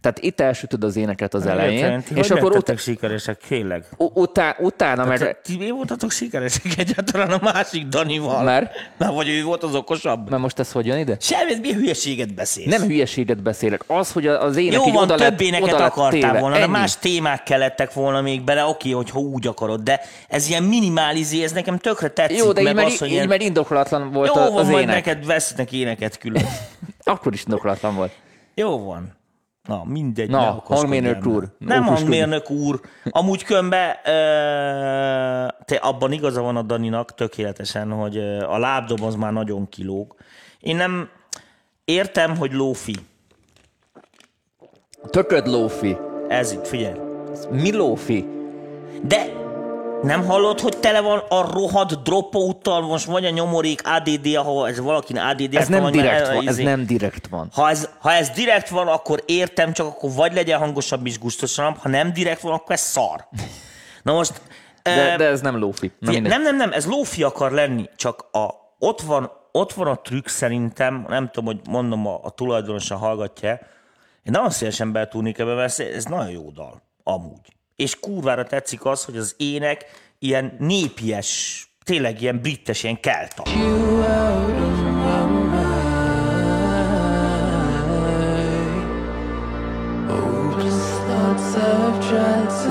tehát 0.00 0.18
itt 0.18 0.40
elsütöd 0.40 0.84
az 0.84 0.96
éneket 0.96 1.34
az 1.34 1.46
elején, 1.46 1.84
Értem, 1.84 2.16
és 2.16 2.28
hogy 2.28 2.38
akkor 2.38 2.56
ut- 2.56 2.78
sikeresek, 2.78 3.40
tényleg? 3.48 3.84
utá- 3.96 4.58
utána 4.60 5.04
meg... 5.04 5.18
Te, 5.18 5.38
ti 5.42 5.56
mi 5.56 5.70
voltatok 5.70 6.10
sikeresek 6.10 6.62
egyáltalán 6.78 7.30
a 7.30 7.38
másik 7.52 7.86
Danival? 7.86 8.42
Mert? 8.42 8.72
Mert 8.96 9.12
vagy 9.12 9.28
ő 9.28 9.42
volt 9.42 9.62
az 9.62 9.74
okosabb? 9.74 10.30
Mert 10.30 10.42
most 10.42 10.58
ez 10.58 10.72
hogy 10.72 10.86
jön 10.86 10.98
ide? 10.98 11.16
Semmit, 11.20 11.60
mi 11.60 11.72
hülyeséget 11.72 12.34
beszélsz? 12.34 12.70
Nem 12.78 12.82
hülyeséget 12.88 13.42
beszélek. 13.42 13.84
Az, 13.86 14.12
hogy 14.12 14.26
az 14.26 14.56
ének 14.56 14.72
Jó 14.74 14.86
így 14.86 14.92
van, 14.92 15.02
oda 15.02 15.14
több 15.14 15.40
éneket 15.40 15.74
oda 15.74 15.84
akartál 15.84 16.10
téve. 16.20 16.38
volna, 16.40 16.56
de 16.56 16.62
Ennyi. 16.62 16.70
más 16.72 16.96
témák 16.98 17.42
kellettek 17.42 17.92
volna 17.92 18.20
még 18.20 18.42
bele, 18.42 18.64
oké, 18.64 18.90
hogyha 18.90 19.18
úgy 19.18 19.46
akarod, 19.46 19.80
de 19.80 20.00
ez 20.28 20.48
ilyen 20.48 20.62
minimalizé, 20.62 21.42
ez 21.42 21.52
nekem 21.52 21.78
tökre 21.78 22.08
tetszik, 22.08 22.38
Jó, 22.38 22.52
de 22.52 22.60
így 22.60 22.66
meg 22.66 22.74
már, 22.74 22.84
az, 22.84 22.98
hogy 22.98 23.08
így 23.08 23.14
ilyen... 23.14 23.28
már 23.28 23.40
indokolatlan 23.40 24.12
volt 24.12 24.34
Jó 24.34 24.42
a- 24.42 24.50
van, 24.50 24.56
az 24.60 24.68
majd 24.68 24.82
ének. 24.82 24.94
neked 25.04 25.26
vesznek 25.26 25.72
éneket 25.72 26.18
külön. 26.18 26.42
Akkor 27.04 27.32
is 27.32 27.42
indokolatlan 27.46 27.94
volt. 27.94 28.12
Jó 28.54 28.84
van. 28.84 29.16
Na, 29.68 29.82
mindegy. 29.84 30.30
Na, 30.30 30.62
hangmérnök 30.66 31.26
úr, 31.26 31.48
Nem 31.58 31.78
okoskodj. 31.78 32.00
hangmérnök 32.00 32.50
úr. 32.50 32.80
Amúgy 33.10 33.44
kömbe, 33.44 34.00
ö, 34.04 34.10
te 35.64 35.76
abban 35.76 36.12
igaza 36.12 36.42
van 36.42 36.56
a 36.56 36.62
Daninak 36.62 37.14
tökéletesen, 37.14 37.90
hogy 37.92 38.16
a 38.48 38.58
lábdob 38.58 39.02
az 39.02 39.14
már 39.14 39.32
nagyon 39.32 39.68
kilóg. 39.68 40.14
Én 40.60 40.76
nem 40.76 41.08
értem, 41.84 42.36
hogy 42.36 42.52
lófi. 42.52 42.94
Tököd 45.10 45.46
lófi. 45.46 45.96
Ez 46.28 46.52
itt, 46.52 46.66
figyelj. 46.66 46.98
Mi 47.50 47.72
lófi? 47.76 48.28
De 49.02 49.26
nem 50.02 50.24
hallod, 50.26 50.60
hogy 50.60 50.78
tele 50.78 51.00
van 51.00 51.18
a 51.28 51.50
rohadt 51.52 52.02
dropouttal, 52.02 52.80
most 52.80 53.04
vagy 53.04 53.24
a 53.24 53.30
nyomorék 53.30 53.80
ADD, 53.86 54.26
ahol 54.36 54.68
ez 54.68 54.78
valakinek 54.80 55.24
ADD. 55.24 55.54
Ez 55.54 55.68
nem 55.68 55.82
vagy 55.82 55.94
már 55.94 56.02
direkt 56.02 56.26
el- 56.26 56.34
van. 56.34 56.46
Ez 56.48 56.52
izé. 56.58 56.62
nem 56.62 56.86
direkt 56.86 57.26
van. 57.28 57.48
Ha 57.52 57.68
ez, 57.70 57.88
ha 57.98 58.12
ez 58.12 58.30
direkt 58.30 58.68
van, 58.68 58.88
akkor 58.88 59.22
értem, 59.26 59.72
csak 59.72 59.86
akkor 59.86 60.10
vagy 60.12 60.32
legyen 60.34 60.58
hangosabb 60.58 61.06
és 61.06 61.18
gusztusabb, 61.18 61.76
ha 61.76 61.88
nem 61.88 62.12
direkt 62.12 62.40
van, 62.40 62.52
akkor 62.52 62.72
ez 62.74 62.80
szar. 62.80 63.28
Na 64.02 64.12
most... 64.12 64.40
De, 64.82 65.12
ö, 65.12 65.16
de 65.16 65.24
ez 65.24 65.40
nem 65.40 65.58
lófi. 65.58 65.92
Na, 65.98 66.10
mindegy. 66.10 66.30
nem, 66.32 66.42
nem, 66.42 66.56
nem, 66.56 66.72
ez 66.72 66.86
lófi 66.86 67.22
akar 67.22 67.52
lenni, 67.52 67.88
csak 67.96 68.28
a, 68.32 68.48
ott, 68.78 69.00
van, 69.00 69.30
ott 69.52 69.72
van 69.72 69.86
a 69.86 69.94
trükk 69.96 70.26
szerintem, 70.26 71.04
nem 71.08 71.30
tudom, 71.30 71.44
hogy 71.54 71.60
mondom, 71.70 72.06
a, 72.06 72.20
a 72.22 72.30
tulajdonosa 72.30 72.96
hallgatja 72.96 73.50
én 74.22 74.32
nagyon 74.32 74.50
szívesen 74.50 74.92
betúrnék 74.92 75.38
ebbe, 75.38 75.54
mert 75.54 75.78
ez- 75.80 75.94
ez 75.94 76.04
nagyon 76.04 76.30
jó 76.30 76.50
dal, 76.50 76.82
amúgy. 77.02 77.56
És 77.78 77.98
kurvára 78.00 78.44
tetszik 78.44 78.84
az, 78.84 79.04
hogy 79.04 79.16
az 79.16 79.34
ének 79.36 79.84
ilyen 80.18 80.56
népies, 80.58 81.62
tényleg 81.84 82.20
ilyen 82.22 82.40
brittes, 82.40 82.82
ilyen 82.82 83.00
kelta. 83.00 83.42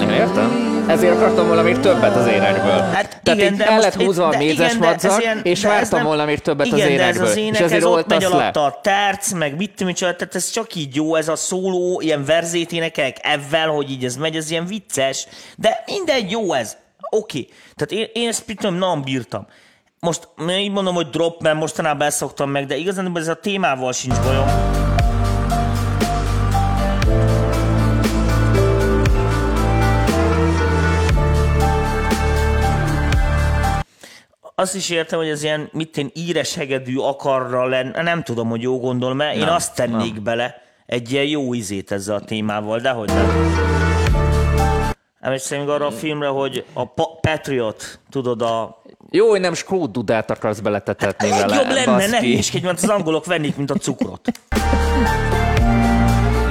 Én 0.02 0.10
értem. 0.10 0.57
Ezért 0.88 1.16
akartam 1.16 1.48
volna 1.48 1.62
még 1.62 1.80
többet 1.80 2.16
az 2.16 2.28
énekből. 2.28 2.80
Hát 2.80 3.22
Tehát 3.24 3.40
igen, 3.40 3.54
így 3.54 3.60
de 3.60 3.66
el 3.66 3.80
lett 3.80 3.96
húzva 3.96 4.28
a 4.28 4.38
mézes 4.38 4.70
ez 4.70 4.78
madzag, 4.78 5.22
ilyen- 5.22 5.40
és 5.44 5.64
ez 5.64 5.70
vártam 5.70 6.04
volna 6.04 6.26
még 6.26 6.40
többet 6.40 6.68
az 6.72 6.78
igen, 6.78 6.96
de 6.96 7.04
ez 7.04 7.16
énekből. 7.16 7.26
az 7.26 7.36
És 7.36 7.44
ének, 7.44 7.62
ezért 7.62 7.82
ez 7.82 7.84
ott 7.84 8.08
megy 8.08 8.24
alatta 8.24 8.64
a 8.64 8.80
terc, 8.82 9.32
meg 9.32 9.58
mit 9.58 9.74
tudom, 9.76 9.94
tehát 9.94 10.36
ez 10.36 10.50
csak 10.50 10.76
így 10.76 10.96
jó, 10.96 11.16
ez 11.16 11.28
a 11.28 11.36
szóló, 11.36 12.02
ilyen 12.02 12.26
verzét 12.26 12.72
énekelek 12.72 13.18
ebben, 13.22 13.68
hogy 13.68 13.92
így 13.92 14.06
ez 14.06 14.16
megy, 14.16 14.36
ez 14.36 14.52
ilyen 14.52 14.66
vicces, 14.66 15.28
de 15.58 15.84
mindegy, 15.86 16.32
jó 16.32 16.54
ez. 16.54 16.78
Oké. 17.10 17.40
Okay. 17.40 17.50
Tehát 17.76 18.06
én, 18.06 18.22
én 18.24 18.28
ezt 18.28 18.44
tudom, 18.46 18.76
nem 18.76 19.02
bírtam. 19.02 19.48
Most 20.00 20.28
én 20.40 20.50
így 20.50 20.72
mondom, 20.72 20.96
hogy 20.96 21.10
drop, 21.10 21.42
mert 21.42 21.56
mostanában 21.56 22.08
ezt 22.08 22.18
szoktam 22.18 22.50
meg, 22.50 22.66
de 22.66 22.76
igazán 22.76 23.12
ez 23.16 23.28
a 23.28 23.36
témával 23.36 23.94
sincs 23.94 24.20
bajom. 24.20 24.86
Azt 34.60 34.76
is 34.76 34.90
értem, 34.90 35.20
hogy 35.20 35.28
ez 35.30 35.44
ilyen, 35.44 35.70
mit 35.72 35.98
én 35.98 36.10
íres 36.14 36.56
hegedű 36.56 36.98
akarra 36.98 37.66
lenni, 37.66 37.92
nem 38.02 38.24
tudom, 38.24 38.50
hogy 38.50 38.62
jó 38.62 38.80
gondolom-e, 38.80 39.34
én 39.34 39.40
Nem, 39.40 39.54
azt 39.54 39.76
tennék 39.76 40.14
nem. 40.14 40.24
bele, 40.24 40.62
egy 40.86 41.12
ilyen 41.12 41.24
jó 41.26 41.54
izét 41.54 41.92
ezzel 41.92 42.16
a 42.16 42.20
témával, 42.22 42.80
de 42.80 42.90
hogy 42.90 43.08
nem. 43.08 43.54
Emlékszem 45.20 45.60
még 45.60 45.68
arra 45.70 45.86
a 45.86 45.92
filmre, 45.92 46.28
hogy 46.28 46.66
a 46.74 46.86
Pa- 46.86 47.20
Patriot, 47.22 48.00
tudod, 48.10 48.42
a 48.42 48.82
Jó, 49.12 49.30
hogy 49.30 49.40
nem 49.40 49.54
skrót 49.54 49.92
dudát 49.92 50.32
akarsz 50.32 50.60
beletetetni 50.60 51.30
vele. 51.30 51.46
legjobb 51.46 51.72
lenne, 51.74 52.08
ne 52.08 52.20
hülyeskedj, 52.20 52.66
mert 52.66 52.84
az 52.84 52.90
angolok 52.90 53.26
vennék, 53.26 53.56
mint 53.58 53.72
a 53.72 53.76
cukrot. 53.76 54.32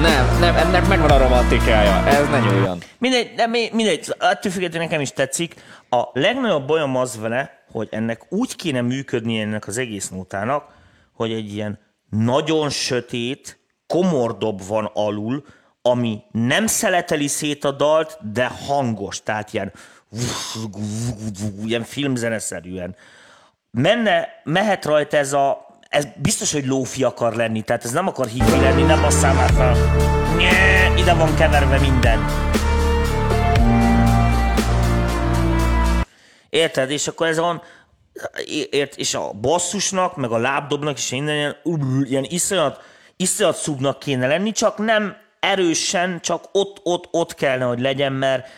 Nem, 0.00 0.38
nem, 0.40 0.56
ennek 0.56 0.88
megvan 0.88 1.10
a 1.10 1.18
romantikája. 1.18 2.06
Ez 2.06 2.28
ne 2.28 2.38
nyúljon. 2.38 2.78
Mindegy, 2.98 3.34
de 3.34 3.46
mi- 3.46 3.70
mindegy, 3.72 4.14
attól 4.18 4.50
függetlenül 4.50 4.86
nekem 4.86 5.00
is 5.00 5.10
tetszik. 5.12 5.54
A 5.90 6.02
legnagyobb 6.12 6.66
bajom 6.66 6.96
az 6.96 7.20
vele, 7.20 7.64
hogy 7.76 7.88
ennek 7.90 8.32
úgy 8.32 8.56
kéne 8.56 8.80
működni 8.80 9.40
ennek 9.40 9.66
az 9.66 9.78
egész 9.78 10.08
nótának, 10.08 10.64
hogy 11.12 11.32
egy 11.32 11.52
ilyen 11.52 11.78
nagyon 12.10 12.70
sötét, 12.70 13.58
komordob 13.86 14.66
van 14.66 14.90
alul, 14.94 15.44
ami 15.82 16.22
nem 16.30 16.66
szeleteli 16.66 17.26
szét 17.26 17.64
a 17.64 17.70
dalt, 17.70 18.18
de 18.32 18.50
hangos, 18.66 19.22
tehát 19.22 19.52
ilyen, 19.52 19.72
ilyen 21.64 21.82
filmzeneszerűen. 21.82 22.96
Menne, 23.70 24.28
mehet 24.44 24.84
rajta 24.84 25.16
ez 25.16 25.32
a, 25.32 25.66
ez 25.88 26.06
biztos, 26.16 26.52
hogy 26.52 26.66
lófi 26.66 27.04
akar 27.04 27.34
lenni, 27.34 27.62
tehát 27.62 27.84
ez 27.84 27.92
nem 27.92 28.06
akar 28.06 28.26
hifi 28.26 28.60
lenni, 28.60 28.82
nem 28.82 29.00
basszál 29.00 29.34
már 29.34 29.50
fel. 29.50 29.76
Nye, 30.36 30.94
ide 30.98 31.14
van 31.14 31.34
keverve 31.34 31.78
minden. 31.78 32.54
Érted? 36.48 36.90
És 36.90 37.08
akkor 37.08 37.26
ez 37.26 37.38
van, 37.38 37.62
ért, 38.70 38.96
és 38.96 39.14
a 39.14 39.32
basszusnak, 39.32 40.16
meg 40.16 40.30
a 40.30 40.38
lábdobnak 40.38 40.98
is 40.98 41.10
minden 41.10 41.34
ilyen, 41.34 41.56
ilyen 42.04 42.24
iszonyat, 42.28 42.82
iszonyat 43.16 43.56
szubnak 43.56 43.98
kéne 43.98 44.26
lenni, 44.26 44.52
csak 44.52 44.78
nem 44.78 45.16
erősen, 45.40 46.20
csak 46.20 46.48
ott, 46.52 46.80
ott, 46.82 47.08
ott 47.10 47.34
kellene, 47.34 47.64
hogy 47.64 47.80
legyen, 47.80 48.12
mert 48.12 48.48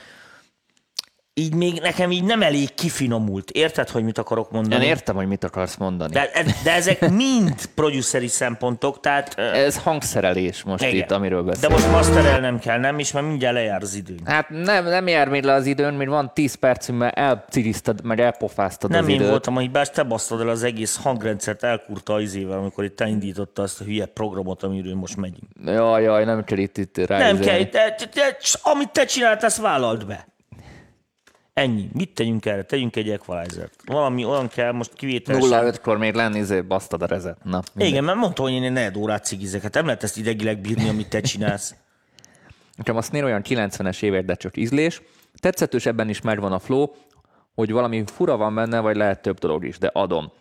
így 1.39 1.55
még 1.55 1.80
nekem 1.80 2.11
így 2.11 2.24
nem 2.24 2.43
elég 2.43 2.74
kifinomult. 2.74 3.51
Érted, 3.51 3.89
hogy 3.89 4.05
mit 4.05 4.18
akarok 4.18 4.51
mondani? 4.51 4.84
Én 4.84 4.91
értem, 4.91 5.14
hogy 5.16 5.26
mit 5.26 5.45
akarsz 5.45 5.76
mondani. 5.76 6.12
De, 6.12 6.30
de 6.64 6.72
ezek 6.72 7.11
mind 7.11 7.66
produceri 7.74 8.26
szempontok, 8.26 9.01
tehát... 9.01 9.39
Ez 9.39 9.78
hangszerelés 9.78 10.62
most 10.62 10.82
igen. 10.84 10.95
itt, 10.95 11.11
amiről 11.11 11.43
De 11.43 11.49
beszélünk. 11.51 11.80
most 11.80 11.91
masterelnem 11.91 12.59
kell, 12.59 12.78
nem? 12.78 12.99
És 12.99 13.12
már 13.12 13.22
mindjárt 13.22 13.55
lejár 13.55 13.82
az 13.82 13.95
idő. 13.95 14.14
Hát 14.24 14.49
nem, 14.49 14.84
nem 14.84 15.09
jár 15.09 15.28
még 15.28 15.43
le 15.43 15.53
az 15.53 15.66
időn, 15.66 15.95
mert 15.95 16.11
van 16.11 16.30
10 16.34 16.55
percünk, 16.55 16.99
mert 16.99 17.16
elcirisztad, 17.16 18.05
meg 18.05 18.20
elpofáztad 18.20 18.91
Nem 18.91 19.03
az 19.03 19.09
én 19.09 19.14
időt. 19.14 19.28
voltam 19.28 19.57
a 19.57 19.61
hibás, 19.61 19.91
te 19.91 20.03
basztad 20.03 20.41
el 20.41 20.49
az 20.49 20.62
egész 20.62 20.99
hangrendszert, 21.03 21.62
elkurta 21.62 22.14
az 22.14 22.22
izével, 22.22 22.59
amikor 22.59 22.84
itt 22.84 22.97
te 22.97 23.07
indította 23.07 23.62
azt 23.62 23.80
a 23.80 23.84
hülye 23.84 24.07
programot, 24.07 24.62
amiről 24.62 24.95
most 24.95 25.16
megyünk. 25.16 25.49
Jaj, 25.64 26.03
jaj, 26.03 26.24
nem 26.24 26.45
kell 26.45 26.59
itt, 26.59 26.78
itt 26.78 26.97
rá 27.07 27.18
Nem 27.18 27.39
kell, 27.39 27.64
te, 27.64 27.95
te, 27.99 28.07
te, 28.07 28.36
amit 28.62 28.91
te 28.91 29.05
csináltál, 29.05 29.47
azt 29.49 29.61
vállald 29.61 30.07
be. 30.07 30.26
Ennyi. 31.59 31.88
Mit 31.92 32.14
tegyünk 32.14 32.46
erre? 32.46 32.62
Tegyünk 32.62 32.96
egy 32.96 33.11
equalizert. 33.11 33.74
Valami 33.86 34.24
olyan 34.24 34.48
kell, 34.48 34.72
most 34.72 34.94
kivételesen. 34.94 35.72
0-5-kor 35.72 35.98
még 35.98 36.14
lenni, 36.14 36.38
izé, 36.38 36.61
basztad 36.61 37.02
a 37.02 37.06
rezet. 37.06 37.44
Na, 37.44 37.62
mindegy. 37.72 37.92
Igen, 37.92 38.04
mert 38.04 38.18
mondta, 38.18 38.42
hogy 38.42 38.52
én 38.52 38.76
egy 38.76 38.98
órát 38.98 39.24
cigizek. 39.24 39.62
Hát 39.62 39.74
nem 39.74 39.84
lehet 39.84 40.02
ezt 40.02 40.16
idegileg 40.16 40.61
bírni, 40.61 40.88
amit 40.88 41.09
te 41.09 41.20
csinálsz. 41.20 41.74
Nekem 42.76 42.96
azt 42.96 43.12
nél 43.12 43.24
olyan 43.24 43.42
90-es 43.44 44.02
évek, 44.02 44.24
de 44.24 44.34
csak 44.34 44.56
ízlés. 44.56 45.02
Tetszetős 45.40 45.86
ebben 45.86 46.09
is 46.09 46.20
megvan 46.20 46.52
a 46.52 46.59
flow, 46.59 46.86
hogy 47.54 47.72
valami 47.72 48.02
fura 48.06 48.36
van 48.36 48.54
benne, 48.54 48.80
vagy 48.80 48.96
lehet 48.96 49.22
több 49.22 49.38
dolog 49.38 49.64
is, 49.64 49.78
de 49.78 49.90
adom. 49.92 50.32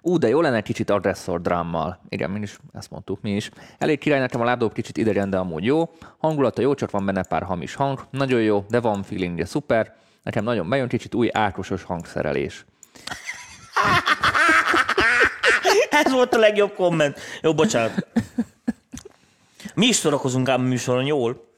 Ú, 0.00 0.18
de 0.18 0.28
jó 0.28 0.40
lenne 0.40 0.60
kicsit 0.60 0.90
agresszor 0.90 1.40
drámmal. 1.40 2.00
Igen, 2.08 2.30
mi 2.30 2.40
is, 2.40 2.58
ezt 2.72 2.90
mondtuk 2.90 3.20
mi 3.20 3.30
is. 3.30 3.50
Elég 3.78 3.98
király 3.98 4.20
nekem 4.20 4.40
a 4.40 4.44
lábdob 4.44 4.72
kicsit 4.72 4.96
idegen, 4.96 5.30
de 5.30 5.36
amúgy 5.36 5.64
jó. 5.64 5.90
Hangulata 6.18 6.62
jó, 6.62 6.74
csak 6.74 6.90
van 6.90 7.06
benne 7.06 7.22
pár 7.22 7.42
hamis 7.42 7.74
hang. 7.74 8.06
Nagyon 8.10 8.40
jó, 8.40 8.64
de 8.68 8.80
van 8.80 9.02
feelingje 9.02 9.44
szuper. 9.44 9.94
Nekem 10.24 10.44
nagyon 10.44 10.68
bejön 10.68 10.88
kicsit 10.88 11.14
új 11.14 11.28
ákosos 11.32 11.82
hangszerelés. 11.82 12.64
Ez 16.04 16.12
volt 16.12 16.34
a 16.34 16.38
legjobb 16.38 16.74
komment. 16.74 17.20
Jó, 17.42 17.54
bocsánat. 17.54 18.06
Mi 19.74 19.86
is 19.86 19.96
szórakozunk 19.96 20.48
ám 20.48 20.60
a 20.60 20.64
műsoron, 20.64 21.04
jól? 21.04 21.52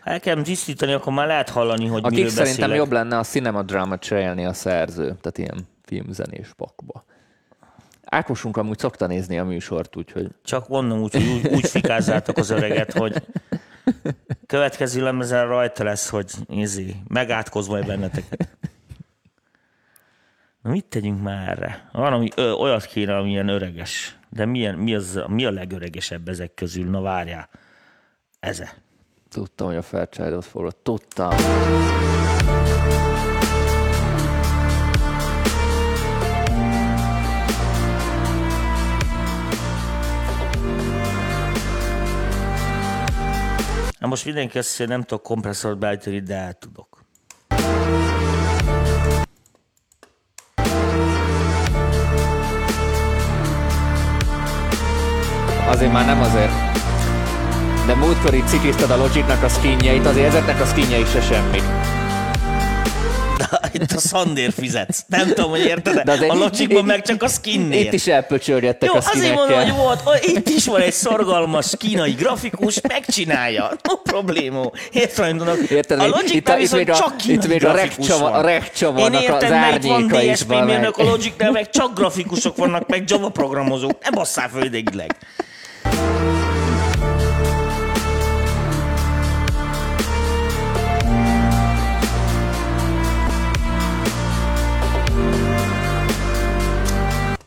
Ha 0.00 0.10
el 0.10 0.20
kell 0.20 0.42
tisztítani, 0.42 0.92
akkor 0.92 1.12
már 1.12 1.26
lehet 1.26 1.48
hallani, 1.48 1.86
hogy 1.86 2.04
Akik 2.04 2.16
miről 2.16 2.30
szerintem 2.30 2.68
beszélek. 2.68 2.76
jobb 2.76 2.92
lenne 2.92 3.18
a 3.18 3.22
cinema 3.22 3.62
drama 3.62 3.98
cserélni 3.98 4.44
a 4.44 4.52
szerző, 4.52 5.04
tehát 5.04 5.38
ilyen 5.38 5.68
filmzenés 5.84 6.48
pakba. 6.56 7.04
Ákosunk 8.10 8.56
amúgy 8.56 8.78
szokta 8.78 9.06
nézni 9.06 9.38
a 9.38 9.44
műsort, 9.44 9.96
úgyhogy 9.96 10.30
Csak 10.44 10.68
mondom 10.68 11.00
úgy, 11.00 11.12
hogy 11.12 11.26
úgy, 11.26 11.46
úgy 11.46 11.68
fikázzátok 11.68 12.36
az 12.36 12.50
öreget, 12.50 12.92
hogy 12.92 13.22
következő 14.46 15.02
lemezen 15.02 15.46
rajta 15.46 15.84
lesz, 15.84 16.08
hogy 16.08 16.32
nézi, 16.46 16.96
megátkozva 17.08 17.72
majd 17.72 17.86
benneteket. 17.86 18.48
Na 20.62 20.70
mit 20.70 20.84
tegyünk 20.84 21.22
már 21.22 21.48
erre? 21.48 21.88
Van, 21.92 22.12
ami 22.12 22.28
ö, 22.36 22.50
olyat 22.50 22.84
kéne, 22.84 23.16
ami 23.16 23.30
ilyen 23.30 23.48
öreges. 23.48 24.18
De 24.28 24.44
milyen, 24.44 24.74
mi, 24.74 24.94
az, 24.94 25.20
mi 25.26 25.44
a 25.44 25.50
legöregesebb 25.50 26.28
ezek 26.28 26.54
közül? 26.54 26.90
Na 26.90 27.00
várjál. 27.00 27.48
Eze. 28.40 28.74
tudtam, 29.28 29.66
hogy 29.66 29.76
a 29.76 29.82
Fairchild-ot 29.82 30.44
fogod. 30.44 30.76
Tudtam. 30.76 31.34
Most 44.10 44.24
mindenki 44.24 44.58
azt 44.58 44.68
hiszi, 44.68 44.82
hogy 44.82 44.90
nem 44.90 45.02
tudok 45.02 45.22
kompresszort 45.22 45.78
beállítani, 45.78 46.20
de 46.20 46.34
el 46.34 46.52
tudok. 46.52 47.04
Azért 55.68 55.92
már 55.92 56.06
nem 56.06 56.20
azért. 56.20 56.52
De 57.86 57.94
múltkor 57.94 58.34
itt 58.34 58.46
cikizted 58.46 58.90
a 58.90 58.96
Logicnak 58.96 59.42
a 59.42 59.48
skinjeit, 59.48 60.06
azért 60.06 60.26
ezeknek 60.26 60.60
a 60.60 60.64
skinjei 60.64 61.04
se 61.04 61.20
semmi. 61.20 61.79
Itt 63.72 63.92
a 63.92 63.98
szandér 63.98 64.52
fizetsz. 64.58 65.04
Nem 65.06 65.28
tudom, 65.28 65.50
hogy 65.50 65.64
érted 65.64 66.00
De 66.00 66.26
A 66.28 66.34
logikban 66.34 66.78
itt- 66.78 66.84
meg 66.84 67.02
csak 67.02 67.22
a 67.22 67.28
skinnél. 67.28 67.80
Itt 67.80 67.92
is 67.92 68.06
elpöcsörgettek 68.06 68.88
Jó, 68.88 68.94
a 68.94 68.98
azért 68.98 69.34
mondom, 69.34 69.56
hogy 69.56 69.64
skinekkel. 69.66 69.84
volt, 69.84 70.00
hogy 70.00 70.20
itt 70.36 70.48
is 70.48 70.64
van 70.66 70.80
egy 70.80 70.92
szorgalmas 70.92 71.72
kínai 71.78 72.12
grafikus, 72.12 72.80
megcsinálja. 72.88 73.70
No 73.82 73.96
problémó. 73.96 74.74
Érted? 74.92 75.70
Érted, 75.70 76.00
a 76.00 76.20
itt 76.24 76.52
viszont 76.56 76.88
a- 76.88 76.94
csak 76.96 77.16
kínai 77.16 77.36
itt 77.36 77.46
még 77.48 77.64
a 77.64 77.72
grafikus 77.72 77.96
rekcsava- 78.08 78.30
van. 78.30 78.32
a 78.32 78.40
rekcsavarnak 78.46 79.22
Én 79.22 79.28
értem, 79.28 79.36
az 79.36 79.50
mert 79.70 79.84
itt 79.84 79.90
van 79.90 80.06
DSP 80.06 80.48
mérnök, 80.64 80.96
a 80.98 81.02
Logicnál 81.02 81.50
meg 81.50 81.70
csak 81.70 81.94
grafikusok 81.94 82.56
vannak, 82.56 82.88
meg 82.88 83.02
Java 83.06 83.28
programozók. 83.28 84.02
Ne 84.04 84.10
basszál 84.10 84.48
föl 84.48 84.64
idegileg. 84.64 85.16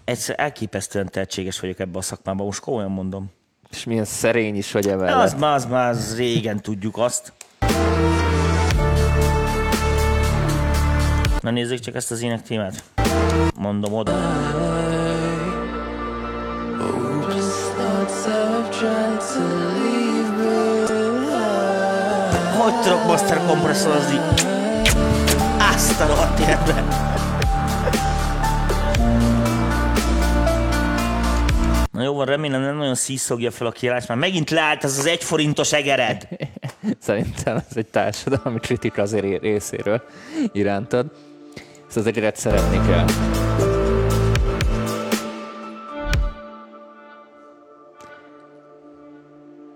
egyszer 0.05 0.35
elképesztően 0.37 1.09
tehetséges 1.11 1.59
vagyok 1.59 1.79
ebben 1.79 1.95
a 1.95 2.01
szakmában, 2.01 2.45
most 2.45 2.59
komolyan 2.59 2.91
mondom. 2.91 3.31
És 3.71 3.83
milyen 3.83 4.05
szerény 4.05 4.55
is 4.55 4.71
vagy 4.71 4.87
emellett. 4.87 5.23
Az 5.23 5.33
már, 5.33 5.53
az 5.53 5.65
már, 5.65 5.89
az 5.89 6.17
régen 6.17 6.61
tudjuk 6.61 6.97
azt. 6.97 7.33
Na 11.41 11.51
nézzük 11.51 11.79
csak 11.79 11.95
ezt 11.95 12.11
az 12.11 12.21
ének 12.21 12.41
témát. 12.41 12.83
Mondom 13.55 13.93
oda. 13.93 14.11
Hogy 22.57 22.81
tudok 22.81 23.05
master 23.05 23.45
kompresszorozni? 23.45 24.17
Azt 25.73 25.99
a 25.99 26.07
rohadt 26.07 26.39
életben! 26.39 26.83
Na 32.03 32.09
jó 32.09 32.15
van, 32.15 32.25
remélem 32.25 32.61
nem 32.61 32.75
nagyon 32.75 32.95
szíszogja 32.95 33.51
fel 33.51 33.67
a 33.67 33.71
kiállás, 33.71 34.05
már 34.05 34.17
megint 34.17 34.49
leállt 34.49 34.83
az 34.83 34.97
az 34.97 35.05
egy 35.05 35.23
forintos 35.23 35.73
egered. 35.73 36.27
Szerintem 36.99 37.55
ez 37.55 37.77
egy 37.77 37.85
társadalmi 37.85 38.59
kritika 38.59 39.01
az 39.01 39.15
ré- 39.15 39.41
részéről 39.41 40.01
irántad. 40.51 41.05
Ezt 41.87 41.97
az 41.97 42.05
egeret 42.05 42.35
szeretni 42.35 42.79
kell. 42.87 43.05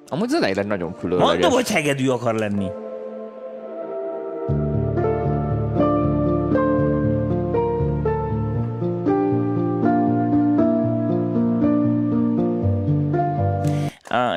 Amúgy 0.07 0.29
zeneileg 0.29 0.65
nagyon 0.65 0.95
különleges. 0.99 1.31
Mondom, 1.31 1.51
hogy 1.51 1.69
hegedű 1.69 2.09
akar 2.09 2.35
lenni. 2.35 2.67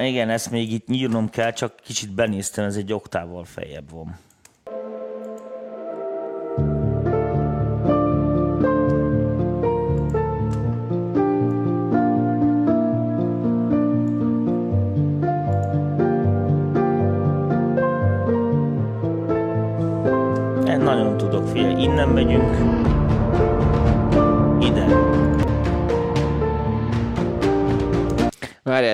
Igen, 0.05 0.31
ezt 0.31 0.51
még 0.51 0.73
itt 0.73 0.87
nyírnom 0.87 1.31
kell, 1.31 1.53
csak 1.53 1.75
kicsit 1.85 2.13
benéztem, 2.13 2.65
ez 2.65 2.77
egy 2.77 2.93
oktával 2.93 3.45
feljebb 3.45 3.91
van. 3.91 4.19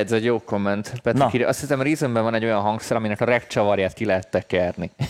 Ez 0.06 0.12
egy 0.12 0.24
jó 0.24 0.40
komment. 0.44 0.92
Petri, 1.02 1.18
Na. 1.18 1.28
kiri- 1.28 1.44
azt 1.44 1.60
hiszem, 1.60 1.82
Reasonben 1.82 2.22
van 2.22 2.34
egy 2.34 2.44
olyan 2.44 2.60
hangszer, 2.60 2.96
aminek 2.96 3.20
a 3.20 3.24
regcsavarját 3.24 3.92
ki 3.92 4.04
lehet 4.04 4.30
tekerni. 4.30 4.90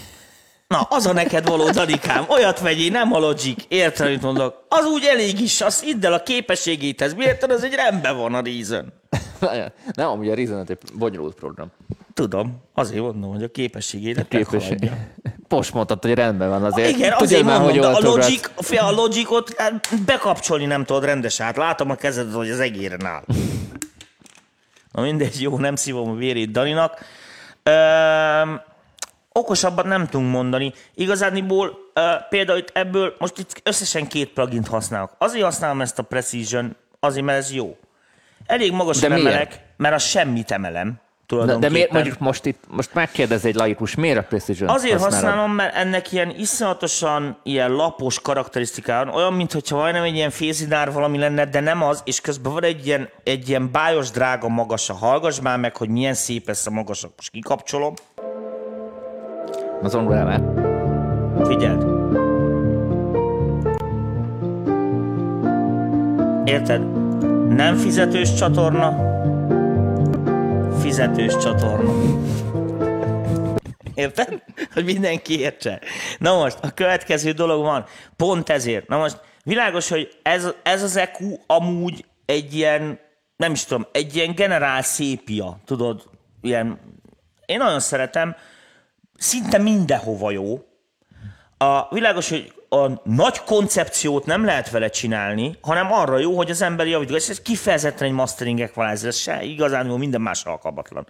Na, 0.69 0.81
az 0.81 1.07
a 1.07 1.13
neked 1.13 1.49
való, 1.49 1.71
Danikám. 1.71 2.25
Olyat 2.29 2.61
vegyél, 2.61 2.91
nem 2.91 3.13
a 3.13 3.19
Logic. 3.19 3.65
Érted, 3.69 4.07
amit 4.07 4.23
mondok? 4.23 4.65
Az 4.69 4.85
úgy 4.85 5.05
elég 5.05 5.41
is, 5.41 5.61
az 5.61 5.83
idd 5.87 6.07
el 6.07 6.13
a 6.13 6.23
képességéthez. 6.23 7.15
Miért? 7.15 7.53
Az 7.53 7.65
egy 7.65 7.75
rendben 7.75 8.17
van 8.17 8.35
a 8.35 8.41
Reason. 8.41 8.93
Nem, 9.95 10.09
amúgy 10.09 10.29
a 10.29 10.35
Reason 10.35 10.65
egy 10.69 10.79
bonyolult 10.95 11.35
program. 11.35 11.73
Tudom, 12.15 12.63
azért 12.75 13.03
mondom, 13.03 13.33
hogy 13.33 13.43
a 13.43 13.49
képességédet 13.49 14.29
Képesség. 14.29 14.91
Most 15.49 15.75
mondtad, 15.75 16.03
hogy 16.03 16.15
rendben 16.15 16.49
van 16.49 16.65
azért. 16.65 16.89
Igen, 16.89 17.11
Tudja 17.11 17.17
azért 17.17 17.43
már, 17.43 17.61
mondom, 17.61 17.93
hogy 17.93 18.05
a, 18.05 18.09
logic, 18.09 18.51
a 18.81 18.91
logicot 18.91 19.55
hát, 19.57 19.89
bekapcsolni 20.05 20.65
nem 20.65 20.85
tudod 20.85 21.05
rendes 21.05 21.41
át. 21.41 21.57
Látom 21.57 21.91
a 21.91 21.95
kezedet, 21.95 22.35
hogy 22.35 22.51
az 22.51 22.61
egéren 22.61 23.05
áll. 23.05 23.25
Na 24.97 25.03
mindegy, 25.03 25.41
jó, 25.43 25.59
nem 25.59 25.77
szívom 25.77 26.11
a 26.11 26.15
vérét 26.15 26.51
Daninak. 26.51 26.99
Öm, 27.63 28.61
okosabbat 29.33 29.85
nem 29.85 30.07
tudunk 30.07 30.31
mondani. 30.31 30.73
Igazániból 30.95 31.79
ö, 31.95 32.11
például 32.29 32.59
itt 32.59 32.71
ebből 32.73 33.15
most 33.19 33.39
itt 33.39 33.61
összesen 33.65 34.07
két 34.07 34.29
plugint 34.33 34.67
használok. 34.69 35.11
Azért 35.19 35.45
használom 35.45 35.81
ezt 35.81 35.99
a 35.99 36.03
Precision, 36.03 36.77
azért, 37.01 37.25
mert 37.25 37.39
ez 37.39 37.53
jó. 37.53 37.77
Elég 38.47 38.73
magas 38.73 38.99
De 38.99 39.09
miért? 39.09 39.27
emelek, 39.27 39.61
mert 39.77 39.95
a 39.95 39.99
semmit 39.99 40.51
emelem. 40.51 41.01
De, 41.27 41.35
de 41.35 41.43
tulajdonképpen. 41.43 41.73
miért 41.73 41.93
mondjuk 41.93 42.19
most 42.19 42.45
itt, 42.45 42.65
most 42.69 42.95
megkérdez 42.95 43.45
egy 43.45 43.55
laikus, 43.55 43.95
miért 43.95 44.19
a 44.19 44.23
Precision 44.23 44.69
Azért 44.69 44.93
használod? 44.93 45.15
használom, 45.15 45.51
mert 45.51 45.75
ennek 45.75 46.13
ilyen 46.13 46.35
iszonyatosan 46.39 47.37
ilyen 47.43 47.73
lapos 47.73 48.21
karakterisztikája 48.21 49.05
van, 49.05 49.15
olyan, 49.15 49.33
mintha 49.33 49.77
majdnem 49.77 50.03
egy 50.03 50.15
ilyen 50.15 50.31
fézinár 50.31 50.93
valami 50.93 51.19
lenne, 51.19 51.45
de 51.45 51.61
nem 51.61 51.83
az, 51.83 52.01
és 52.05 52.21
közben 52.21 52.53
van 52.53 52.65
egy 52.65 52.87
ilyen, 52.87 53.09
egy 53.25 53.49
ilyen 53.49 53.73
bájos 53.73 54.11
drága 54.11 54.49
magasa. 54.49 54.95
Hallgass 54.95 55.41
már 55.41 55.59
meg, 55.59 55.77
hogy 55.77 55.89
milyen 55.89 56.15
szép 56.15 56.47
lesz 56.47 56.67
a 56.67 56.71
magasak. 56.71 57.11
Most 57.17 57.31
kikapcsolom. 57.31 57.95
Az 59.83 59.95
ongolában. 59.95 60.65
Figyeld. 61.45 61.85
Érted? 66.45 67.05
Nem 67.49 67.77
fizetős 67.77 68.35
csatorna, 68.35 69.16
fizetős 70.87 71.37
csatorna. 71.37 71.93
Érted? 73.95 74.43
Hogy 74.73 74.85
mindenki 74.85 75.41
értse. 75.41 75.81
Na 76.19 76.37
most, 76.37 76.59
a 76.63 76.71
következő 76.71 77.33
dolog 77.33 77.63
van. 77.63 77.85
Pont 78.17 78.49
ezért. 78.49 78.89
Na 78.89 78.99
most, 78.99 79.21
világos, 79.45 79.89
hogy 79.89 80.19
ez, 80.23 80.49
ez 80.63 80.83
az 80.83 80.97
EQ 80.97 81.39
amúgy 81.47 82.05
egy 82.25 82.55
ilyen, 82.55 82.99
nem 83.37 83.53
is 83.53 83.65
tudom, 83.65 83.87
egy 83.93 84.17
ilyen 84.17 84.35
generál 84.35 84.83
szépia, 84.83 85.59
tudod, 85.65 86.03
ilyen, 86.41 86.81
én 87.47 87.59
nagyon 87.59 87.81
szeretem, 87.81 88.37
szinte 89.17 89.59
mindenhova 89.59 90.31
jó. 90.31 90.65
A 91.59 91.95
világos, 91.95 92.29
hogy 92.29 92.53
a 92.69 93.01
nagy 93.05 93.43
koncepciót 93.45 94.27
nem 94.27 94.45
lehet 94.45 94.71
vele 94.71 94.89
csinálni, 94.89 95.59
hanem 95.63 95.93
arra 95.93 96.19
jó, 96.19 96.37
hogy 96.37 96.51
az 96.51 96.63
ember 96.63 96.87
javítgat. 96.87 97.19
És 97.19 97.29
ez 97.29 97.43
kifejezetten 97.43 98.07
egy 98.07 98.15
mastering 98.15 98.61
equalizer, 98.61 99.09
ez 99.09 99.17
se 99.17 99.43
igazán 99.43 99.87
minden 99.87 100.21
más 100.21 100.45
alkalmatlan. 100.45 101.07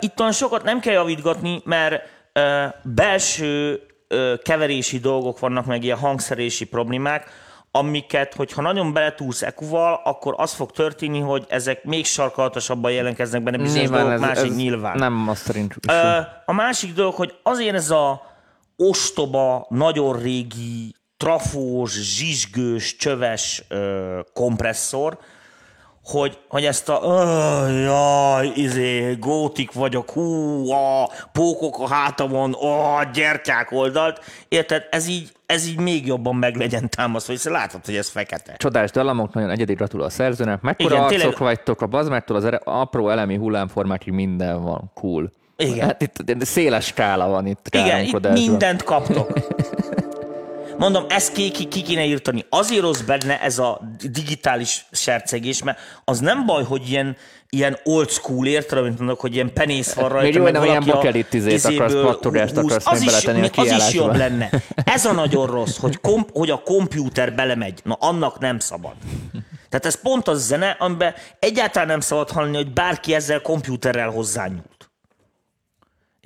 Itt 0.00 0.20
olyan 0.20 0.32
sokat 0.32 0.62
nem 0.62 0.80
kell 0.80 0.92
javítgatni, 0.92 1.62
mert 1.64 2.02
belső 2.82 3.80
keverési 4.42 4.98
dolgok 4.98 5.38
vannak, 5.38 5.66
meg 5.66 5.84
ilyen 5.84 5.98
hangszerési 5.98 6.66
problémák, 6.66 7.44
amiket, 7.70 8.34
hogyha 8.34 8.62
nagyon 8.62 8.92
beletúlsz 8.92 9.42
EQ-val, 9.42 10.00
akkor 10.04 10.34
az 10.36 10.52
fog 10.52 10.70
történni, 10.70 11.20
hogy 11.20 11.44
ezek 11.48 11.84
még 11.84 12.04
sarkalatosabban 12.04 12.92
jelentkeznek 12.92 13.42
benne 13.42 13.56
bizonyos 13.56 13.90
dolgok, 13.90 14.18
másik 14.18 14.54
nyilván. 14.54 14.98
Nem 14.98 15.12
mastering 15.12 15.72
A 16.44 16.52
másik 16.52 16.94
dolog, 16.94 17.14
hogy 17.14 17.34
azért 17.42 17.74
ez 17.74 17.90
a 17.90 18.34
ostoba, 18.76 19.66
nagyon 19.68 20.18
régi, 20.18 20.94
trafós, 21.16 21.92
zsizsgős, 21.92 22.96
csöves 22.96 23.64
ö, 23.68 24.18
kompresszor, 24.34 25.18
hogy, 26.04 26.38
hogy 26.48 26.64
ezt 26.64 26.88
a 26.88 27.00
"Ö, 27.02 27.82
jaj, 27.82 28.52
izé, 28.54 29.14
gótik 29.14 29.72
vagyok, 29.72 30.10
hú, 30.10 30.70
a 30.70 31.10
pókok 31.32 31.78
a 31.78 31.88
hátamon, 31.88 32.52
a 32.52 33.04
gyertyák 33.12 33.70
oldalt, 33.72 34.20
érted? 34.48 34.82
Ez 34.90 35.08
így, 35.08 35.32
ez 35.46 35.66
így 35.66 35.80
még 35.80 36.06
jobban 36.06 36.34
meg 36.36 36.56
legyen 36.56 36.88
támasztva, 36.90 37.32
hiszen 37.32 37.52
látod, 37.52 37.84
hogy 37.84 37.96
ez 37.96 38.08
fekete. 38.08 38.54
Csodás 38.56 38.90
dallamok, 38.90 39.32
nagyon 39.34 39.50
egyedi 39.50 39.74
gratul 39.74 40.02
a 40.02 40.10
szerzőnek. 40.10 40.60
Mekkora 40.60 40.88
Igen, 40.88 41.02
arcok 41.02 41.18
tényleg- 41.18 41.38
vagytok 41.38 41.80
a 41.80 41.86
bazmertől 41.86 42.36
az 42.36 42.48
apró 42.64 43.08
elemi 43.08 43.36
hullámformákig 43.36 44.12
minden 44.12 44.62
van. 44.62 44.90
Cool. 44.94 45.32
Igen. 45.56 45.86
Hát 45.86 46.02
itt 46.02 46.44
széles 46.44 46.86
skála 46.86 47.28
van 47.28 47.46
itt. 47.46 47.66
Igen, 47.70 48.04
itt 48.04 48.28
mindent 48.28 48.82
kaptok. 48.82 49.32
Mondom, 50.78 51.04
ezt 51.08 51.32
ki, 51.32 51.50
ki, 51.50 51.64
ki 51.64 51.82
kéne 51.82 52.04
írtani. 52.04 52.44
Azért 52.48 52.80
rossz 52.80 53.00
benne 53.00 53.40
ez 53.40 53.58
a 53.58 53.80
digitális 54.10 54.86
sercegés, 54.92 55.62
mert 55.62 55.78
az 56.04 56.18
nem 56.18 56.46
baj, 56.46 56.64
hogy 56.64 56.90
ilyen, 56.90 57.16
ilyen 57.50 57.78
old 57.84 58.10
school, 58.10 58.46
érted, 58.46 58.78
amit 58.78 58.98
mondok, 58.98 59.20
hogy 59.20 59.34
ilyen 59.34 59.52
penész 59.52 59.92
van 59.92 60.08
rajta. 60.08 60.42
Még 60.42 60.52
jó, 60.54 60.60
nem 60.60 60.68
a 60.68 60.78
bakelit 60.78 61.34
izét 61.34 61.64
akarsz, 61.64 61.92
pattogást 61.92 62.56
akarsz 62.56 62.86
az 62.86 63.02
is, 63.02 63.24
a 63.24 63.50
az 63.56 63.70
is 63.70 63.94
jobb 63.94 64.16
lenne. 64.16 64.50
Ez 64.84 65.04
a 65.04 65.12
nagyon 65.12 65.46
rossz, 65.46 65.78
hogy, 65.78 66.00
komp, 66.00 66.28
hogy 66.32 66.50
a 66.50 66.62
kompjúter 66.64 67.34
belemegy. 67.34 67.80
Na, 67.84 67.96
annak 68.00 68.38
nem 68.38 68.58
szabad. 68.58 68.94
Tehát 69.68 69.86
ez 69.86 70.00
pont 70.00 70.28
az 70.28 70.46
zene, 70.46 70.76
amiben 70.78 71.14
egyáltalán 71.38 71.88
nem 71.88 72.00
szabad 72.00 72.30
hallani, 72.30 72.56
hogy 72.56 72.72
bárki 72.72 73.14
ezzel 73.14 73.40
kompjúterrel 73.40 74.10
hozzányúlt. 74.10 74.75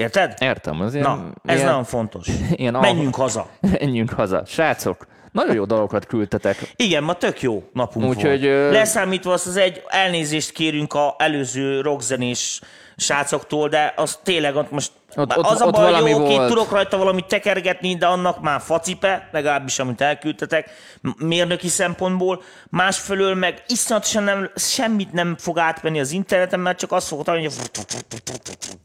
Érted? 0.01 0.35
Értem, 0.39 0.81
az 0.81 0.95
ilyen, 0.95 1.07
Na, 1.07 1.31
ez 1.45 1.55
ilyen, 1.55 1.69
nagyon 1.69 1.85
fontos. 1.85 2.29
ilyen 2.51 2.75
Menjünk 2.75 3.15
haza. 3.15 3.47
Menjünk 3.81 4.11
haza. 4.11 4.43
Srácok, 4.47 5.07
nagyon 5.33 5.55
jó 5.55 5.65
dolgokat 5.65 6.07
küldtetek. 6.07 6.73
Igen, 6.77 7.03
ma 7.03 7.15
tök 7.15 7.43
jó 7.43 7.63
napunk 7.73 8.07
Úgyhogy, 8.09 8.41
volt. 8.41 8.43
ö- 8.43 8.73
Leszámítva 8.73 9.33
azt 9.33 9.47
az 9.47 9.57
egy 9.57 9.83
elnézést 9.89 10.53
kérünk 10.53 10.95
a 10.95 11.15
előző 11.19 11.81
rockzenés 11.81 12.61
srácoktól, 12.97 13.69
de 13.69 13.93
az 13.97 14.19
tényleg 14.23 14.57
ott 14.57 14.71
most 14.71 14.91
Ott- 15.17 15.37
ott- 15.37 15.47
az 15.47 15.61
a 15.61 15.67
ott 15.67 15.73
baj, 15.73 15.91
valami 15.91 16.11
jó, 16.11 16.19
volt. 16.19 16.49
tudok 16.49 16.71
rajta 16.71 16.97
valamit 16.97 17.25
tekergetni, 17.27 17.97
de 17.97 18.07
annak 18.07 18.41
már 18.41 18.61
facipe, 18.61 19.29
legalábbis 19.33 19.79
amit 19.79 20.01
elküldtetek, 20.01 20.71
mérnöki 21.19 21.69
szempontból. 21.69 22.43
Másfelől 22.71 23.35
meg 23.35 23.63
iszonyatosan 23.69 24.23
nem, 24.23 24.51
semmit 24.57 25.13
nem 25.13 25.37
fog 25.39 25.59
átmenni 25.59 26.01
az 26.01 26.11
interneten, 26.13 26.61
mert 26.61 26.79
csak 26.79 26.93
azt 26.93 27.07
fogod 27.07 27.27
hallani, 27.27 27.45
hogy 27.45 27.71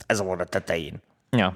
ez 0.07 0.19
a 0.19 0.23
van 0.23 0.39
a 0.39 0.43
tetején. 0.43 0.93
Ja. 1.29 1.53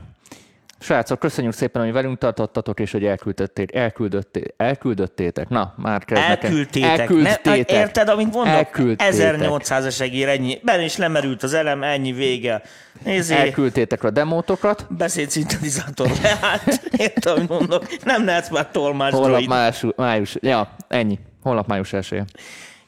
Srácok, 0.82 1.20
köszönjük 1.20 1.54
szépen, 1.54 1.84
hogy 1.84 1.92
velünk 1.92 2.18
tartottatok, 2.18 2.80
és 2.80 2.92
hogy 2.92 3.06
elküldötték, 3.06 3.76
elküldötték, 3.76 4.54
elküldötték. 4.58 5.48
Na, 5.48 5.74
már. 5.78 6.04
Elküldtétek. 6.08 7.00
Elküldtétek. 7.00 7.70
Ne, 7.72 7.78
érted, 7.80 8.10
amit 8.10 8.34
mondok? 8.34 8.54
Elküldtétek. 8.54 9.38
1800-as 9.40 10.00
egér, 10.02 10.28
ennyi. 10.28 10.60
Ben 10.64 10.82
is 10.82 10.98
lemerült 10.98 11.44
az 11.44 11.54
elem, 11.54 11.84
ennyi 11.84 12.12
vége. 12.12 12.62
Nézzé, 13.04 13.36
Elküldtétek 13.36 14.04
a 14.04 14.10
demótokat. 14.10 14.86
beszédszintetizátor 14.90 16.10
leállt. 16.22 16.82
Érted, 16.98 17.38
amit 17.38 17.50
mondok? 17.50 17.86
Nem 18.04 18.26
lehetsz 18.26 18.50
már 18.50 18.68
tolmás 18.72 19.12
Holnap 19.14 19.46
május, 19.46 19.84
május, 19.96 20.36
ja, 20.42 20.76
ennyi. 20.88 21.20
Holnap 21.44 21.68
május 21.68 21.94
esélye. 21.94 22.26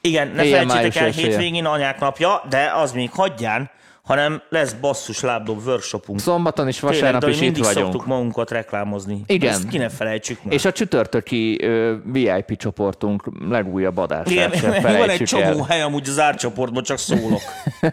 Igen, 0.02 0.28
ne 0.28 0.44
Éjjel 0.44 0.66
felejtsétek 0.66 0.96
el, 1.02 1.06
elsője. 1.06 1.28
hétvégén 1.28 1.66
anyák 1.66 2.00
napja, 2.00 2.42
de 2.50 2.72
az 2.76 2.92
még 2.92 3.10
hagyján, 3.12 3.70
hanem 4.04 4.41
lesz 4.49 4.74
basszus 4.74 5.22
lábdob 5.22 5.66
workshopunk. 5.66 6.20
Szombaton 6.20 6.66
Tényleg, 6.66 6.82
vasárnap 6.82 7.22
Dani, 7.22 7.34
is 7.34 7.38
itt 7.38 7.43
mindig 7.43 7.64
vagyunk. 7.64 7.86
szoktuk 7.86 8.06
magunkat 8.06 8.52
reklámozni. 8.52 9.22
Igen. 9.26 9.49
Ezt 9.52 9.68
ki 9.68 9.78
ne 9.78 9.89
felejtsük 9.89 10.43
meg. 10.43 10.54
És 10.54 10.66
a 10.66 10.72
csütörtöki 10.72 11.64
ö, 11.64 11.95
VIP 12.04 12.58
csoportunk 12.58 13.24
legújabb 13.49 13.97
adását 13.97 14.30
Igen, 14.30 14.52
sem 14.52 14.82
van 14.97 15.10
egy 15.10 15.24
csomó 15.24 15.43
el. 15.43 15.66
hely 15.68 15.82
amúgy 15.82 16.10
az 16.10 16.20
árcsoportban, 16.20 16.84
csak 16.84 16.97
szólok. 16.97 17.41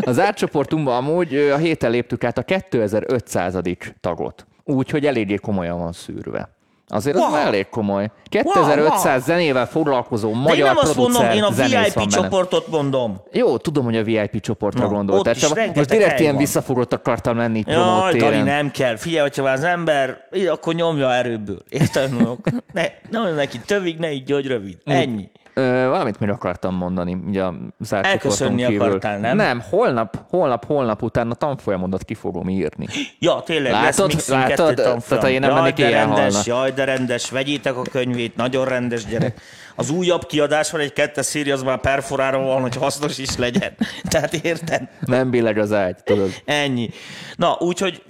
Az 0.00 0.18
átcsoportunkban 0.18 0.96
amúgy 0.96 1.34
ö, 1.34 1.52
a 1.52 1.56
héten 1.56 1.90
léptük 1.90 2.24
át 2.24 2.38
a 2.38 2.42
2500. 2.42 3.56
tagot. 4.00 4.46
Úgyhogy 4.64 5.06
eléggé 5.06 5.34
komolyan 5.34 5.78
van 5.78 5.92
szűrve. 5.92 6.56
Azért 6.90 7.16
az 7.16 7.22
Wow. 7.22 7.30
már 7.30 7.46
elég 7.46 7.68
komoly. 7.68 8.10
2500 8.28 9.04
wow. 9.04 9.20
zenével 9.20 9.66
foglalkozó 9.66 10.28
De 10.30 10.34
én 10.36 10.42
magyar 10.42 10.66
nem 10.66 10.76
azt 10.76 10.96
mondom, 10.96 11.30
én 11.30 11.42
a 11.42 11.50
VIP 11.50 11.70
van 11.70 11.92
benne. 11.94 12.06
csoportot 12.08 12.66
mondom. 12.68 13.20
Jó, 13.32 13.56
tudom, 13.56 13.84
hogy 13.84 13.96
a 13.96 14.02
VIP 14.02 14.40
csoportra 14.40 14.82
Na, 14.82 14.88
gondoltál. 14.88 15.34
Csak 15.34 15.74
most 15.74 15.88
direkt 15.88 16.20
ilyen 16.20 16.32
van. 16.32 16.40
visszafogott 16.42 16.92
akartam 16.92 17.36
lenni 17.36 17.62
Jaj, 17.66 18.16
Dani, 18.16 18.40
nem 18.40 18.70
kell. 18.70 18.96
Figyelj, 18.96 19.20
hogyha 19.28 19.50
az 19.52 19.64
ember, 19.64 20.16
akkor 20.50 20.74
nyomja 20.74 21.12
erőből. 21.14 21.58
Érted, 21.68 22.10
mondok? 22.12 22.38
Ne, 22.72 22.84
nem 23.10 23.34
neki 23.34 23.60
tövig, 23.66 23.98
ne 23.98 24.12
így, 24.12 24.30
hogy 24.30 24.46
rövid. 24.46 24.78
Ennyi. 24.84 25.30
Ö, 25.58 25.88
valamit 25.88 26.20
még 26.20 26.28
akartam 26.28 26.74
mondani, 26.74 27.16
ugye 27.26 27.42
a 27.42 27.54
zárt 27.80 28.06
Elköszönni 28.06 28.66
kívül. 28.66 28.82
akartál, 28.86 29.18
nem? 29.18 29.36
Nem, 29.36 29.60
holnap, 29.70 30.18
holnap, 30.30 30.64
holnap 30.64 31.02
után 31.02 31.30
a 31.30 31.34
tanfolyamodat 31.34 32.04
ki 32.04 32.14
fogom 32.14 32.48
írni. 32.48 32.86
Ja, 33.18 33.42
tényleg, 33.44 33.72
Látod? 33.72 34.12
lesz 34.12 34.28
Látod? 34.28 34.74
2 34.74 34.82
tanfolyam. 34.82 35.20
Tehát, 35.22 35.34
én 35.34 35.40
nem 35.40 35.50
jaj, 35.50 35.72
de 35.72 35.90
rendes, 35.90 36.34
halna. 36.34 36.42
jaj, 36.44 36.70
de 36.72 36.84
rendes, 36.84 37.30
vegyétek 37.30 37.76
a 37.76 37.82
könyvét, 37.82 38.36
nagyon 38.36 38.64
rendes 38.64 39.04
gyerek. 39.06 39.40
Az 39.76 39.90
újabb 39.90 40.26
kiadás 40.26 40.70
van, 40.70 40.80
egy 40.80 40.92
kettes 40.92 41.26
szíri, 41.26 41.50
az 41.50 41.62
már 41.62 41.80
perforára 41.80 42.38
van, 42.38 42.60
hogy 42.60 42.76
hasznos 42.76 43.18
is 43.18 43.36
legyen. 43.36 43.72
Tehát 44.10 44.34
érted? 44.34 44.82
Nem 45.00 45.30
billeg 45.30 45.58
az 45.58 45.72
ágy, 45.72 45.96
tudod. 46.04 46.30
Ennyi. 46.44 46.90
Na, 47.36 47.56
úgyhogy 47.58 48.02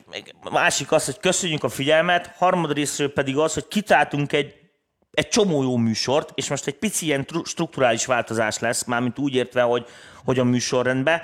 másik 0.52 0.92
az, 0.92 1.04
hogy 1.04 1.18
köszönjük 1.20 1.64
a 1.64 1.68
figyelmet, 1.68 2.30
harmadrészről 2.36 3.12
pedig 3.12 3.36
az, 3.36 3.54
hogy 3.54 3.68
kitáltunk 3.68 4.32
egy, 4.32 4.54
egy 5.12 5.28
csomó 5.28 5.62
jó 5.62 5.76
műsort, 5.76 6.30
és 6.34 6.48
most 6.48 6.66
egy 6.66 6.74
pici 6.78 7.04
ilyen 7.06 7.24
tru- 7.26 7.46
strukturális 7.46 8.06
változás 8.06 8.58
lesz, 8.58 8.84
mármint 8.84 9.18
úgy 9.18 9.34
értve, 9.34 9.62
hogy, 9.62 9.86
hogy 10.24 10.38
a 10.38 10.44
műsorrendben. 10.44 11.20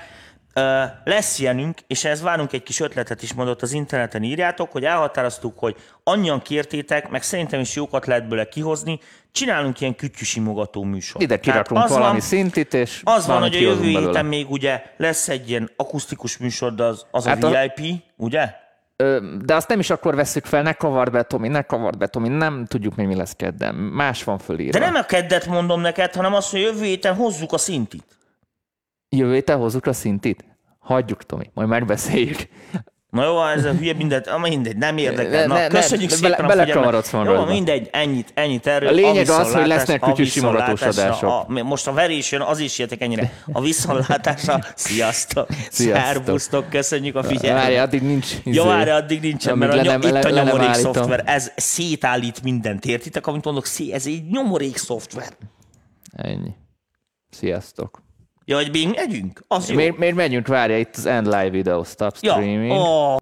Lesz 1.05 1.39
ilyenünk, 1.39 1.79
és 1.87 2.05
ez 2.05 2.23
várunk 2.23 2.53
egy 2.53 2.63
kis 2.63 2.81
ötletet 2.81 3.23
is, 3.23 3.33
mondott 3.33 3.63
az 3.63 3.73
interneten 3.73 4.23
írjátok, 4.23 4.73
hogy 4.73 4.85
elhatároztuk, 4.85 5.59
hogy 5.59 5.77
annyian 6.05 6.43
kértétek, 6.43 7.09
meg 7.09 7.23
szerintem 7.23 7.61
is 7.61 7.75
jókat 7.75 8.07
lehet 8.07 8.29
belőle 8.29 8.49
kihozni, 8.49 8.99
csinálunk 9.33 9.81
ilyen 9.81 9.95
kütyűsimogató 9.95 10.83
műsort. 10.83 11.23
Ide 11.25 11.41
kirakunk 11.41 11.85
az 11.85 11.91
valami 11.91 12.11
van- 12.11 12.21
szintit, 12.21 12.75
és 12.75 13.01
az 13.05 13.27
van, 13.27 13.41
hogy 13.41 13.55
a 13.57 13.59
jövő 13.61 13.83
héten 13.89 14.27
még 14.27 14.51
ugye 14.51 14.83
lesz 14.97 15.29
egy 15.29 15.49
ilyen 15.51 15.71
akusztikus 15.77 16.39
műsor, 16.39 16.75
de 16.75 16.85
az, 16.85 17.07
az 17.11 17.27
Hát 17.27 17.43
a 17.45 17.49
a- 17.49 17.71
VIP, 17.77 18.03
ugye? 18.17 18.55
De 18.97 19.55
azt 19.55 19.69
nem 19.69 19.79
is 19.79 19.91
akkor 19.91 20.15
veszük 20.15 20.45
fel, 20.45 20.63
ne 20.63 20.73
kavard 20.73 21.13
be, 21.13 21.23
Tomi, 21.23 21.49
ne 21.49 21.63
kavard 21.63 21.99
be, 21.99 22.07
Tomi, 22.07 22.29
nem 22.29 22.65
tudjuk 22.65 22.95
még 22.95 23.07
mi 23.07 23.15
lesz 23.15 23.33
kedden. 23.33 23.75
Más 23.75 24.25
van 24.25 24.39
fölírva. 24.39 24.79
De 24.79 24.85
nem 24.85 24.95
a 24.95 25.03
keddet 25.03 25.47
mondom 25.47 25.81
neked, 25.81 26.15
hanem 26.15 26.35
azt, 26.35 26.51
hogy 26.51 26.61
jövő 26.61 26.85
héten 26.85 27.15
hozzuk 27.15 27.53
a 27.53 27.59
szintit. 27.59 28.19
Jövő 29.09 29.33
héten 29.33 29.59
hozzuk 29.59 29.87
a 29.87 29.93
szintit? 29.93 30.45
Hagyjuk, 30.79 31.23
Tomi, 31.23 31.51
majd 31.55 31.69
megbeszéljük. 31.69 32.49
Na 33.15 33.25
jó, 33.25 33.45
ez 33.45 33.65
a 33.65 33.73
hülye 33.73 33.93
mindegy, 33.93 34.29
ah, 34.29 34.41
mindegy, 34.41 34.77
nem 34.77 34.97
érdekel. 34.97 35.31
Ne- 35.41 35.47
Na, 35.47 35.55
ne- 35.55 35.61
ne, 35.61 35.69
köszönjük 35.69 36.09
bele- 36.09 36.23
szépen 36.23 36.45
a 36.45 36.49
belekavarodsz 36.49 37.09
figyelmet. 37.09 37.35
Jó, 37.39 37.45
mindegy, 37.45 37.89
ennyit, 37.93 38.31
ennyit 38.35 38.67
erről. 38.67 38.89
A 38.89 38.93
lényeg 38.93 39.29
az, 39.29 39.53
hogy 39.53 39.67
lesznek 39.67 40.03
a 40.03 40.07
kütyűsimogatós 40.07 40.81
viszontlátásra, 40.81 41.27
adások. 41.27 41.59
A, 41.59 41.63
most 41.63 41.87
a 41.87 41.93
verés 41.93 42.33
jön, 42.33 42.41
az 42.41 42.59
is 42.59 42.79
jöttek 42.79 43.01
ennyire. 43.01 43.33
A 43.53 43.61
viszontlátásra, 43.61 44.59
sziasztok. 44.75 45.49
Sziasztok. 45.71 46.05
Szervusztok, 46.05 46.71
köszönjük 46.71 47.17
a 47.17 47.23
figyelmet. 47.23 47.63
Várj, 47.63 47.77
addig 47.79 48.03
nincs. 48.03 48.27
izé. 48.45 48.57
Jó, 48.59 48.65
várj, 48.65 48.91
addig 48.91 49.21
nincsen, 49.21 49.59
mert 49.59 49.73
a, 49.73 49.77
le 49.77 49.83
nyom, 49.83 50.01
nem- 50.01 50.17
itt 50.17 50.25
a 50.25 50.31
nyomorék 50.31 50.73
szoftver, 50.75 51.23
ez 51.27 51.53
szétállít 51.57 52.43
mindent, 52.43 52.85
értitek? 52.85 53.27
Amit 53.27 53.45
mondok, 53.45 53.67
szé, 53.67 53.93
ez 53.93 54.07
egy 54.07 54.25
nyomorék 54.31 54.77
szoftver. 54.77 55.29
Ennyi. 56.17 56.51
Sziasztok. 57.31 58.03
Ja, 58.47 58.57
hogy 58.57 58.69
még 58.73 58.89
megyünk? 58.95 59.45
Az 59.49 59.69
jó. 59.69 59.75
Miért, 59.77 59.99
miért 59.99 60.15
megyünk? 60.15 60.47
Várja, 60.47 60.79
itt 60.79 60.97
az 60.97 61.07
End 61.07 61.27
Live 61.27 61.51
Video 61.51 61.85
Stop 61.85 62.15
Ja, 62.21 62.33
Streaming. 62.33 62.73
ó, 62.73 63.13